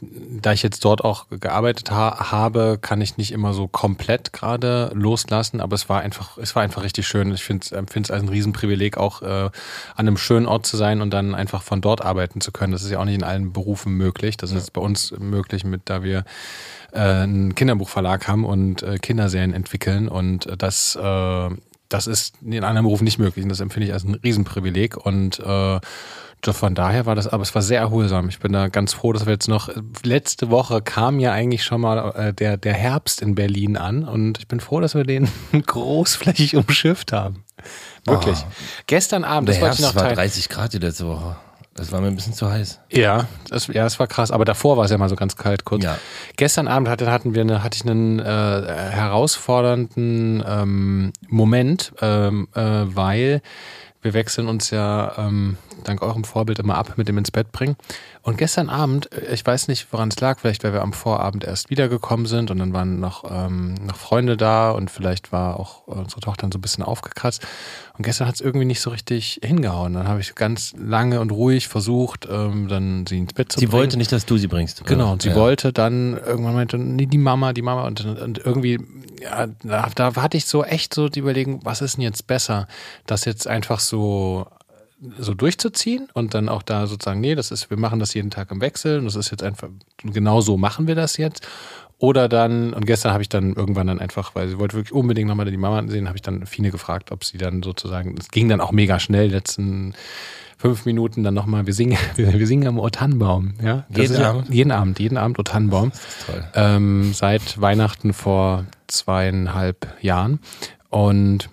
da 0.00 0.52
ich 0.52 0.62
jetzt 0.62 0.84
dort 0.84 1.04
auch 1.04 1.26
gearbeitet 1.30 1.90
ha 1.90 2.30
habe, 2.32 2.78
kann 2.80 3.00
ich 3.00 3.16
nicht 3.16 3.32
immer 3.32 3.52
so 3.54 3.68
komplett 3.68 4.32
gerade 4.32 4.90
loslassen, 4.94 5.60
aber 5.60 5.74
es 5.74 5.88
war 5.88 6.00
einfach, 6.00 6.38
es 6.38 6.56
war 6.56 6.62
einfach 6.62 6.82
richtig 6.82 7.06
schön. 7.06 7.32
Ich 7.32 7.44
finde 7.44 7.66
es 7.66 8.10
als 8.10 8.10
ein 8.10 8.28
Riesenprivileg, 8.28 8.96
auch 8.96 9.22
äh, 9.22 9.26
an 9.26 9.52
einem 9.96 10.16
schönen 10.16 10.46
Ort 10.46 10.66
zu 10.66 10.76
sein 10.76 11.00
und 11.00 11.10
dann 11.10 11.34
einfach 11.34 11.62
von 11.62 11.80
dort 11.80 12.04
arbeiten 12.04 12.40
zu 12.40 12.52
können. 12.52 12.72
Das 12.72 12.82
ist 12.82 12.90
ja 12.90 12.98
auch 12.98 13.04
nicht 13.04 13.14
in 13.14 13.24
allen 13.24 13.52
Berufen 13.52 13.92
möglich. 13.94 14.36
Das 14.36 14.52
ist 14.52 14.72
bei 14.72 14.80
uns 14.80 15.14
möglich, 15.18 15.64
mit 15.64 15.82
da 15.84 16.02
wir 16.02 16.24
äh, 16.92 16.98
einen 16.98 17.54
Kinderbuchverlag 17.54 18.26
haben 18.28 18.44
und 18.44 18.82
äh, 18.82 18.98
Kinderserien 18.98 19.54
entwickeln 19.54 20.08
und 20.08 20.46
äh, 20.46 20.56
das 20.56 20.96
äh, 20.96 21.50
das 21.92 22.06
ist 22.06 22.34
in 22.42 22.64
anderen 22.64 22.84
Berufen 22.84 23.04
nicht 23.04 23.18
möglich 23.18 23.42
und 23.42 23.48
das 23.48 23.60
empfinde 23.60 23.86
ich 23.86 23.92
als 23.92 24.04
ein 24.04 24.14
Riesenprivileg 24.14 24.96
und 24.96 25.38
äh, 25.40 25.80
von 26.50 26.74
daher 26.74 27.06
war 27.06 27.14
das, 27.14 27.28
aber 27.28 27.42
es 27.44 27.54
war 27.54 27.62
sehr 27.62 27.78
erholsam. 27.78 28.28
Ich 28.28 28.40
bin 28.40 28.52
da 28.52 28.66
ganz 28.66 28.92
froh, 28.94 29.12
dass 29.12 29.26
wir 29.26 29.32
jetzt 29.32 29.46
noch, 29.48 29.70
letzte 30.02 30.50
Woche 30.50 30.82
kam 30.82 31.20
ja 31.20 31.32
eigentlich 31.32 31.62
schon 31.62 31.80
mal 31.80 32.10
äh, 32.16 32.34
der, 32.34 32.56
der 32.56 32.74
Herbst 32.74 33.22
in 33.22 33.36
Berlin 33.36 33.76
an 33.76 34.02
und 34.02 34.38
ich 34.38 34.48
bin 34.48 34.58
froh, 34.58 34.80
dass 34.80 34.96
wir 34.96 35.04
den 35.04 35.28
großflächig 35.66 36.56
umschifft 36.56 37.12
haben. 37.12 37.44
Wirklich. 38.04 38.38
Oh. 38.40 38.52
Gestern 38.88 39.22
Abend, 39.22 39.50
Der 39.50 39.54
das 39.54 39.62
wollte 39.62 39.74
ich 39.74 39.80
Herbst 39.82 39.94
noch 39.94 40.02
war 40.02 40.08
teilen. 40.08 40.16
30 40.16 40.48
Grad 40.48 40.72
die 40.72 40.78
letzte 40.78 41.06
Woche. 41.06 41.36
Das 41.74 41.90
war 41.90 42.02
mir 42.02 42.08
ein 42.08 42.14
bisschen 42.14 42.34
zu 42.34 42.50
heiß. 42.50 42.80
Ja, 42.90 43.28
das, 43.48 43.68
ja, 43.68 43.84
das 43.84 43.98
war 43.98 44.06
krass. 44.06 44.30
Aber 44.30 44.44
davor 44.44 44.76
war 44.76 44.84
es 44.84 44.90
ja 44.90 44.98
mal 44.98 45.08
so 45.08 45.16
ganz 45.16 45.36
kalt 45.36 45.64
kurz. 45.64 45.84
Ja. 45.84 45.96
Gestern 46.36 46.68
Abend 46.68 46.88
hatte, 46.88 47.10
hatten 47.10 47.34
wir 47.34 47.40
eine, 47.40 47.62
hatte 47.62 47.76
ich 47.76 47.90
einen 47.90 48.18
äh, 48.18 48.22
herausfordernden 48.22 50.44
ähm, 50.46 51.12
Moment, 51.28 51.94
ähm, 52.02 52.48
äh, 52.54 52.60
weil 52.60 53.40
wir 54.02 54.12
wechseln 54.12 54.48
uns 54.48 54.70
ja 54.70 55.14
ähm, 55.16 55.56
dank 55.84 56.02
eurem 56.02 56.24
Vorbild 56.24 56.58
immer 56.58 56.76
ab 56.76 56.94
mit 56.96 57.08
dem 57.08 57.18
ins 57.18 57.30
Bett 57.30 57.52
bringen. 57.52 57.76
Und 58.22 58.38
gestern 58.38 58.68
Abend, 58.68 59.12
äh, 59.12 59.34
ich 59.34 59.44
weiß 59.44 59.68
nicht, 59.68 59.92
woran 59.92 60.08
es 60.08 60.20
lag, 60.20 60.38
vielleicht 60.38 60.64
weil 60.64 60.72
wir 60.72 60.82
am 60.82 60.92
Vorabend 60.92 61.44
erst 61.44 61.70
wiedergekommen 61.70 62.26
sind 62.26 62.50
und 62.50 62.58
dann 62.58 62.72
waren 62.72 63.00
noch, 63.00 63.24
ähm, 63.30 63.74
noch 63.86 63.96
Freunde 63.96 64.36
da 64.36 64.70
und 64.70 64.90
vielleicht 64.90 65.32
war 65.32 65.58
auch 65.58 65.86
unsere 65.86 66.20
Tochter 66.20 66.48
so 66.52 66.58
ein 66.58 66.62
bisschen 66.62 66.84
aufgekratzt. 66.84 67.46
Und 67.96 68.04
gestern 68.04 68.26
hat 68.26 68.36
es 68.36 68.40
irgendwie 68.40 68.64
nicht 68.64 68.80
so 68.80 68.90
richtig 68.90 69.40
hingehauen. 69.42 69.94
Dann 69.94 70.08
habe 70.08 70.20
ich 70.20 70.34
ganz 70.34 70.72
lange 70.78 71.20
und 71.20 71.30
ruhig 71.30 71.68
versucht, 71.68 72.26
ähm, 72.30 72.68
dann 72.68 73.06
sie 73.06 73.18
ins 73.18 73.34
Bett 73.34 73.52
zu 73.52 73.58
Sie 73.58 73.66
bringen. 73.66 73.78
wollte 73.78 73.96
nicht, 73.98 74.12
dass 74.12 74.24
du 74.24 74.38
sie 74.38 74.48
bringst. 74.48 74.84
Genau, 74.86 75.12
und 75.12 75.22
sie 75.22 75.30
ja. 75.30 75.34
wollte 75.34 75.72
dann 75.72 76.16
irgendwann 76.16 76.54
meinte, 76.54 76.78
nee, 76.78 77.06
die 77.06 77.18
Mama, 77.18 77.52
die 77.52 77.62
Mama 77.62 77.86
und, 77.86 78.04
und 78.04 78.38
irgendwie, 78.38 78.78
ja, 79.20 79.48
da, 79.62 79.88
da 79.94 80.14
hatte 80.16 80.36
ich 80.36 80.46
so 80.46 80.64
echt 80.64 80.94
so 80.94 81.08
die 81.08 81.20
Überlegung, 81.20 81.60
was 81.64 81.82
ist 81.82 81.96
denn 81.96 82.02
jetzt 82.02 82.26
besser, 82.26 82.66
das 83.06 83.24
jetzt 83.24 83.46
einfach 83.46 83.80
so 83.80 84.46
so 85.18 85.34
durchzuziehen 85.34 86.08
und 86.14 86.34
dann 86.34 86.48
auch 86.48 86.62
da 86.62 86.86
sozusagen, 86.86 87.20
nee, 87.20 87.34
das 87.34 87.50
ist, 87.50 87.70
wir 87.70 87.78
machen 87.78 87.98
das 87.98 88.14
jeden 88.14 88.30
Tag 88.30 88.50
im 88.50 88.60
Wechsel 88.60 88.98
und 88.98 89.04
das 89.06 89.16
ist 89.16 89.30
jetzt 89.30 89.42
einfach, 89.42 89.68
genau 90.02 90.40
so 90.40 90.56
machen 90.56 90.86
wir 90.86 90.94
das 90.94 91.16
jetzt. 91.16 91.46
Oder 91.98 92.28
dann, 92.28 92.72
und 92.72 92.84
gestern 92.84 93.12
habe 93.12 93.22
ich 93.22 93.28
dann 93.28 93.54
irgendwann 93.54 93.86
dann 93.86 94.00
einfach, 94.00 94.34
weil 94.34 94.48
sie 94.48 94.58
wollte 94.58 94.74
wirklich 94.74 94.92
unbedingt 94.92 95.28
nochmal 95.28 95.48
die 95.48 95.56
Mama 95.56 95.88
sehen, 95.88 96.08
habe 96.08 96.16
ich 96.16 96.22
dann 96.22 96.46
Fine 96.46 96.70
gefragt, 96.70 97.12
ob 97.12 97.24
sie 97.24 97.38
dann 97.38 97.62
sozusagen, 97.62 98.16
es 98.18 98.28
ging 98.28 98.48
dann 98.48 98.60
auch 98.60 98.72
mega 98.72 98.98
schnell, 98.98 99.28
die 99.28 99.34
letzten 99.34 99.94
fünf 100.58 100.84
Minuten 100.84 101.22
dann 101.22 101.34
nochmal, 101.34 101.66
wir 101.66 101.74
singen, 101.74 101.96
wir, 102.16 102.46
singen 102.46 102.66
am 102.66 102.78
O 102.78 102.88
Tannenbaum, 102.88 103.54
ja. 103.62 103.84
Jeden 103.88 104.14
ist 104.14 104.20
Abend? 104.20 104.48
Jeden 104.48 104.72
Abend, 104.72 104.98
jeden 104.98 105.16
Abend 105.16 105.38
O 105.38 105.42
Tannenbaum. 105.42 105.92
Toll. 106.26 106.44
Ähm, 106.54 107.12
seit 107.12 107.60
Weihnachten 107.60 108.12
vor 108.12 108.66
zweieinhalb 108.86 109.94
Jahren. 110.00 110.40
Und 110.90 111.48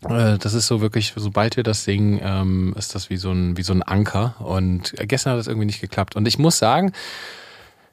das 0.00 0.54
ist 0.54 0.68
so 0.68 0.80
wirklich, 0.80 1.12
sobald 1.16 1.56
wir 1.56 1.64
das 1.64 1.84
singen, 1.84 2.20
ähm, 2.22 2.74
ist 2.78 2.94
das 2.94 3.10
wie 3.10 3.16
so, 3.16 3.32
ein, 3.32 3.56
wie 3.56 3.62
so 3.62 3.72
ein 3.72 3.82
Anker. 3.82 4.36
Und 4.38 4.94
gestern 4.96 5.32
hat 5.32 5.38
das 5.38 5.48
irgendwie 5.48 5.66
nicht 5.66 5.80
geklappt. 5.80 6.14
Und 6.14 6.28
ich 6.28 6.38
muss 6.38 6.58
sagen, 6.58 6.92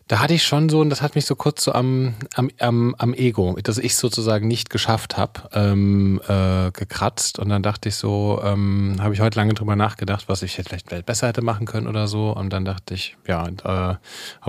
da 0.08 0.20
hatte 0.20 0.36
ich 0.36 0.44
schon 0.44 0.70
so, 0.70 0.82
und 0.82 0.92
das 0.92 1.02
hat 1.02 1.16
mich 1.16 1.26
so 1.26 1.36
kurz 1.36 1.64
so 1.64 1.74
am, 1.74 2.14
am, 2.36 2.52
am, 2.60 2.96
am 3.00 3.14
Ego, 3.16 3.58
dass 3.64 3.80
ich 3.80 3.96
sozusagen 3.96 4.48
nicht 4.48 4.70
geschafft 4.70 5.18
habe, 5.18 5.50
ähm, 5.54 6.22
äh, 6.28 6.70
gekratzt. 6.72 7.40
Und 7.40 7.50
dann 7.50 7.64
dachte 7.64 7.90
ich 7.90 7.96
so, 7.96 8.40
ähm, 8.44 8.98
habe 9.00 9.16
ich 9.16 9.22
heute 9.22 9.40
lange 9.40 9.56
drüber 9.56 9.76
nachgedacht, 9.76 10.30
was 10.30 10.44
ich 10.44 10.58
jetzt 10.58 10.70
vielleicht 10.70 11.06
besser 11.08 11.28
hätte 11.28 11.42
machen 11.42 11.66
können 11.66 11.88
oder 11.88 12.08
so. 12.08 12.30
Und 12.30 12.54
dann 12.54 12.66
dachte 12.66 12.94
ich, 12.94 13.18
ja, 13.28 13.44
und, 13.46 13.66
äh, 13.66 13.66
habe 13.66 14.00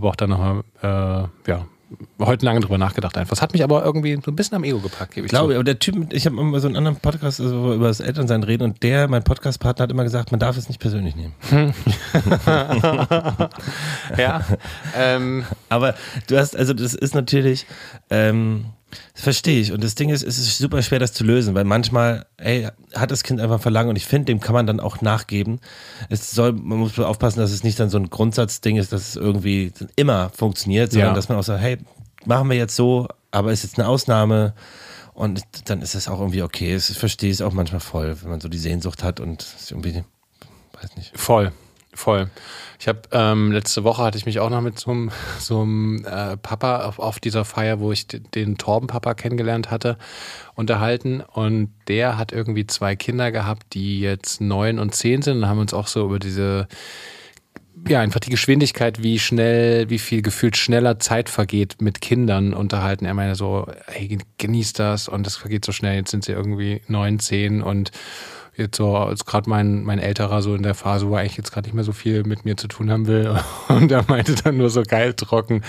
auch 0.02 0.16
dann 0.16 0.28
nochmal, 0.28 0.62
äh, 0.82 1.50
ja, 1.50 1.66
heute 2.20 2.44
lange 2.44 2.60
drüber 2.60 2.78
nachgedacht 2.78 3.16
einfach. 3.16 3.30
Das 3.30 3.42
hat 3.42 3.52
mich 3.52 3.62
aber 3.62 3.84
irgendwie 3.84 4.18
so 4.24 4.30
ein 4.30 4.36
bisschen 4.36 4.56
am 4.56 4.64
Ego 4.64 4.78
gepackt, 4.80 5.14
gebe 5.14 5.26
ich 5.26 5.32
Ich 5.32 5.36
glaube, 5.36 5.52
zu. 5.52 5.56
aber 5.56 5.64
der 5.64 5.78
Typ, 5.78 6.12
ich 6.12 6.26
habe 6.26 6.36
immer 6.40 6.58
so 6.60 6.66
einen 6.66 6.76
anderen 6.76 6.96
Podcast 6.96 7.40
also, 7.40 7.62
wo 7.62 7.68
wir 7.68 7.74
über 7.74 7.88
das 7.88 8.00
Elternsein 8.00 8.42
reden 8.42 8.64
und 8.64 8.82
der, 8.82 9.08
mein 9.08 9.22
Podcastpartner, 9.22 9.84
hat 9.84 9.90
immer 9.90 10.04
gesagt, 10.04 10.30
man 10.32 10.40
darf 10.40 10.56
es 10.56 10.68
nicht 10.68 10.80
persönlich 10.80 11.14
nehmen. 11.16 11.34
Ja, 14.16 14.44
ähm, 14.96 15.44
Aber 15.68 15.94
du 16.28 16.38
hast, 16.38 16.56
also 16.56 16.72
das 16.74 16.94
ist 16.94 17.14
natürlich, 17.14 17.66
ähm, 18.10 18.66
das 19.14 19.22
verstehe 19.22 19.60
ich. 19.60 19.72
Und 19.72 19.82
das 19.84 19.94
Ding 19.94 20.10
ist, 20.10 20.22
es 20.22 20.38
ist 20.38 20.58
super 20.58 20.82
schwer, 20.82 20.98
das 20.98 21.12
zu 21.12 21.24
lösen, 21.24 21.54
weil 21.54 21.64
manchmal, 21.64 22.26
ey, 22.36 22.68
hat 22.94 23.10
das 23.10 23.22
Kind 23.22 23.40
einfach 23.40 23.60
Verlangen 23.60 23.90
und 23.90 23.96
ich 23.96 24.06
finde, 24.06 24.26
dem 24.26 24.40
kann 24.40 24.54
man 24.54 24.66
dann 24.66 24.80
auch 24.80 25.00
nachgeben. 25.00 25.60
Es 26.08 26.30
soll, 26.30 26.52
man 26.52 26.78
muss 26.78 26.98
aufpassen, 26.98 27.40
dass 27.40 27.50
es 27.50 27.62
nicht 27.64 27.78
dann 27.80 27.90
so 27.90 27.98
ein 27.98 28.10
Grundsatzding 28.10 28.76
ist, 28.76 28.92
dass 28.92 29.08
es 29.08 29.16
irgendwie 29.16 29.72
immer 29.96 30.30
funktioniert, 30.30 30.92
sondern 30.92 31.10
Ja. 31.10 31.14
dass 31.14 31.28
man 31.28 31.38
auch 31.38 31.44
sagt, 31.44 31.60
hey, 31.62 31.78
machen 32.24 32.48
wir 32.50 32.56
jetzt 32.56 32.76
so, 32.76 33.08
aber 33.30 33.52
ist 33.52 33.62
jetzt 33.62 33.78
eine 33.78 33.88
Ausnahme. 33.88 34.54
Und 35.14 35.40
dann 35.70 35.80
ist 35.80 35.94
es 35.94 36.08
auch 36.08 36.20
irgendwie 36.20 36.42
okay. 36.42 36.74
Es- 36.74 36.90
Ich 36.90 36.98
verstehe 36.98 37.30
es 37.30 37.40
auch 37.40 37.52
manchmal 37.52 37.80
voll, 37.80 38.16
wenn 38.22 38.30
man 38.30 38.40
so 38.40 38.48
die 38.48 38.58
Sehnsucht 38.58 39.02
hat 39.02 39.18
und 39.20 39.46
irgendwie, 39.70 40.04
weiß 40.80 40.94
nicht. 40.96 41.12
Voll. 41.18 41.52
Voll. 41.94 42.28
Ich 42.78 42.88
habe 42.88 43.00
ähm, 43.12 43.52
letzte 43.52 43.84
Woche 43.84 44.02
hatte 44.02 44.18
ich 44.18 44.26
mich 44.26 44.38
auch 44.40 44.50
noch 44.50 44.60
mit 44.60 44.78
so 44.78 44.90
einem, 44.90 45.10
so 45.38 45.62
einem 45.62 46.04
äh, 46.04 46.36
Papa 46.36 46.84
auf, 46.84 46.98
auf 46.98 47.20
dieser 47.20 47.44
Feier, 47.44 47.80
wo 47.80 47.92
ich 47.92 48.06
den 48.06 48.58
Torben-Papa 48.58 49.14
kennengelernt 49.14 49.70
hatte, 49.70 49.96
unterhalten. 50.54 51.20
Und 51.20 51.72
der 51.88 52.18
hat 52.18 52.32
irgendwie 52.32 52.66
zwei 52.66 52.96
Kinder 52.96 53.32
gehabt, 53.32 53.74
die 53.74 54.00
jetzt 54.00 54.40
neun 54.40 54.78
und 54.78 54.94
zehn 54.94 55.22
sind 55.22 55.38
und 55.38 55.48
haben 55.48 55.60
uns 55.60 55.74
auch 55.74 55.86
so 55.86 56.04
über 56.04 56.18
diese 56.18 56.68
ja, 57.88 58.00
einfach 58.00 58.20
die 58.20 58.30
Geschwindigkeit, 58.30 59.02
wie 59.02 59.18
schnell, 59.18 59.90
wie 59.90 59.98
viel 59.98 60.22
gefühlt 60.22 60.56
schneller 60.56 60.98
Zeit 60.98 61.28
vergeht 61.28 61.76
mit 61.80 62.00
Kindern 62.00 62.54
unterhalten. 62.54 63.04
Er 63.04 63.14
meinte 63.14 63.34
so, 63.34 63.66
hey, 63.86 64.18
genießt 64.38 64.78
das 64.78 65.08
und 65.08 65.26
das 65.26 65.36
vergeht 65.36 65.64
so 65.64 65.72
schnell. 65.72 65.96
Jetzt 65.96 66.10
sind 66.10 66.24
sie 66.24 66.32
irgendwie 66.32 66.80
neun, 66.88 67.18
zehn 67.18 67.62
und 67.62 67.92
jetzt 68.56 68.76
so 68.76 68.96
als 68.96 69.24
gerade 69.24 69.48
mein, 69.48 69.84
mein 69.84 69.98
älterer 69.98 70.42
so 70.42 70.54
in 70.54 70.62
der 70.62 70.74
Phase, 70.74 71.08
wo 71.08 71.14
er 71.14 71.20
eigentlich 71.20 71.36
jetzt 71.36 71.52
gerade 71.52 71.66
nicht 71.66 71.74
mehr 71.74 71.84
so 71.84 71.92
viel 71.92 72.24
mit 72.24 72.44
mir 72.44 72.56
zu 72.56 72.68
tun 72.68 72.90
haben 72.90 73.06
will. 73.06 73.38
Und 73.68 73.90
er 73.92 74.04
meinte 74.08 74.34
dann 74.34 74.56
nur 74.56 74.70
so 74.70 74.82
geil 74.82 75.14
trocken, 75.14 75.62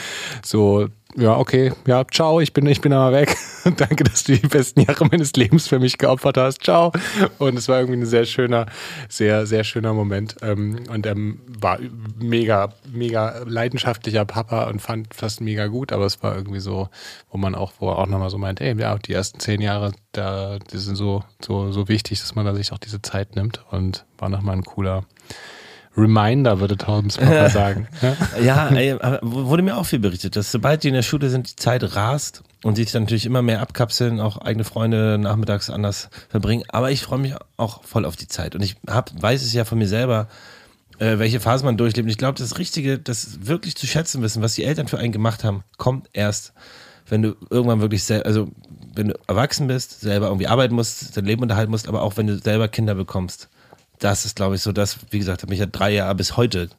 so, 0.44 0.88
ja, 1.18 1.36
okay, 1.36 1.74
ja, 1.88 2.06
ciao, 2.06 2.40
ich 2.40 2.54
bin, 2.54 2.68
ich 2.68 2.80
bin 2.80 2.94
aber 2.94 3.12
weg. 3.12 3.36
Danke, 3.64 4.04
dass 4.04 4.24
du 4.24 4.38
die 4.38 4.48
besten 4.48 4.82
Jahre 4.82 5.04
meines 5.08 5.34
Lebens 5.34 5.68
für 5.68 5.80
mich 5.80 5.98
geopfert 5.98 6.38
hast. 6.38 6.64
Ciao. 6.64 6.92
Und 7.40 7.58
es 7.58 7.68
war 7.68 7.80
irgendwie 7.80 8.02
ein 8.02 8.06
sehr 8.06 8.26
schöner, 8.26 8.68
sehr, 9.10 9.48
sehr 9.48 9.64
schöner 9.64 9.94
Moment. 9.94 10.36
Ähm, 10.44 10.84
und 10.94 11.08
er 11.08 11.16
war 11.60 11.80
mega, 12.20 12.70
mega 12.94 13.42
leidenschaftlicher 13.46 14.26
Papa 14.26 14.66
und 14.66 14.80
fand 14.80 15.08
das 15.20 15.40
mega 15.40 15.66
gut, 15.66 15.92
aber 15.92 16.06
es 16.06 16.22
war 16.22 16.36
irgendwie 16.36 16.60
so, 16.60 16.88
wo 17.32 17.40
man 17.40 17.56
auch, 17.56 17.74
wo 17.80 17.90
er 17.90 17.98
auch 17.98 18.08
nochmal 18.08 18.30
so 18.30 18.38
meint, 18.38 18.62
ey, 18.62 18.80
ja, 18.80 18.96
die 19.00 19.14
ersten 19.14 19.40
zehn 19.40 19.60
Jahre, 19.60 19.94
da, 20.12 20.60
die 20.60 20.78
sind 20.78 20.98
so, 20.98 21.24
so, 21.44 21.72
so 21.72 21.88
wichtig, 21.88 22.20
dass 22.20 22.36
man 22.36 22.46
da 22.46 22.54
sich 22.54 22.72
auch 22.72 22.78
diese 22.78 23.02
Zeit 23.02 23.36
nimmt 23.36 23.66
und 23.72 24.06
war 24.20 24.30
nochmal 24.30 24.56
ein 24.56 24.64
cooler, 24.64 25.04
Reminder, 25.98 26.60
würde 26.60 26.78
Torbens 26.78 27.18
Papa 27.18 27.50
sagen. 27.50 27.88
Ja, 28.42 28.70
ey, 28.70 28.96
wurde 29.22 29.64
mir 29.64 29.78
auch 29.78 29.86
viel 29.86 30.00
berichtet, 30.00 30.36
dass 30.36 30.52
sobald 30.52 30.84
die 30.84 30.90
in 30.90 30.94
der 30.94 31.02
Schule 31.02 31.30
sind, 31.30 31.50
die 31.50 31.56
Zeit 31.56 31.96
rast 31.96 32.44
und 32.64 32.76
sich 32.76 32.92
dann 32.92 33.04
natürlich 33.04 33.26
immer 33.26 33.42
mehr 33.42 33.62
abkapseln, 33.62 34.20
auch 34.20 34.38
eigene 34.38 34.64
Freunde 34.64 35.18
nachmittags 35.18 35.70
anders 35.70 36.10
verbringen. 36.30 36.64
Aber 36.70 36.92
ich 36.92 37.02
freue 37.02 37.20
mich 37.20 37.34
auch 37.58 37.84
voll 37.84 38.06
auf 38.06 38.16
die 38.16 38.28
Zeit. 38.28 38.56
Und 38.56 38.62
ich 38.62 38.76
hab, 38.88 39.12
weiß 39.20 39.42
es 39.42 39.54
ja 39.54 39.66
von 39.66 39.80
mir 39.80 39.88
selber, 39.88 40.28
äh, 41.00 41.18
welche 41.18 41.40
Phase 41.40 41.66
man 41.66 41.78
durchlebt. 41.78 42.06
Und 42.06 42.12
ich 42.12 42.18
glaube, 42.18 42.38
das 42.38 42.60
Richtige, 42.60 43.00
das 43.00 43.48
wirklich 43.48 43.76
zu 43.76 43.88
schätzen 43.88 44.22
wissen, 44.22 44.44
was 44.44 44.54
die 44.54 44.64
Eltern 44.64 44.88
für 44.88 45.00
einen 45.00 45.12
gemacht 45.12 45.44
haben, 45.44 45.64
kommt 45.78 46.10
erst, 46.14 46.54
wenn 47.10 47.24
du 47.24 47.36
irgendwann 47.50 47.82
wirklich 47.82 48.04
selber, 48.04 48.28
also 48.28 48.50
wenn 48.94 49.10
du 49.10 49.20
erwachsen 49.28 49.68
bist, 49.68 50.02
selber 50.02 50.28
irgendwie 50.28 50.48
arbeiten 50.48 50.76
musst, 50.76 51.18
dein 51.18 51.26
Leben 51.26 51.42
unterhalten 51.42 51.72
musst, 51.72 51.88
aber 51.88 52.04
auch 52.04 52.18
wenn 52.18 52.28
du 52.28 52.38
selber 52.38 52.68
Kinder 52.68 52.94
bekommst 52.94 53.50
das 54.00 54.26
ist, 54.26 54.36
glaube 54.36 54.56
ich, 54.56 54.62
so 54.62 54.72
das, 54.72 54.98
wie 55.10 55.20
gesagt, 55.20 55.42
habe 55.42 55.50
mich 55.50 55.60
ja 55.60 55.66
drei 55.66 55.92
Jahre 55.92 56.16
bis 56.16 56.38
heute, 56.38 56.70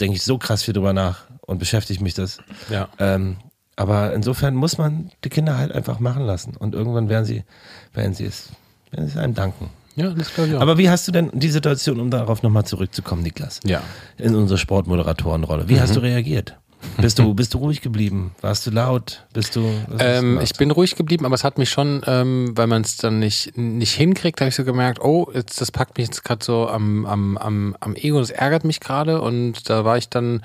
denke 0.00 0.16
ich, 0.16 0.22
so 0.22 0.38
krass 0.38 0.62
viel 0.62 0.74
drüber 0.74 0.92
nach 0.92 1.24
und 1.40 1.58
beschäftigt 1.58 2.00
mich 2.00 2.14
das. 2.14 2.38
Ja. 2.70 2.88
Ähm, 2.98 3.38
aber 3.76 4.12
insofern 4.12 4.54
muss 4.54 4.78
man 4.78 5.10
die 5.24 5.28
Kinder 5.28 5.56
halt 5.56 5.72
einfach 5.72 6.00
machen 6.00 6.24
lassen 6.24 6.56
und 6.56 6.74
irgendwann 6.74 7.08
werden 7.08 7.24
sie, 7.24 7.44
werden 7.92 8.14
sie 8.14 8.24
es, 8.24 8.50
werden 8.90 9.06
sie 9.06 9.12
es 9.12 9.18
einem 9.18 9.34
danken. 9.34 9.70
Ja, 9.94 10.10
das 10.10 10.32
glaube 10.32 10.50
ich 10.50 10.56
auch. 10.56 10.60
Aber 10.60 10.78
wie 10.78 10.90
hast 10.90 11.08
du 11.08 11.12
denn 11.12 11.30
die 11.32 11.50
Situation, 11.50 11.98
um 11.98 12.10
darauf 12.10 12.42
nochmal 12.42 12.64
zurückzukommen, 12.64 13.22
Niklas? 13.22 13.60
Ja. 13.64 13.82
In 14.16 14.36
unsere 14.36 14.58
Sportmoderatorenrolle. 14.58 15.68
Wie 15.68 15.74
mhm. 15.74 15.80
hast 15.80 15.96
du 15.96 16.00
reagiert? 16.00 16.56
Bist 17.00 17.18
du, 17.18 17.34
bist 17.34 17.54
du 17.54 17.58
ruhig 17.58 17.80
geblieben? 17.80 18.32
Warst 18.40 18.66
du 18.66 18.70
laut? 18.70 19.24
Bist 19.32 19.56
du? 19.56 19.70
Ähm, 19.98 20.40
ich 20.40 20.52
bin 20.54 20.70
ruhig 20.70 20.96
geblieben, 20.96 21.26
aber 21.26 21.34
es 21.34 21.44
hat 21.44 21.58
mich 21.58 21.70
schon, 21.70 22.02
ähm, 22.06 22.56
weil 22.56 22.66
man 22.66 22.82
es 22.82 22.96
dann 22.96 23.18
nicht, 23.18 23.56
nicht 23.56 23.94
hinkriegt, 23.94 24.40
habe 24.40 24.48
ich 24.48 24.54
so 24.54 24.64
gemerkt, 24.64 25.00
oh, 25.00 25.30
jetzt, 25.32 25.60
das 25.60 25.70
packt 25.70 25.96
mich 25.96 26.08
jetzt 26.08 26.24
gerade 26.24 26.44
so 26.44 26.68
am, 26.68 27.06
am, 27.06 27.36
am, 27.38 27.76
am 27.80 27.94
Ego, 27.94 28.18
das 28.18 28.30
ärgert 28.30 28.64
mich 28.64 28.80
gerade 28.80 29.20
und 29.20 29.68
da 29.70 29.84
war 29.84 29.96
ich 29.96 30.08
dann, 30.08 30.42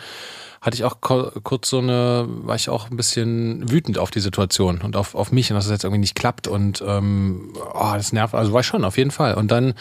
hatte 0.62 0.76
ich 0.76 0.84
auch 0.84 0.98
kurz 1.02 1.70
so 1.70 1.80
eine, 1.80 2.26
war 2.28 2.56
ich 2.56 2.70
auch 2.70 2.90
ein 2.90 2.98
bisschen 2.98 3.70
wütend 3.72 3.98
auf 3.98 4.12
die 4.12 4.20
Situation 4.20 4.82
und 4.82 4.96
auf, 4.96 5.16
auf 5.16 5.32
mich 5.32 5.52
und 5.52 5.56
dass 5.56 5.66
es 5.66 5.72
jetzt 5.72 5.84
irgendwie 5.84 6.00
nicht 6.00 6.16
klappt 6.16 6.48
und 6.48 6.84
ähm, 6.86 7.54
oh, 7.74 7.94
das 7.94 8.14
nervt, 8.14 8.34
also 8.34 8.54
war 8.54 8.62
ich 8.62 8.68
schon, 8.68 8.86
auf 8.86 8.98
jeden 8.98 9.12
Fall. 9.12 9.36
Und 9.36 9.52
dann 9.52 9.74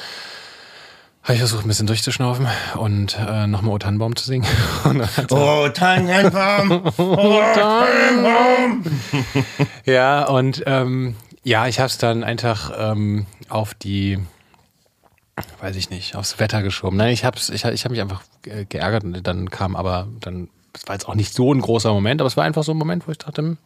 habe 1.23 1.35
ich 1.35 1.39
versucht, 1.39 1.65
ein 1.65 1.69
bisschen 1.69 1.87
durchzuschnaufen 1.87 2.49
und 2.77 3.17
äh, 3.17 3.47
nochmal 3.47 3.75
O 3.75 3.79
Tannenbaum 3.79 4.17
zu 4.17 4.27
singen. 4.27 4.47
oh 5.31 5.69
Tannenbaum! 5.69 6.83
Oh 6.99 7.41
Tannenbaum! 7.55 8.85
ja, 9.85 10.25
und 10.25 10.65
ähm, 10.67 11.15
ja, 11.45 11.69
ich 11.69 11.79
habe 11.79 11.87
es 11.87 11.99
dann 11.99 12.25
einfach 12.25 12.73
ähm, 12.77 13.27
auf 13.49 13.75
die, 13.75 14.19
weiß 15.61 15.77
ich 15.77 15.91
nicht, 15.91 16.17
aufs 16.17 16.41
Wetter 16.41 16.63
geschoben. 16.63 16.97
Nein, 16.97 17.13
ich 17.13 17.25
habe 17.25 17.39
ich, 17.39 17.65
ich 17.65 17.85
hab 17.85 17.91
mich 17.91 18.01
einfach 18.01 18.23
geärgert 18.43 19.05
und 19.05 19.23
dann 19.25 19.49
kam 19.49 19.77
aber, 19.77 20.09
dann, 20.21 20.49
es 20.73 20.89
war 20.89 20.97
jetzt 20.97 21.09
auch 21.09 21.15
nicht 21.15 21.33
so 21.33 21.55
ein 21.55 21.61
großer 21.61 21.93
Moment, 21.93 22.21
aber 22.21 22.29
es 22.29 22.37
war 22.37 22.45
einfach 22.45 22.65
so 22.65 22.73
ein 22.73 22.79
Moment, 22.79 23.07
wo 23.07 23.13
ich 23.13 23.19
dachte, 23.19 23.43
hm, 23.43 23.59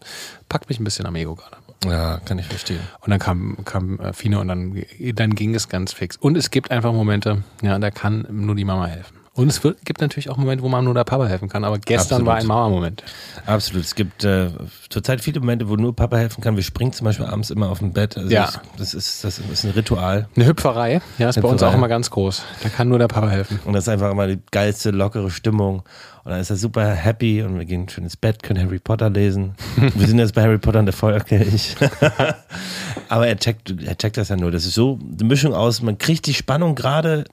packt 0.50 0.68
mich 0.68 0.78
ein 0.78 0.84
bisschen 0.84 1.06
am 1.06 1.16
Ego 1.16 1.34
gerade. 1.34 1.56
Ja, 1.84 2.18
kann 2.24 2.38
ich 2.38 2.46
verstehen. 2.46 2.80
Und 3.00 3.10
dann 3.10 3.18
kam, 3.18 3.58
kam 3.64 4.00
äh, 4.00 4.12
Fine 4.12 4.40
und 4.40 4.48
dann, 4.48 4.82
dann 5.14 5.34
ging 5.34 5.54
es 5.54 5.68
ganz 5.68 5.92
fix. 5.92 6.16
Und 6.16 6.36
es 6.36 6.50
gibt 6.50 6.70
einfach 6.70 6.92
Momente, 6.92 7.44
ja, 7.62 7.78
da 7.78 7.90
kann 7.90 8.26
nur 8.30 8.54
die 8.54 8.64
Mama 8.64 8.86
helfen. 8.86 9.15
Und 9.37 9.49
es 9.49 9.62
wird, 9.62 9.85
gibt 9.85 10.01
natürlich 10.01 10.31
auch 10.31 10.38
Momente, 10.38 10.64
wo 10.64 10.68
man 10.68 10.83
nur 10.83 10.94
der 10.94 11.05
Papa 11.05 11.27
helfen 11.27 11.51
kann. 11.51 11.62
Aber 11.62 11.79
gestern 11.79 12.22
Absolut. 12.22 12.27
war 12.27 12.37
ein 12.37 12.46
Mama-Moment. 12.46 13.05
Absolut. 13.44 13.85
Es 13.85 13.94
gibt 13.94 14.25
äh, 14.25 14.49
zurzeit 14.88 15.20
viele 15.20 15.40
Momente, 15.40 15.68
wo 15.68 15.77
nur 15.77 15.94
Papa 15.94 16.16
helfen 16.16 16.42
kann. 16.42 16.57
Wir 16.57 16.62
springen 16.62 16.94
zum 16.94 17.05
Beispiel 17.05 17.27
abends 17.27 17.51
immer 17.51 17.68
auf 17.68 17.81
dem 17.81 17.92
Bett. 17.92 18.16
Also 18.16 18.31
ja. 18.31 18.44
Das, 18.46 18.92
das, 18.92 18.94
ist, 18.94 19.25
das 19.25 19.38
ist 19.38 19.64
ein 19.64 19.72
Ritual. 19.72 20.27
Eine 20.35 20.46
Hüpferei. 20.46 21.03
Ja, 21.18 21.29
ist 21.29 21.37
Hüpferei. 21.37 21.42
bei 21.42 21.49
uns 21.53 21.62
auch 21.62 21.75
immer 21.75 21.88
ganz 21.88 22.11
groß. 22.11 22.44
Da 22.62 22.70
kann 22.70 22.88
nur 22.88 22.99
der 22.99 23.09
Papa 23.09 23.29
helfen. 23.29 23.61
Und 23.66 23.75
das 23.75 23.85
ist 23.85 23.88
einfach 23.90 24.11
immer 24.11 24.27
die 24.27 24.38
geilste, 24.51 24.90
lockere 24.90 25.31
Stimmung. 25.31 25.83
Und 26.25 26.31
dann 26.31 26.40
ist 26.40 26.49
er 26.49 26.57
super 26.57 26.87
happy 26.88 27.42
und 27.42 27.59
wir 27.59 27.66
gehen 27.66 27.90
schön 27.90 28.05
ins 28.05 28.16
Bett, 28.16 28.42
können 28.42 28.64
Harry 28.64 28.79
Potter 28.79 29.11
lesen. 29.11 29.55
wir 29.77 30.09
sind 30.09 30.18
jetzt 30.18 30.35
bei 30.35 30.42
Harry 30.42 30.59
Potter 30.59 30.79
und 30.79 30.87
der 30.87 30.94
Feuerkelch. 30.94 31.77
Aber 33.11 33.29
er 33.29 33.37
checkt, 33.37 33.72
er 33.85 33.99
checkt 33.99 34.16
das 34.16 34.31
ja 34.31 34.37
nur. 34.37 34.51
Das 34.51 34.64
ist 34.64 34.75
so 34.75 34.99
eine 34.99 35.29
Mischung 35.29 35.53
aus, 35.53 35.83
man 35.83 35.99
kriegt 35.99 36.27
die 36.27 36.35
Spannung 36.35 36.75
gerade 36.75 37.25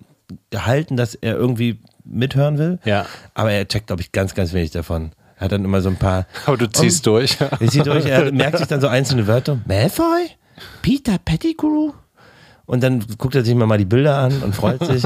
gehalten, 0.49 0.97
dass 0.97 1.15
er 1.15 1.35
irgendwie 1.35 1.79
mithören 2.05 2.57
will. 2.57 2.79
Ja. 2.85 3.05
Aber 3.33 3.51
er 3.51 3.67
checkt, 3.67 3.87
glaube 3.87 4.01
ich, 4.01 4.11
ganz, 4.11 4.35
ganz 4.35 4.53
wenig 4.53 4.71
davon. 4.71 5.11
Er 5.37 5.45
hat 5.45 5.51
dann 5.51 5.65
immer 5.65 5.81
so 5.81 5.89
ein 5.89 5.97
paar. 5.97 6.25
Aber 6.45 6.57
du 6.57 6.69
ziehst 6.69 7.07
um, 7.07 7.13
durch. 7.13 7.37
Er 7.39 7.67
zieht 7.67 7.85
durch. 7.85 8.05
Er 8.05 8.31
merkt 8.33 8.57
sich 8.57 8.67
dann 8.67 8.81
so 8.81 8.87
einzelne 8.87 9.27
Wörter. 9.27 9.59
Malfoy? 9.65 10.29
Peter 10.81 11.17
Pettigrew? 11.17 11.91
Und 12.65 12.81
dann 12.81 13.03
guckt 13.17 13.35
er 13.35 13.43
sich 13.43 13.53
mal 13.55 13.77
die 13.77 13.85
Bilder 13.85 14.19
an 14.19 14.41
und 14.41 14.55
freut 14.55 14.85
sich. 14.85 15.03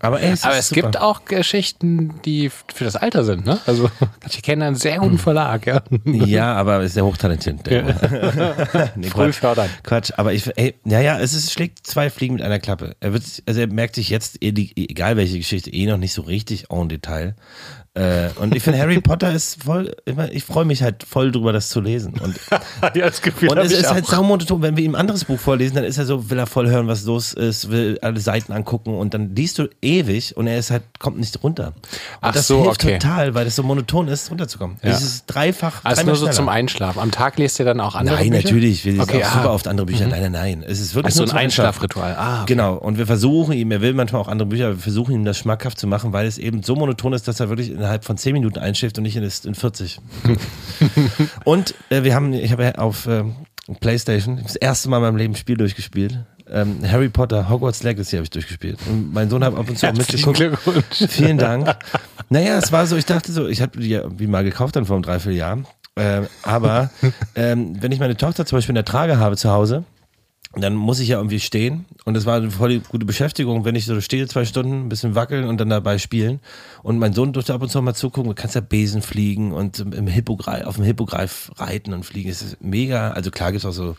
Aber, 0.00 0.20
ey, 0.20 0.32
es, 0.32 0.42
Aber 0.42 0.56
es 0.56 0.70
gibt 0.70 0.98
auch 1.00 1.24
Geschichten, 1.24 2.20
die 2.24 2.50
für 2.50 2.84
das 2.84 2.96
Alter 2.96 3.22
sind. 3.24 3.46
Ne? 3.46 3.60
Also 3.66 3.88
ich 4.28 4.42
kenne 4.42 4.66
einen 4.66 4.76
sehr 4.76 4.98
guten 4.98 5.18
Verlag. 5.18 5.66
Ja, 5.66 5.82
ja 6.04 6.54
aber 6.54 6.82
ist 6.82 6.94
sehr 6.94 7.04
hochtalentiert. 7.04 7.68
Ja. 7.70 7.82
nee, 8.96 9.08
Früh 9.08 9.32
fördern. 9.32 9.70
Quatsch. 9.84 10.12
Aber 10.16 10.32
ich, 10.32 10.50
ey, 10.56 10.74
naja, 10.82 11.20
es 11.20 11.34
ist, 11.34 11.52
schlägt 11.52 11.86
zwei 11.86 12.10
Fliegen 12.10 12.34
mit 12.34 12.42
einer 12.42 12.58
Klappe. 12.58 12.96
Er 12.98 13.12
wird, 13.12 13.22
also 13.46 13.60
er 13.60 13.68
merkt 13.68 13.94
sich 13.94 14.08
jetzt, 14.10 14.42
egal 14.42 15.16
welche 15.16 15.38
Geschichte, 15.38 15.72
eh 15.72 15.86
noch 15.86 15.98
nicht 15.98 16.12
so 16.12 16.22
richtig 16.22 16.70
en 16.70 16.88
Detail. 16.88 17.36
Äh, 17.94 18.30
und 18.40 18.54
ich 18.54 18.62
finde, 18.62 18.78
Harry 18.78 19.00
Potter 19.02 19.32
ist 19.32 19.64
voll, 19.64 19.94
ich 20.32 20.44
freue 20.44 20.64
mich 20.64 20.82
halt 20.82 21.02
voll 21.02 21.30
drüber, 21.30 21.52
das 21.52 21.68
zu 21.68 21.80
lesen. 21.80 22.14
Und, 22.18 22.40
ja, 22.94 23.06
das 23.06 23.20
Gefühl 23.20 23.50
und 23.50 23.58
es 23.58 23.70
ist 23.70 23.90
halt 23.92 24.06
saumonoton, 24.06 24.62
wenn 24.62 24.78
wir 24.78 24.84
ihm 24.84 24.94
ein 24.94 25.00
anderes 25.00 25.26
Buch 25.26 25.38
vorlesen, 25.38 25.74
dann 25.74 25.84
ist 25.84 25.98
er 25.98 26.06
so, 26.06 26.30
will 26.30 26.38
er 26.38 26.46
voll 26.46 26.70
hören, 26.70 26.88
was 26.88 27.04
los 27.04 27.34
ist, 27.34 27.70
will 27.70 27.98
alle 28.00 28.18
Seiten 28.18 28.52
angucken 28.52 28.94
und 28.94 29.12
dann 29.12 29.36
liest 29.36 29.58
du 29.58 29.68
ewig 29.82 30.34
und 30.38 30.46
er 30.46 30.58
ist 30.58 30.70
halt, 30.70 30.84
kommt 31.00 31.18
nicht 31.18 31.42
runter. 31.42 31.68
Und 31.68 31.74
Ach 32.22 32.32
das 32.32 32.46
so, 32.46 32.62
hilft 32.62 32.82
okay. 32.82 32.98
total, 32.98 33.34
weil 33.34 33.44
das 33.44 33.56
so 33.56 33.62
monoton 33.62 34.08
ist, 34.08 34.30
runterzukommen. 34.30 34.78
Ja. 34.82 34.90
Es 34.90 35.02
ist 35.02 35.24
dreifach. 35.26 35.80
Also 35.84 36.02
nur 36.04 36.16
so 36.16 36.28
zum 36.28 36.48
Einschlafen. 36.48 36.98
Am 36.98 37.10
Tag 37.10 37.38
lest 37.38 37.58
ihr 37.58 37.66
dann 37.66 37.80
auch 37.80 37.94
andere 37.94 38.16
Nein, 38.16 38.30
Bücher? 38.30 38.44
natürlich. 38.44 38.86
Wir 38.86 38.92
lesen 38.92 39.02
Okay, 39.02 39.22
auch 39.22 39.28
ah. 39.28 39.32
super 39.34 39.52
oft 39.52 39.68
andere 39.68 39.84
Bücher. 39.84 40.06
Mhm. 40.06 40.12
Nein, 40.12 40.22
nein, 40.22 40.32
nein. 40.32 40.64
Es 40.66 40.80
ist 40.80 40.94
wirklich 40.94 41.14
Also 41.14 41.24
nur 41.24 41.34
ein. 41.34 41.42
Einschlafritual. 41.42 42.14
Ah, 42.16 42.36
okay. 42.42 42.54
Genau, 42.54 42.74
und 42.76 42.96
wir 42.96 43.06
versuchen 43.06 43.52
ihm, 43.52 43.70
er 43.70 43.82
will 43.82 43.92
manchmal 43.92 44.22
auch 44.22 44.28
andere 44.28 44.48
Bücher, 44.48 44.70
wir 44.70 44.78
versuchen 44.78 45.14
ihm 45.14 45.26
das 45.26 45.36
schmackhaft 45.36 45.78
zu 45.78 45.86
machen, 45.86 46.14
weil 46.14 46.26
es 46.26 46.38
eben 46.38 46.62
so 46.62 46.74
monoton 46.74 47.12
ist, 47.12 47.28
dass 47.28 47.38
er 47.38 47.50
wirklich 47.50 47.81
innerhalb 47.82 48.04
von 48.04 48.16
10 48.16 48.32
Minuten 48.32 48.58
einschläft 48.58 48.96
und 48.98 49.02
nicht 49.02 49.16
in, 49.16 49.24
in 49.24 49.54
40. 49.54 49.98
und 51.44 51.74
äh, 51.90 52.04
wir 52.04 52.14
haben, 52.14 52.32
ich 52.32 52.52
habe 52.52 52.78
auf 52.78 53.06
ähm, 53.06 53.34
Playstation 53.80 54.40
das 54.42 54.56
erste 54.56 54.88
Mal 54.88 54.98
in 54.98 55.02
meinem 55.02 55.16
Leben 55.16 55.34
ein 55.34 55.36
Spiel 55.36 55.56
durchgespielt. 55.56 56.24
Ähm, 56.48 56.78
Harry 56.88 57.08
Potter, 57.08 57.48
Hogwarts 57.48 57.82
Legacy 57.82 58.16
habe 58.16 58.24
ich 58.24 58.30
durchgespielt. 58.30 58.78
Und 58.88 59.12
mein 59.12 59.30
Sohn 59.30 59.42
hat 59.42 59.54
ab 59.54 59.68
und 59.68 59.78
zu 59.78 59.88
auch 59.88 59.94
mitgeguckt. 59.94 60.36
Glückwunsch. 60.36 60.84
Vielen 61.08 61.38
Dank. 61.38 61.76
Naja, 62.28 62.58
es 62.58 62.70
war 62.72 62.86
so, 62.86 62.96
ich 62.96 63.06
dachte 63.06 63.32
so, 63.32 63.48
ich 63.48 63.60
habe 63.60 63.80
die 63.80 63.88
ja 63.88 64.02
wie 64.18 64.26
mal 64.26 64.44
gekauft 64.44 64.76
dann 64.76 64.84
vor 64.84 64.96
einem 64.96 65.02
Dreivierteljahr. 65.02 65.58
Ähm, 65.96 66.26
aber 66.42 66.90
ähm, 67.34 67.76
wenn 67.80 67.92
ich 67.92 68.00
meine 68.00 68.16
Tochter 68.16 68.46
zum 68.46 68.56
Beispiel 68.56 68.72
in 68.72 68.76
der 68.76 68.84
Trage 68.84 69.18
habe 69.18 69.36
zu 69.36 69.50
Hause, 69.50 69.84
dann 70.56 70.74
muss 70.74 71.00
ich 71.00 71.08
ja 71.08 71.16
irgendwie 71.16 71.40
stehen. 71.40 71.86
Und 72.04 72.14
das 72.14 72.26
war 72.26 72.36
eine 72.36 72.50
voll 72.50 72.80
gute 72.80 73.06
Beschäftigung, 73.06 73.64
wenn 73.64 73.74
ich 73.74 73.86
so 73.86 74.00
stehe 74.00 74.26
zwei 74.28 74.44
Stunden, 74.44 74.84
ein 74.84 74.88
bisschen 74.88 75.14
wackeln 75.14 75.44
und 75.44 75.58
dann 75.58 75.70
dabei 75.70 75.98
spielen. 75.98 76.40
Und 76.82 76.98
mein 76.98 77.14
Sohn 77.14 77.32
durfte 77.32 77.54
ab 77.54 77.62
und 77.62 77.70
zu 77.70 77.80
mal 77.80 77.94
zugucken, 77.94 78.30
du 78.30 78.34
kannst 78.34 78.54
ja 78.54 78.60
Besen 78.60 79.00
fliegen 79.00 79.52
und 79.52 79.78
im 79.78 80.06
Hippogreif, 80.06 80.66
auf 80.66 80.76
dem 80.76 80.84
Hippogreif 80.84 81.52
reiten 81.56 81.94
und 81.94 82.04
fliegen, 82.04 82.28
es 82.28 82.42
ist 82.42 82.62
mega, 82.62 83.12
also 83.12 83.30
klar 83.30 83.52
gibt's 83.52 83.64
auch 83.64 83.72
so 83.72 83.96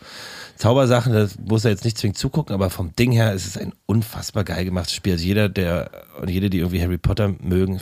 Zaubersachen, 0.56 1.12
da 1.12 1.26
muss 1.44 1.64
er 1.64 1.72
jetzt 1.72 1.84
nicht 1.84 1.98
zwingend 1.98 2.18
zugucken, 2.18 2.54
aber 2.54 2.70
vom 2.70 2.94
Ding 2.94 3.10
her 3.10 3.32
ist 3.32 3.46
es 3.46 3.58
ein 3.58 3.72
unfassbar 3.86 4.44
geil 4.44 4.64
gemachtes 4.64 4.94
Spiel, 4.94 5.14
also 5.14 5.24
jeder, 5.24 5.48
der 5.48 5.90
und 6.20 6.30
jede, 6.30 6.50
die 6.50 6.58
irgendwie 6.58 6.80
Harry 6.80 6.98
Potter 6.98 7.34
mögen, 7.40 7.80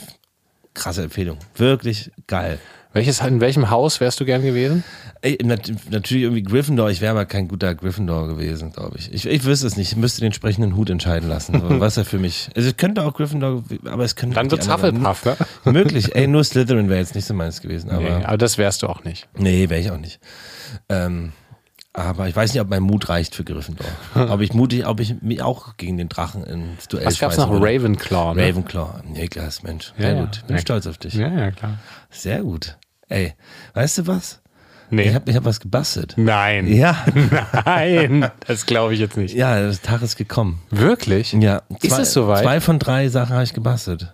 krasse 0.73 1.03
Empfehlung, 1.03 1.37
wirklich 1.55 2.11
geil. 2.25 2.59
Welches, 2.93 3.21
in 3.21 3.41
welchem 3.41 3.71
Haus 3.71 3.99
wärst 3.99 4.19
du 4.19 4.25
gern 4.25 4.43
gewesen? 4.43 4.83
Ey, 5.21 5.39
nat 5.43 5.71
natürlich 5.89 6.23
irgendwie 6.23 6.43
Gryffindor. 6.43 6.91
Ich 6.91 7.01
wäre 7.01 7.11
aber 7.11 7.25
kein 7.25 7.47
guter 7.47 7.73
Gryffindor 7.73 8.27
gewesen, 8.27 8.71
glaube 8.71 8.97
ich. 8.97 9.11
ich. 9.11 9.25
Ich 9.25 9.45
wüsste 9.45 9.65
es 9.65 9.77
nicht. 9.77 9.93
Ich 9.93 9.97
müsste 9.97 10.21
den 10.21 10.27
entsprechenden 10.27 10.75
Hut 10.75 10.89
entscheiden 10.89 11.27
lassen. 11.27 11.59
was 11.79 11.97
er 11.97 12.05
für 12.05 12.19
mich. 12.19 12.49
Also 12.55 12.69
es 12.69 12.77
könnte 12.77 13.03
auch 13.03 13.13
Gryffindor, 13.13 13.63
aber 13.85 14.03
es 14.03 14.15
könnte. 14.15 14.35
Dann 14.35 14.51
wird's 14.51 14.71
Hufflepuff, 14.71 15.25
ne? 15.25 15.37
Möglich. 15.71 16.15
Ey, 16.15 16.27
nur 16.27 16.43
Slytherin 16.43 16.87
wäre 16.87 16.99
jetzt 16.99 17.15
nicht 17.15 17.25
so 17.25 17.33
meins 17.33 17.61
gewesen. 17.61 17.89
Aber, 17.89 18.01
nee, 18.01 18.23
aber 18.23 18.37
das 18.37 18.59
wärst 18.59 18.83
du 18.83 18.87
auch 18.87 19.03
nicht. 19.03 19.27
Nee, 19.35 19.69
wäre 19.69 19.81
ich 19.81 19.89
auch 19.89 19.97
nicht. 19.97 20.19
Ähm, 20.89 21.31
aber 21.93 22.27
ich 22.27 22.35
weiß 22.35 22.53
nicht, 22.53 22.61
ob 22.61 22.69
mein 22.69 22.81
Mut 22.81 23.07
reicht 23.07 23.35
für 23.35 23.43
Gryffindor. 23.43 23.85
ob 24.15 24.41
ich 24.41 24.53
mutig, 24.53 24.85
ob 24.87 24.99
ich 24.99 25.21
mich 25.21 25.41
auch 25.43 25.77
gegen 25.77 25.97
den 25.97 26.09
Drachen 26.09 26.43
ins 26.43 26.87
Duell 26.87 27.05
Was 27.05 27.19
gab's 27.19 27.37
noch? 27.37 27.51
Ravenclaw, 27.51 28.33
ne? 28.33 28.47
Ravenclaw. 28.49 29.03
Niklas, 29.07 29.61
Mensch. 29.61 29.93
Sehr 29.97 30.15
ja, 30.15 30.21
gut. 30.21 30.43
Bin 30.47 30.55
ja. 30.55 30.61
stolz 30.61 30.87
auf 30.87 30.97
dich. 30.97 31.13
Ja, 31.13 31.27
ja, 31.27 31.51
klar. 31.51 31.77
Sehr 32.09 32.41
gut. 32.41 32.77
Ey, 33.09 33.33
weißt 33.75 33.99
du 33.99 34.07
was? 34.07 34.41
Nee. 34.89 35.09
Ich 35.09 35.15
habe 35.15 35.29
ich 35.29 35.35
hab 35.35 35.45
was 35.45 35.59
gebastelt. 35.59 36.15
Nein. 36.17 36.67
Ja. 36.67 37.05
Nein, 37.65 38.29
das 38.47 38.65
glaube 38.65 38.93
ich 38.93 38.99
jetzt 38.99 39.17
nicht. 39.17 39.35
Ja, 39.35 39.59
der 39.59 39.79
Tag 39.81 40.01
ist 40.01 40.17
gekommen. 40.17 40.61
Wirklich? 40.71 41.33
Ja. 41.33 41.61
Zwei, 41.79 41.87
ist 41.87 41.99
es 41.99 42.13
soweit? 42.13 42.43
Zwei 42.43 42.59
von 42.59 42.79
drei 42.79 43.09
Sachen 43.09 43.33
habe 43.33 43.43
ich 43.43 43.53
gebastelt. 43.53 44.13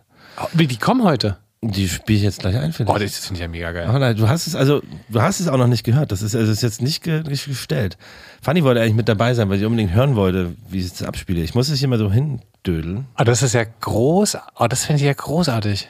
Wie, 0.54 0.68
die 0.68 0.78
kommen 0.78 1.04
heute? 1.04 1.38
Die 1.62 1.89
spiele 1.89 2.17
ich 2.17 2.24
jetzt 2.24 2.39
gleich 2.39 2.56
ein, 2.56 2.72
finde 2.72 2.91
ich. 2.91 2.95
Oh, 2.95 3.00
das 3.00 3.17
finde 3.17 3.39
ich 3.39 3.41
ja 3.41 3.48
mega 3.50 3.72
geil. 3.74 3.89
Oh 3.93 3.98
nein, 3.98 4.15
du 4.15 4.30
hast 4.30 4.48
es, 4.48 4.56
also, 4.56 4.82
du 5.10 5.22
hast 5.22 5.41
es 5.41 5.50
auch 5.50 5.58
noch 5.58 5.67
nicht 5.67 5.84
gehört. 5.84 6.12
Das 6.13 6.22
ist, 6.22 6.34
also, 6.34 6.50
ist 6.50 6.62
jetzt 6.62 6.82
nicht, 6.82 7.04
ge 7.04 7.22
nicht 7.24 7.45
gestellt. 7.45 7.98
Fanny 8.41 8.63
wollte 8.63 8.80
eigentlich 8.82 8.95
mit 8.95 9.10
dabei 9.10 9.34
sein, 9.34 9.50
weil 9.50 9.60
sie 9.60 9.65
unbedingt 9.65 9.93
hören 9.93 10.15
wollte, 10.15 10.56
wie 10.69 10.80
ich 10.80 10.86
es 10.86 11.04
abspiele. 11.04 11.41
Ich 11.41 11.56
muss 11.56 11.69
es 11.69 11.80
hier 11.80 11.89
mal 11.89 12.00
so 12.00 12.10
hindödeln. 12.10 13.08
Oh, 13.19 13.24
das 13.26 13.43
ist 13.43 13.54
ja 13.54 13.65
groß. 13.65 14.38
Oh, 14.58 14.67
das 14.67 14.86
finde 14.86 15.02
ich 15.02 15.06
ja 15.06 15.13
großartig. 15.13 15.89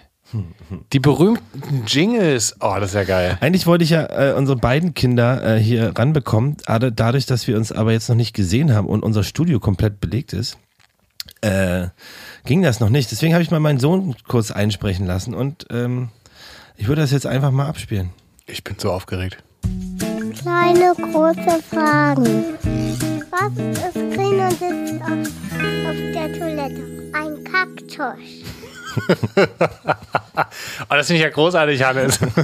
Die 0.94 1.00
berühmten 1.00 1.84
Jingles. 1.88 2.56
Oh, 2.60 2.76
das 2.80 2.90
ist 2.90 2.96
ja 2.96 3.04
geil. 3.04 3.38
Eigentlich 3.42 3.68
wollte 3.68 3.84
ich 3.84 3.92
ja 3.92 4.06
äh, 4.06 4.34
unsere 4.34 4.58
beiden 4.58 4.94
Kinder 4.94 5.56
äh, 5.56 5.60
hier 5.60 5.98
ranbekommen. 5.98 6.58
Dadurch, 6.66 7.26
dass 7.26 7.48
wir 7.48 7.58
uns 7.58 7.72
aber 7.72 7.92
jetzt 7.92 8.10
noch 8.10 8.16
nicht 8.16 8.36
gesehen 8.36 8.74
haben 8.74 8.88
und 8.88 9.04
unser 9.04 9.24
Studio 9.24 9.60
komplett 9.60 10.00
belegt 10.00 10.34
ist, 10.34 10.58
äh, 11.42 11.88
ging 12.46 12.62
das 12.62 12.80
noch 12.80 12.90
nicht. 12.90 13.12
Deswegen 13.12 13.34
habe 13.34 13.44
ich 13.44 13.52
mal 13.52 13.60
meinen 13.60 13.80
Sohn 13.80 14.16
kurz 14.28 14.52
einsprechen 14.52 15.06
lassen 15.06 15.34
und 15.34 15.66
ähm, 15.70 16.10
ich 16.76 16.88
würde 16.88 17.02
das 17.02 17.12
jetzt 17.12 17.26
einfach 17.26 17.52
mal 17.52 17.68
abspielen. 17.68 18.12
Ich 18.46 18.64
bin 18.64 18.76
so 18.80 18.92
aufgeregt. 18.92 19.44
Kleine 20.42 20.94
große 20.96 21.62
Fragen. 21.70 22.46
Was 23.32 23.52
ist 23.52 23.94
grün 23.94 24.40
und 24.40 24.52
sitzt 24.52 25.02
auf, 25.02 25.28
auf 25.88 25.96
der 26.14 26.40
Toilette? 26.40 27.12
Ein 27.14 27.44
Kaktus. 27.44 28.50
oh, 29.36 30.96
das 30.96 31.08
finde 31.08 31.18
ich 31.18 31.22
ja 31.22 31.30
großartig, 31.30 31.84
Hannes. 31.84 32.20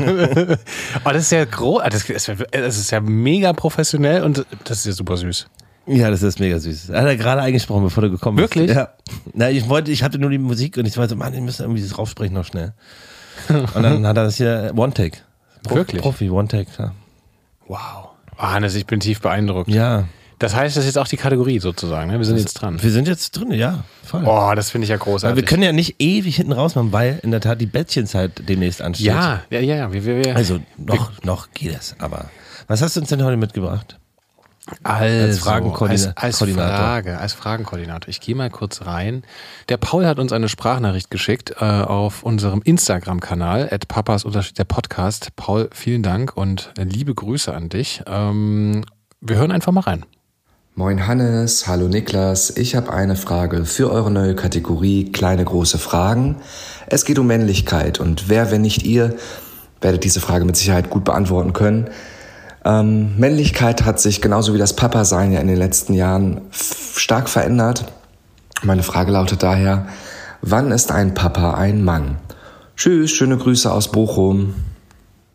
oh, 1.05 1.09
das 1.09 1.23
ist 1.23 1.31
ja 1.31 1.45
großartig. 1.45 2.03
Das 2.51 2.77
ist 2.77 2.91
ja 2.91 2.99
mega 2.99 3.53
professionell 3.53 4.23
und 4.23 4.45
das 4.65 4.79
ist 4.79 4.85
ja 4.85 4.91
super 4.91 5.17
süß. 5.17 5.47
Ja, 5.87 6.09
das 6.09 6.23
ist 6.23 6.39
mega 6.39 6.59
süß. 6.59 6.89
Hat 6.89 7.05
er 7.05 7.15
gerade 7.15 7.41
eingesprochen, 7.41 7.83
bevor 7.83 8.03
du 8.03 8.11
gekommen 8.11 8.37
bist. 8.37 8.55
Wirklich? 8.55 8.75
Ja. 8.75 8.89
Na, 9.33 9.49
ich 9.49 9.69
wollte, 9.69 9.91
ich 9.91 10.03
hatte 10.03 10.17
nur 10.17 10.29
die 10.29 10.37
Musik 10.37 10.77
und 10.77 10.85
ich 10.85 10.93
so, 10.93 11.15
Mann, 11.15 11.33
ich 11.33 11.41
müssen 11.41 11.63
irgendwie 11.63 11.81
das 11.81 11.97
raufsprechen 11.97 12.33
noch 12.33 12.45
schnell. 12.45 12.73
Und 13.49 13.83
dann 13.83 14.05
hat 14.07 14.17
er 14.17 14.23
das 14.23 14.37
hier 14.37 14.71
One-Take. 14.75 15.19
Wirklich? 15.69 16.01
Profi, 16.01 16.29
One-Take, 16.29 16.69
ja. 16.79 16.93
Wow. 17.67 18.09
Oh, 18.37 18.41
Hannes, 18.41 18.75
ich 18.75 18.85
bin 18.85 18.99
tief 18.99 19.21
beeindruckt. 19.21 19.69
Ja. 19.69 20.05
Das 20.39 20.53
heißt, 20.53 20.75
das 20.75 20.83
ist 20.83 20.89
jetzt 20.89 20.97
auch 20.97 21.07
die 21.07 21.17
Kategorie 21.17 21.59
sozusagen. 21.59 22.11
Ne? 22.11 22.17
Wir 22.17 22.25
sind 22.25 22.35
das, 22.35 22.43
jetzt 22.43 22.53
dran. 22.55 22.81
Wir 22.81 22.91
sind 22.91 23.07
jetzt 23.07 23.31
drin, 23.31 23.51
ja. 23.51 23.85
Voll. 24.03 24.23
Oh, 24.25 24.51
das 24.55 24.71
finde 24.71 24.83
ich 24.83 24.89
ja 24.89 24.97
großartig. 24.97 25.31
Aber 25.31 25.35
wir 25.37 25.45
können 25.45 25.63
ja 25.63 25.71
nicht 25.71 25.95
ewig 25.99 26.35
hinten 26.35 26.51
raus 26.51 26.75
machen, 26.75 26.91
weil 26.91 27.19
in 27.23 27.31
der 27.31 27.39
Tat 27.39 27.61
die 27.61 27.65
Bettchenzeit 27.65 28.47
demnächst 28.49 28.81
ansteht. 28.81 29.07
Ja, 29.07 29.43
ja, 29.49 29.59
ja. 29.61 29.93
Wir, 29.93 30.03
wir, 30.03 30.25
wir, 30.25 30.35
also 30.35 30.59
noch, 30.77 31.23
noch 31.23 31.51
geht 31.53 31.77
es. 31.77 31.95
Aber 31.99 32.25
was 32.67 32.81
hast 32.81 32.97
du 32.97 32.99
uns 32.99 33.09
denn 33.09 33.23
heute 33.23 33.37
mitgebracht? 33.37 33.97
Also, 34.83 35.25
als 35.25 35.39
Fragenkoordinator. 35.39 36.13
Als, 36.15 36.41
als, 36.41 36.53
Frage, 36.53 37.17
als 37.19 37.33
Fragenkoordinator. 37.33 38.09
Ich 38.09 38.19
gehe 38.19 38.35
mal 38.35 38.49
kurz 38.49 38.85
rein. 38.85 39.23
Der 39.69 39.77
Paul 39.77 40.05
hat 40.05 40.17
uns 40.17 40.33
eine 40.33 40.49
Sprachnachricht 40.49 41.11
geschickt 41.11 41.55
äh, 41.59 41.65
auf 41.65 42.23
unserem 42.23 42.61
Instagram-Kanal, 42.63 43.69
at 43.71 43.87
papas 43.87 44.23
der 44.23 44.63
Podcast. 44.63 45.35
Paul, 45.35 45.69
vielen 45.71 46.01
Dank 46.01 46.35
und 46.35 46.71
liebe 46.77 47.13
Grüße 47.13 47.53
an 47.53 47.69
dich. 47.69 48.01
Ähm, 48.07 48.83
wir 49.21 49.37
hören 49.37 49.51
einfach 49.51 49.71
mal 49.71 49.81
rein. 49.81 50.05
Moin 50.77 51.07
Hannes, 51.07 51.67
hallo 51.67 51.87
Niklas. 51.87 52.49
Ich 52.57 52.75
habe 52.75 52.91
eine 52.91 53.15
Frage 53.15 53.63
für 53.63 53.91
eure 53.91 54.11
neue 54.11 54.35
Kategorie 54.35 55.09
Kleine 55.11 55.45
große 55.45 55.77
Fragen. 55.77 56.37
Es 56.87 57.05
geht 57.05 57.17
um 57.17 57.27
Männlichkeit 57.27 57.99
und 58.01 58.27
wer, 58.27 58.51
wenn 58.51 58.61
nicht 58.61 58.83
ihr, 58.83 59.15
werdet 59.79 60.03
diese 60.03 60.19
Frage 60.19 60.43
mit 60.43 60.57
Sicherheit 60.57 60.89
gut 60.89 61.05
beantworten 61.05 61.53
können. 61.53 61.89
Ähm, 62.65 63.15
Männlichkeit 63.17 63.85
hat 63.85 63.99
sich 63.99 64.21
genauso 64.21 64.55
wie 64.55 64.57
das 64.57 64.75
Papa-Sein 64.75 65.31
ja 65.31 65.39
in 65.39 65.47
den 65.47 65.57
letzten 65.57 65.93
Jahren 65.93 66.41
stark 66.51 67.29
verändert. 67.29 67.85
Meine 68.63 68.81
Frage 68.81 69.11
lautet 69.11 69.43
daher, 69.43 69.87
wann 70.41 70.71
ist 70.71 70.91
ein 70.91 71.13
Papa 71.13 71.53
ein 71.53 71.83
Mann? 71.83 72.17
Tschüss, 72.75 73.11
schöne 73.11 73.37
Grüße 73.37 73.71
aus 73.71 73.91
Bochum. 73.91 74.55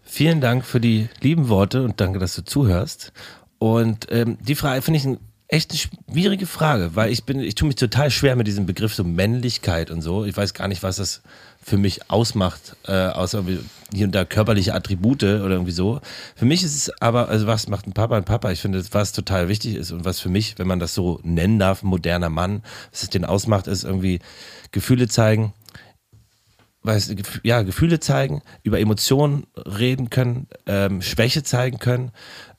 Vielen 0.03 0.41
Dank 0.41 0.65
für 0.65 0.81
die 0.81 1.09
lieben 1.21 1.49
Worte 1.49 1.85
und 1.85 2.01
danke, 2.01 2.19
dass 2.19 2.35
du 2.35 2.45
zuhörst. 2.45 3.13
Und 3.59 4.09
ähm, 4.11 4.37
die 4.41 4.57
Frage 4.57 4.83
finde 4.83 4.99
ich 4.99 5.07
ein 5.07 5.19
echt 5.51 5.73
eine 5.73 5.81
schwierige 6.13 6.47
Frage, 6.47 6.95
weil 6.95 7.11
ich 7.11 7.25
bin, 7.25 7.41
ich 7.41 7.57
tue 7.57 7.67
mich 7.67 7.75
total 7.75 8.11
schwer 8.11 8.37
mit 8.37 8.47
diesem 8.47 8.67
Begriff 8.67 8.95
so 8.95 9.03
Männlichkeit 9.03 9.91
und 9.91 10.01
so. 10.01 10.25
Ich 10.25 10.37
weiß 10.37 10.55
gar 10.55 10.69
nicht, 10.69 10.83
was 10.83 10.97
das 10.97 11.23
für 11.63 11.77
mich 11.77 12.11
ausmacht, 12.11 12.77
äh, 12.87 12.93
außer 12.93 13.45
hier 13.93 14.07
und 14.07 14.15
da 14.15 14.25
körperliche 14.25 14.75
Attribute 14.75 15.23
oder 15.23 15.51
irgendwie 15.51 15.73
so. 15.73 16.01
Für 16.35 16.47
mich 16.47 16.63
ist 16.63 16.75
es 16.75 17.03
aber, 17.03 17.29
also 17.29 17.47
was 17.47 17.69
macht 17.69 17.87
ein 17.87 17.93
Papa 17.93 18.17
ein 18.17 18.25
Papa? 18.25 18.51
Ich 18.51 18.61
finde, 18.61 18.83
was 18.93 19.13
total 19.13 19.49
wichtig 19.49 19.75
ist 19.75 19.93
und 19.93 20.05
was 20.05 20.21
für 20.21 20.31
mich, 20.31 20.59
wenn 20.59 20.67
man 20.67 20.81
das 20.81 20.95
so 20.95 21.21
nennen 21.23 21.59
darf, 21.59 21.83
moderner 21.83 22.31
Mann, 22.31 22.63
was 22.91 23.03
es 23.03 23.11
den 23.11 23.25
ausmacht, 23.25 23.67
ist 23.67 23.85
irgendwie 23.85 24.21
Gefühle 24.73 25.09
zeigen, 25.09 25.53
weiß, 26.83 27.15
ja, 27.43 27.63
Gefühle 27.63 28.01
zeigen, 28.01 28.43
über 28.63 28.81
Emotionen 28.81 29.47
reden 29.57 30.09
können, 30.09 30.47
ähm, 30.67 31.03
Schwäche 31.03 31.43
zeigen 31.43 31.79
können, 31.79 32.11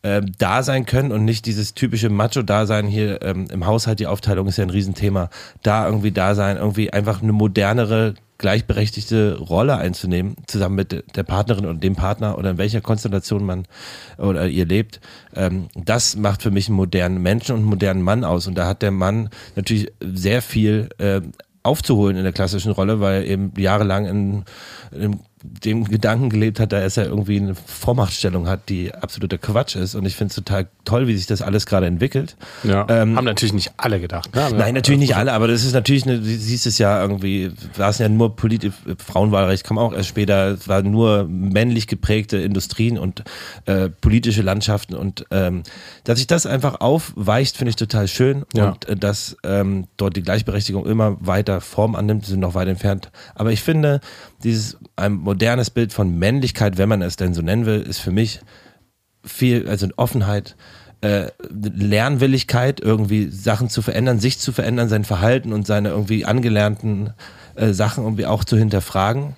ähm, 0.03 0.31
da 0.37 0.63
sein 0.63 0.85
können 0.85 1.11
und 1.11 1.25
nicht 1.25 1.45
dieses 1.45 1.73
typische 1.73 2.09
Macho-Dasein 2.09 2.87
hier 2.87 3.21
ähm, 3.21 3.47
im 3.51 3.65
Haushalt, 3.65 3.99
die 3.99 4.07
Aufteilung 4.07 4.47
ist 4.47 4.57
ja 4.57 4.63
ein 4.63 4.71
Riesenthema, 4.71 5.29
da 5.61 5.85
irgendwie 5.85 6.11
da 6.11 6.33
sein, 6.33 6.57
irgendwie 6.57 6.91
einfach 6.91 7.21
eine 7.21 7.33
modernere, 7.33 8.15
gleichberechtigte 8.39 9.37
Rolle 9.37 9.77
einzunehmen, 9.77 10.35
zusammen 10.47 10.75
mit 10.75 11.03
der 11.15 11.23
Partnerin 11.23 11.67
und 11.67 11.83
dem 11.83 11.95
Partner 11.95 12.39
oder 12.39 12.49
in 12.49 12.57
welcher 12.57 12.81
Konstellation 12.81 13.45
man 13.45 13.65
oder 14.17 14.47
ihr 14.47 14.65
lebt. 14.65 14.99
Ähm, 15.35 15.67
das 15.75 16.15
macht 16.15 16.41
für 16.41 16.49
mich 16.49 16.67
einen 16.67 16.77
modernen 16.77 17.21
Menschen 17.21 17.53
und 17.53 17.61
einen 17.61 17.69
modernen 17.69 18.01
Mann 18.01 18.23
aus. 18.23 18.47
Und 18.47 18.55
da 18.55 18.65
hat 18.65 18.81
der 18.81 18.89
Mann 18.89 19.29
natürlich 19.55 19.91
sehr 20.01 20.41
viel 20.41 20.89
äh, 20.97 21.21
aufzuholen 21.61 22.17
in 22.17 22.23
der 22.23 22.33
klassischen 22.33 22.71
Rolle, 22.71 22.99
weil 22.99 23.21
er 23.21 23.27
eben 23.27 23.53
jahrelang 23.55 24.07
in, 24.07 24.43
in 24.91 25.19
dem 25.43 25.85
Gedanken 25.85 26.29
gelebt 26.29 26.59
hat, 26.59 26.71
dass 26.71 26.97
er 26.97 27.05
irgendwie 27.05 27.37
eine 27.37 27.55
Vormachtstellung 27.55 28.47
hat, 28.47 28.69
die 28.69 28.93
absoluter 28.93 29.37
Quatsch 29.37 29.75
ist. 29.75 29.95
Und 29.95 30.05
ich 30.05 30.15
finde 30.15 30.29
es 30.29 30.35
total 30.35 30.67
toll, 30.85 31.07
wie 31.07 31.15
sich 31.15 31.25
das 31.25 31.41
alles 31.41 31.65
gerade 31.65 31.87
entwickelt. 31.87 32.35
Ja, 32.63 32.85
ähm, 32.89 33.15
haben 33.17 33.25
natürlich 33.25 33.53
nicht 33.53 33.71
alle 33.77 33.99
gedacht. 33.99 34.35
Ne? 34.35 34.49
Nein, 34.55 34.75
natürlich 34.75 34.99
nicht 34.99 35.15
alle, 35.15 35.33
aber 35.33 35.47
das 35.47 35.63
ist 35.63 35.73
natürlich, 35.73 36.05
eine, 36.05 36.19
du 36.19 36.25
siehst 36.25 36.67
es 36.67 36.77
ja 36.77 37.01
irgendwie, 37.01 37.51
war 37.75 37.89
es 37.89 37.97
ja 37.97 38.09
nur 38.09 38.35
politisch, 38.35 38.73
Frauenwahlrecht 38.97 39.63
kam 39.63 39.77
auch 39.77 39.93
erst 39.93 40.09
später, 40.09 40.51
es 40.51 40.67
waren 40.67 40.91
nur 40.91 41.25
männlich 41.27 41.87
geprägte 41.87 42.37
Industrien 42.37 42.97
und 42.97 43.23
äh, 43.65 43.89
politische 43.89 44.41
Landschaften. 44.41 44.95
Und 44.95 45.25
ähm, 45.31 45.63
dass 46.03 46.19
sich 46.19 46.27
das 46.27 46.45
einfach 46.45 46.81
aufweicht, 46.81 47.57
finde 47.57 47.69
ich 47.69 47.75
total 47.75 48.07
schön. 48.07 48.45
Ja. 48.53 48.69
Und 48.69 48.87
äh, 48.87 48.95
dass 48.95 49.37
ähm, 49.43 49.87
dort 49.97 50.15
die 50.15 50.23
Gleichberechtigung 50.23 50.85
immer 50.85 51.17
weiter 51.19 51.61
Form 51.61 51.95
annimmt, 51.95 52.25
sind 52.25 52.39
noch 52.39 52.53
weit 52.53 52.67
entfernt. 52.67 53.11
Aber 53.33 53.51
ich 53.51 53.61
finde, 53.61 54.01
dieses 54.43 54.77
ein 54.95 55.23
modernes 55.31 55.69
Bild 55.69 55.93
von 55.93 56.19
Männlichkeit, 56.19 56.77
wenn 56.77 56.89
man 56.89 57.01
es 57.01 57.15
denn 57.15 57.33
so 57.33 57.41
nennen 57.41 57.65
will, 57.65 57.79
ist 57.79 57.99
für 57.99 58.11
mich 58.11 58.41
viel, 59.23 59.69
also 59.69 59.87
Offenheit, 59.95 60.57
äh, 60.99 61.27
Lernwilligkeit, 61.49 62.81
irgendwie 62.81 63.29
Sachen 63.29 63.69
zu 63.69 63.81
verändern, 63.81 64.19
sich 64.19 64.39
zu 64.39 64.51
verändern, 64.51 64.89
sein 64.89 65.05
Verhalten 65.05 65.53
und 65.53 65.65
seine 65.65 65.87
irgendwie 65.87 66.25
angelernten 66.25 67.13
äh, 67.55 67.71
Sachen 67.71 68.03
irgendwie 68.03 68.25
auch 68.25 68.43
zu 68.43 68.57
hinterfragen 68.57 69.37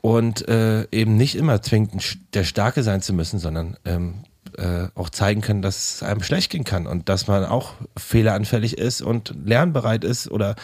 und 0.00 0.48
äh, 0.48 0.88
eben 0.90 1.16
nicht 1.16 1.36
immer 1.36 1.62
zwingend 1.62 2.18
der 2.34 2.42
Starke 2.42 2.82
sein 2.82 3.00
zu 3.00 3.12
müssen, 3.12 3.38
sondern 3.38 3.76
ähm, 3.84 4.24
äh, 4.58 4.88
auch 4.96 5.08
zeigen 5.08 5.40
können, 5.40 5.62
dass 5.62 5.94
es 5.94 6.02
einem 6.02 6.24
schlecht 6.24 6.50
gehen 6.50 6.64
kann 6.64 6.88
und 6.88 7.08
dass 7.08 7.28
man 7.28 7.44
auch 7.44 7.74
fehleranfällig 7.96 8.76
ist 8.76 9.02
und 9.02 9.32
lernbereit 9.44 10.02
ist 10.02 10.28
oder 10.28 10.56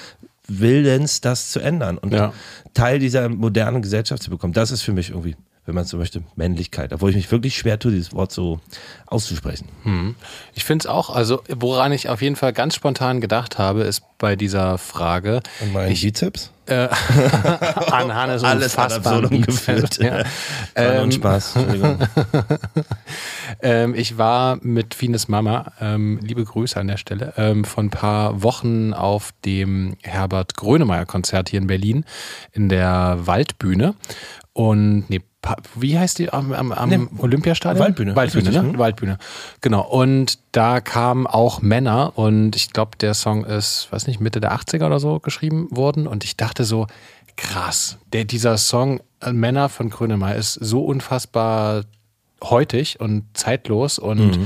willens, 0.49 1.21
das 1.21 1.51
zu 1.51 1.61
ändern 1.61 1.99
und 1.99 2.13
Ja. 2.13 2.33
Teil 2.75 2.99
dieser 2.99 3.29
modernen 3.29 3.83
Gesellschaft 3.83 4.23
zu 4.23 4.31
bekommen. 4.31 4.53
Das 4.53 4.71
ist 4.71 4.83
für 4.83 4.93
mich 4.93 5.11
irgendwie, 5.11 5.37
wenn 5.67 5.75
man 5.75 5.85
so 5.85 5.99
möchte, 5.99 6.23
Männlichkeit. 6.37 6.93
Obwohl 6.93 7.11
ich 7.11 7.17
mich 7.17 7.31
wirklich 7.31 7.57
schwer 7.57 7.79
tue, 7.79 7.93
dieses 7.93 8.13
Wort 8.15 8.33
so 8.33 8.61
auszusprechen. 9.07 9.69
Ich 10.55 10.65
finde 10.65 10.83
es 10.83 10.87
auch, 10.87 11.11
also 11.11 11.43
woran 11.49 11.93
ich 11.93 12.09
auf 12.09 12.23
jeden 12.23 12.37
Fall 12.37 12.53
ganz 12.53 12.75
spontan 12.75 13.21
gedacht 13.21 13.59
habe, 13.59 13.83
ist 13.83 14.03
bei 14.19 14.37
dieser 14.37 14.79
Frage 14.79 15.43
Und 15.61 15.73
mein 15.75 15.93
Bizeps? 15.93 16.51
Äh, 16.69 16.89
an 17.91 18.15
Hannes 18.15 18.45
Alles 18.45 18.75
unfassbaren 18.75 19.25
absurdum 19.25 19.43
geführt. 19.43 19.99
Ja. 19.99 20.23
Ähm, 20.75 21.13
Spaß. 21.13 21.55
Ähm, 23.61 23.95
ich 23.95 24.19
war 24.19 24.59
mit 24.63 24.95
Fines 24.95 25.29
Mama, 25.29 25.73
ähm, 25.81 26.21
liebe 26.23 26.45
Grüße 26.45 26.79
an 26.79 26.87
der 26.87 26.97
Stelle, 26.97 27.33
ähm, 27.37 27.65
vor 27.65 27.83
ein 27.83 27.91
paar 27.91 28.43
Wochen 28.43 28.93
auf 28.93 29.33
dem 29.45 29.97
Herbert 30.03 30.57
Grönemeyer 30.57 31.07
Konzert 31.07 31.49
hier 31.49 31.61
in 31.61 31.67
Berlin 31.67 32.05
in 32.53 32.69
der 32.69 33.19
Waldbühne. 33.23 33.95
Und 34.53 35.09
nee, 35.09 35.21
wie 35.75 35.99
heißt 35.99 36.19
die 36.19 36.33
am, 36.33 36.53
am, 36.53 36.73
am 36.73 36.89
Nee, 36.89 37.07
Olympiastadion? 37.19 37.85
Waldbühne, 37.85 38.17
Waldbühne, 38.17 38.43
ist 38.43 38.49
richtig, 38.49 38.63
ne? 38.63 38.73
hm? 38.73 38.79
Waldbühne. 38.79 39.19
Genau. 39.61 39.83
Und 39.83 40.39
da 40.53 40.81
kamen 40.81 41.27
auch 41.27 41.63
Männer 41.63 42.19
und 42.19 42.57
ich 42.57 42.73
glaube, 42.73 42.93
der 43.01 43.15
Song 43.15 43.45
ist, 43.45 43.89
weiß 43.91 44.07
nicht, 44.09 44.21
Mitte 44.21 44.41
der 44.41 44.53
80er 44.53 44.87
oder 44.87 45.01
so 45.01 45.21
geschrieben 45.21 45.69
worden. 45.71 46.07
Und 46.07 46.25
ich 46.25 46.37
dachte 46.37 46.65
so, 46.65 46.87
krass, 47.37 47.99
der, 48.13 48.25
dieser 48.25 48.59
Song 48.59 49.01
äh, 49.21 49.33
Männer 49.33 49.69
von 49.69 49.91
Grönemeyer 49.91 50.37
ist 50.37 50.55
so 50.55 50.85
unfassbar 50.85 51.85
heutig 52.43 53.01
und 53.01 53.25
zeitlos 53.35 53.99
und 53.99 54.39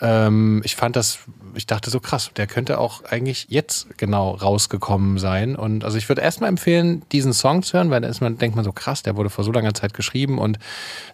ähm, 0.00 0.60
ich 0.64 0.76
fand 0.76 0.96
das, 0.96 1.20
ich 1.58 1.66
dachte 1.66 1.90
so 1.90 1.98
krass, 1.98 2.30
der 2.36 2.46
könnte 2.46 2.78
auch 2.78 3.04
eigentlich 3.04 3.46
jetzt 3.48 3.98
genau 3.98 4.30
rausgekommen 4.30 5.18
sein. 5.18 5.56
Und 5.56 5.84
also 5.84 5.98
ich 5.98 6.08
würde 6.08 6.22
erstmal 6.22 6.48
empfehlen, 6.48 7.02
diesen 7.10 7.32
Song 7.32 7.62
zu 7.62 7.76
hören, 7.76 7.90
weil 7.90 8.00
da 8.00 8.08
ist 8.08 8.20
man, 8.20 8.38
denkt 8.38 8.54
man 8.54 8.64
so 8.64 8.72
krass, 8.72 9.02
der 9.02 9.16
wurde 9.16 9.28
vor 9.28 9.44
so 9.44 9.50
langer 9.50 9.74
Zeit 9.74 9.92
geschrieben 9.92 10.38
und 10.38 10.58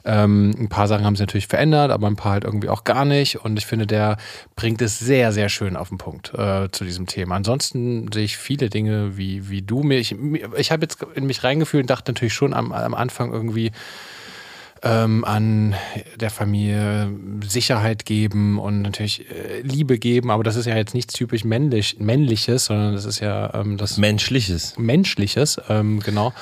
ähm, 0.05 0.55
ein 0.59 0.69
paar 0.69 0.87
Sachen 0.87 1.05
haben 1.05 1.17
sich 1.17 1.23
natürlich 1.23 1.47
verändert, 1.47 1.91
aber 1.91 2.07
ein 2.07 2.17
paar 2.17 2.33
halt 2.33 2.45
irgendwie 2.45 2.69
auch 2.69 2.85
gar 2.85 3.05
nicht. 3.07 3.43
Und 3.43 3.57
ich 3.57 3.65
finde, 3.65 3.87
der 3.87 4.19
bringt 4.55 4.83
es 4.83 4.99
sehr, 4.99 5.33
sehr 5.33 5.49
schön 5.49 5.77
auf 5.77 5.89
den 5.89 5.99
Punkt 5.99 6.35
äh, 6.35 6.71
zu 6.71 6.85
diesem 6.85 7.07
Thema. 7.07 7.37
Ansonsten 7.37 8.13
sehe 8.13 8.25
ich 8.25 8.37
viele 8.37 8.69
Dinge 8.69 9.17
wie, 9.17 9.49
wie 9.49 9.63
du 9.63 9.83
mir, 9.83 9.99
ich, 9.99 10.15
ich 10.57 10.71
habe 10.71 10.83
jetzt 10.83 10.99
in 11.15 11.27
mich 11.27 11.43
reingefühlt 11.43 11.85
und 11.85 11.91
dachte 11.91 12.13
natürlich 12.13 12.35
schon 12.35 12.53
am, 12.53 12.73
am 12.73 12.95
Anfang 12.95 13.33
irgendwie, 13.33 13.73
ähm, 14.85 15.25
an 15.25 15.75
der 16.21 16.31
Familie 16.31 17.11
Sicherheit 17.47 18.05
geben 18.05 18.59
und 18.59 18.83
natürlich 18.83 19.29
äh, 19.31 19.63
Liebe 19.63 19.99
geben, 19.99 20.31
aber 20.31 20.45
das 20.45 20.57
ist 20.57 20.67
ja 20.67 20.77
jetzt 20.77 20.95
nichts 20.95 21.15
typisch 21.15 21.45
männlich, 21.45 21.99
männliches, 21.99 22.67
sondern 22.67 22.93
das 22.93 23.07
ist 23.07 23.21
ja 23.21 23.53
ähm, 23.55 23.79
das 23.79 23.97
Menschliches. 23.97 24.75
Menschliches, 24.77 25.59
ähm, 25.71 26.01
genau. 26.01 26.33